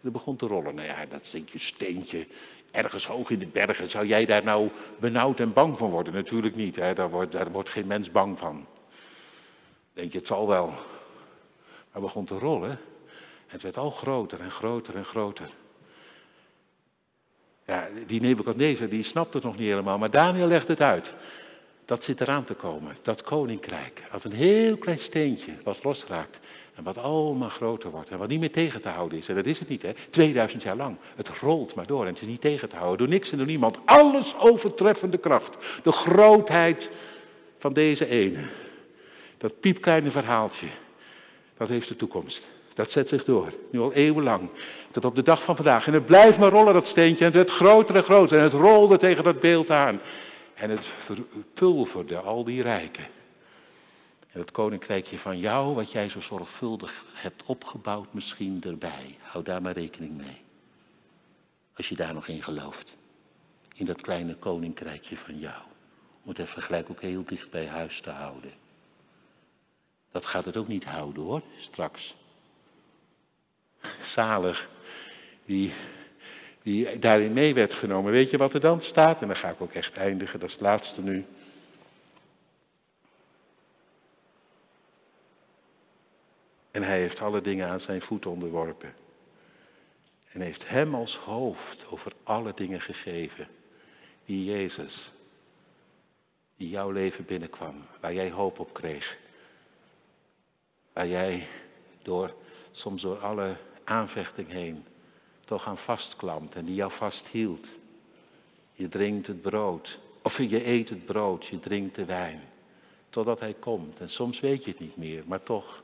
Dat 0.00 0.12
begon 0.12 0.36
te 0.36 0.46
rollen. 0.46 0.74
Nou 0.74 0.88
ja, 0.88 1.06
dat 1.06 1.20
zinkje 1.22 1.58
steentje, 1.58 2.26
ergens 2.70 3.06
hoog 3.06 3.30
in 3.30 3.38
de 3.38 3.46
bergen. 3.46 3.90
Zou 3.90 4.06
jij 4.06 4.24
daar 4.24 4.44
nou 4.44 4.68
benauwd 5.00 5.40
en 5.40 5.52
bang 5.52 5.78
van 5.78 5.90
worden? 5.90 6.12
Natuurlijk 6.12 6.56
niet, 6.56 6.76
hè? 6.76 6.94
Daar, 6.94 7.10
wordt, 7.10 7.32
daar 7.32 7.50
wordt 7.50 7.68
geen 7.68 7.86
mens 7.86 8.10
bang 8.10 8.38
van. 8.38 8.66
Denk 9.92 10.12
je, 10.12 10.18
het 10.18 10.26
zal 10.26 10.48
wel. 10.48 10.72
Maar 11.92 12.02
begon 12.02 12.24
te 12.24 12.38
rollen. 12.38 12.70
En 12.70 12.78
het 13.46 13.62
werd 13.62 13.76
al 13.76 13.90
groter 13.90 14.40
en 14.40 14.50
groter 14.50 14.96
en 14.96 15.04
groter. 15.04 15.50
Ja, 17.66 17.88
die 18.06 18.20
Nebuchadnezzar 18.20 18.88
die 18.88 19.04
snapt 19.04 19.34
het 19.34 19.42
nog 19.42 19.56
niet 19.56 19.68
helemaal, 19.68 19.98
maar 19.98 20.10
Daniel 20.10 20.46
legt 20.46 20.68
het 20.68 20.80
uit. 20.80 21.10
Dat 21.84 22.02
zit 22.02 22.20
eraan 22.20 22.44
te 22.44 22.54
komen, 22.54 22.96
dat 23.02 23.22
koninkrijk. 23.22 24.02
Als 24.12 24.24
een 24.24 24.32
heel 24.32 24.76
klein 24.76 24.98
steentje 24.98 25.52
wat 25.64 25.84
losraakt 25.84 26.38
en 26.74 26.82
wat 26.82 26.98
allemaal 26.98 27.48
groter 27.48 27.90
wordt 27.90 28.10
en 28.10 28.18
wat 28.18 28.28
niet 28.28 28.40
meer 28.40 28.52
tegen 28.52 28.82
te 28.82 28.88
houden 28.88 29.18
is. 29.18 29.28
En 29.28 29.34
dat 29.34 29.46
is 29.46 29.58
het 29.58 29.68
niet, 29.68 29.82
hè? 29.82 29.92
2000 30.10 30.62
jaar 30.62 30.76
lang. 30.76 30.96
Het 31.16 31.28
rolt 31.28 31.74
maar 31.74 31.86
door 31.86 32.06
en 32.06 32.12
het 32.12 32.22
is 32.22 32.28
niet 32.28 32.40
tegen 32.40 32.68
te 32.68 32.76
houden 32.76 32.98
door 32.98 33.08
niks 33.08 33.30
en 33.30 33.36
door 33.36 33.46
niemand. 33.46 33.78
Alles 33.84 34.34
overtreffende 34.38 35.18
kracht. 35.18 35.56
De 35.82 35.92
grootheid 35.92 36.88
van 37.58 37.72
deze 37.72 38.06
ene. 38.06 38.44
Dat 39.38 39.60
piepkleine 39.60 40.10
verhaaltje. 40.10 40.66
Dat 41.56 41.68
heeft 41.68 41.88
de 41.88 41.96
toekomst. 41.96 42.42
Dat 42.74 42.90
zet 42.90 43.08
zich 43.08 43.24
door, 43.24 43.52
nu 43.70 43.80
al 43.80 43.92
eeuwenlang. 43.92 44.50
Tot 44.90 45.04
op 45.04 45.14
de 45.14 45.22
dag 45.22 45.44
van 45.44 45.56
vandaag. 45.56 45.86
En 45.86 45.92
het 45.92 46.06
blijft 46.06 46.38
maar 46.38 46.50
rollen, 46.50 46.74
dat 46.74 46.86
steentje. 46.86 47.24
En 47.24 47.24
het 47.24 47.34
werd 47.34 47.50
groter 47.50 47.96
en. 47.96 48.38
En 48.38 48.42
het 48.42 48.52
rolde 48.52 48.98
tegen 48.98 49.24
dat 49.24 49.40
beeld 49.40 49.70
aan. 49.70 50.00
En 50.54 50.70
het 50.70 50.86
verpulverde 51.04 52.16
al 52.16 52.44
die 52.44 52.62
rijken. 52.62 53.04
En 54.32 54.40
het 54.40 54.50
koninkrijkje 54.50 55.18
van 55.18 55.38
jou, 55.38 55.74
wat 55.74 55.92
jij 55.92 56.08
zo 56.08 56.20
zorgvuldig 56.20 57.04
hebt 57.12 57.42
opgebouwd, 57.46 58.12
misschien 58.12 58.62
erbij. 58.66 59.16
Hou 59.20 59.44
daar 59.44 59.62
maar 59.62 59.72
rekening 59.72 60.16
mee. 60.16 60.40
Als 61.76 61.88
je 61.88 61.96
daar 61.96 62.14
nog 62.14 62.28
in 62.28 62.42
gelooft. 62.42 62.96
In 63.74 63.86
dat 63.86 64.00
kleine 64.00 64.34
koninkrijkje 64.34 65.16
van 65.16 65.38
jou. 65.38 65.62
Om 66.22 66.28
het 66.28 66.38
even 66.38 66.62
gelijk 66.62 66.90
ook 66.90 67.00
heel 67.00 67.24
dicht 67.24 67.50
bij 67.50 67.66
huis 67.66 68.00
te 68.00 68.10
houden. 68.10 68.52
Dat 70.12 70.26
gaat 70.26 70.44
het 70.44 70.56
ook 70.56 70.68
niet 70.68 70.84
houden 70.84 71.22
hoor, 71.22 71.42
straks. 71.58 72.14
Zalig, 74.14 74.68
die, 75.44 75.72
die 76.62 76.98
daarin 76.98 77.32
mee 77.32 77.54
werd 77.54 77.72
genomen. 77.72 78.12
Weet 78.12 78.30
je 78.30 78.36
wat 78.36 78.54
er 78.54 78.60
dan 78.60 78.80
staat? 78.82 79.20
En 79.20 79.26
dan 79.26 79.36
ga 79.36 79.50
ik 79.50 79.60
ook 79.60 79.72
echt 79.72 79.96
eindigen, 79.96 80.40
dat 80.40 80.48
is 80.48 80.54
het 80.54 80.64
laatste 80.64 81.00
nu. 81.02 81.24
En 86.70 86.82
hij 86.82 86.98
heeft 86.98 87.20
alle 87.20 87.40
dingen 87.40 87.68
aan 87.68 87.80
zijn 87.80 88.02
voet 88.02 88.26
onderworpen. 88.26 88.94
En 90.32 90.40
heeft 90.40 90.68
hem 90.68 90.94
als 90.94 91.16
hoofd 91.16 91.86
over 91.90 92.12
alle 92.22 92.52
dingen 92.54 92.80
gegeven. 92.80 93.48
Die 94.24 94.44
Jezus, 94.44 95.12
die 96.56 96.68
jouw 96.68 96.90
leven 96.90 97.24
binnenkwam, 97.24 97.86
waar 98.00 98.14
jij 98.14 98.30
hoop 98.30 98.58
op 98.58 98.72
kreeg. 98.72 99.16
Waar 100.92 101.06
jij 101.06 101.48
door, 102.02 102.34
soms 102.70 103.02
door 103.02 103.18
alle 103.18 103.56
aanvechting 103.84 104.48
heen, 104.48 104.84
toch 105.44 105.66
aan 105.66 105.78
vastklampt 105.78 106.54
en 106.54 106.64
die 106.64 106.74
jou 106.74 106.92
vasthield. 106.92 107.66
Je 108.72 108.88
drinkt 108.88 109.26
het 109.26 109.42
brood, 109.42 109.98
of 110.22 110.36
je 110.36 110.66
eet 110.66 110.88
het 110.88 111.04
brood, 111.04 111.46
je 111.46 111.60
drinkt 111.60 111.94
de 111.94 112.04
wijn, 112.04 112.40
totdat 113.10 113.40
hij 113.40 113.54
komt. 113.54 114.00
En 114.00 114.08
soms 114.08 114.40
weet 114.40 114.64
je 114.64 114.70
het 114.70 114.80
niet 114.80 114.96
meer, 114.96 115.22
maar 115.26 115.42
toch. 115.42 115.82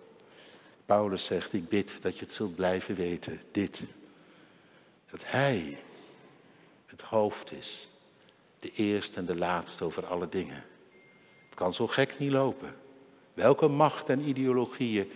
Paulus 0.87 1.27
zegt, 1.27 1.53
ik 1.53 1.69
bid 1.69 1.91
dat 2.01 2.19
je 2.19 2.25
het 2.25 2.35
zult 2.35 2.55
blijven 2.55 2.95
weten, 2.95 3.41
dit. 3.53 3.81
Dat 5.11 5.21
hij 5.23 5.79
het 6.87 7.01
hoofd 7.01 7.53
is, 7.53 7.89
de 8.61 8.73
eerste 8.73 9.17
en 9.17 9.27
de 9.27 9.37
laatste 9.37 9.85
over 9.85 10.07
alle 10.07 10.29
dingen. 10.29 10.65
Het 11.49 11.55
kan 11.55 11.75
zo 11.75 11.87
gek 11.87 12.19
niet 12.19 12.31
lopen. 12.31 12.75
Welke 13.35 13.69
macht 13.69 14.09
en 14.09 14.29
ideologieën 14.29 15.11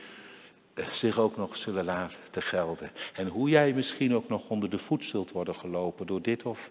zich 0.75 1.19
ook 1.19 1.37
nog 1.37 1.57
zullen 1.57 1.85
laten 1.85 2.43
gelden. 2.43 2.91
En 3.15 3.27
hoe 3.27 3.49
jij 3.49 3.73
misschien 3.73 4.15
ook 4.15 4.29
nog 4.29 4.49
onder 4.49 4.71
de 4.71 4.79
voet 4.79 5.05
zult 5.05 5.31
worden 5.31 5.55
gelopen 5.55 6.07
door 6.07 6.23
dit 6.23 6.43
of 6.43 6.71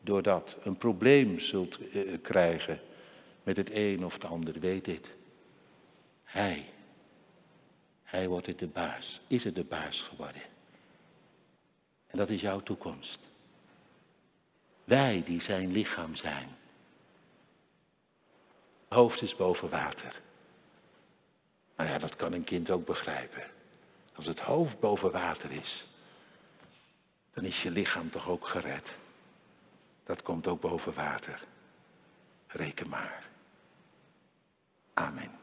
door 0.00 0.22
dat. 0.22 0.56
Een 0.62 0.76
probleem 0.76 1.40
zult 1.40 1.78
eh, 1.92 2.02
krijgen 2.22 2.80
met 3.42 3.56
het 3.56 3.70
een 3.72 4.04
of 4.04 4.12
het 4.12 4.24
ander, 4.24 4.60
weet 4.60 4.84
dit. 4.84 5.06
Hij, 6.24 6.64
hij 8.02 8.28
wordt 8.28 8.46
het 8.46 8.58
de 8.58 8.66
baas, 8.66 9.20
is 9.26 9.44
het 9.44 9.54
de 9.54 9.64
baas 9.64 10.02
geworden. 10.08 10.42
En 12.06 12.18
dat 12.18 12.28
is 12.28 12.40
jouw 12.40 12.60
toekomst. 12.60 13.18
Wij 14.84 15.22
die 15.26 15.42
zijn 15.42 15.72
lichaam 15.72 16.16
zijn. 16.16 16.48
Hoofd 18.88 19.22
is 19.22 19.36
boven 19.36 19.70
water. 19.70 20.20
Nou 21.80 21.92
ja, 21.92 21.98
dat 21.98 22.16
kan 22.16 22.32
een 22.32 22.44
kind 22.44 22.70
ook 22.70 22.86
begrijpen. 22.86 23.42
Als 24.14 24.26
het 24.26 24.38
hoofd 24.38 24.80
boven 24.80 25.10
water 25.10 25.52
is, 25.52 25.84
dan 27.34 27.44
is 27.44 27.62
je 27.62 27.70
lichaam 27.70 28.10
toch 28.10 28.28
ook 28.28 28.46
gered. 28.46 28.86
Dat 30.04 30.22
komt 30.22 30.46
ook 30.46 30.60
boven 30.60 30.94
water. 30.94 31.42
Reken 32.46 32.88
maar. 32.88 33.24
Amen. 34.94 35.39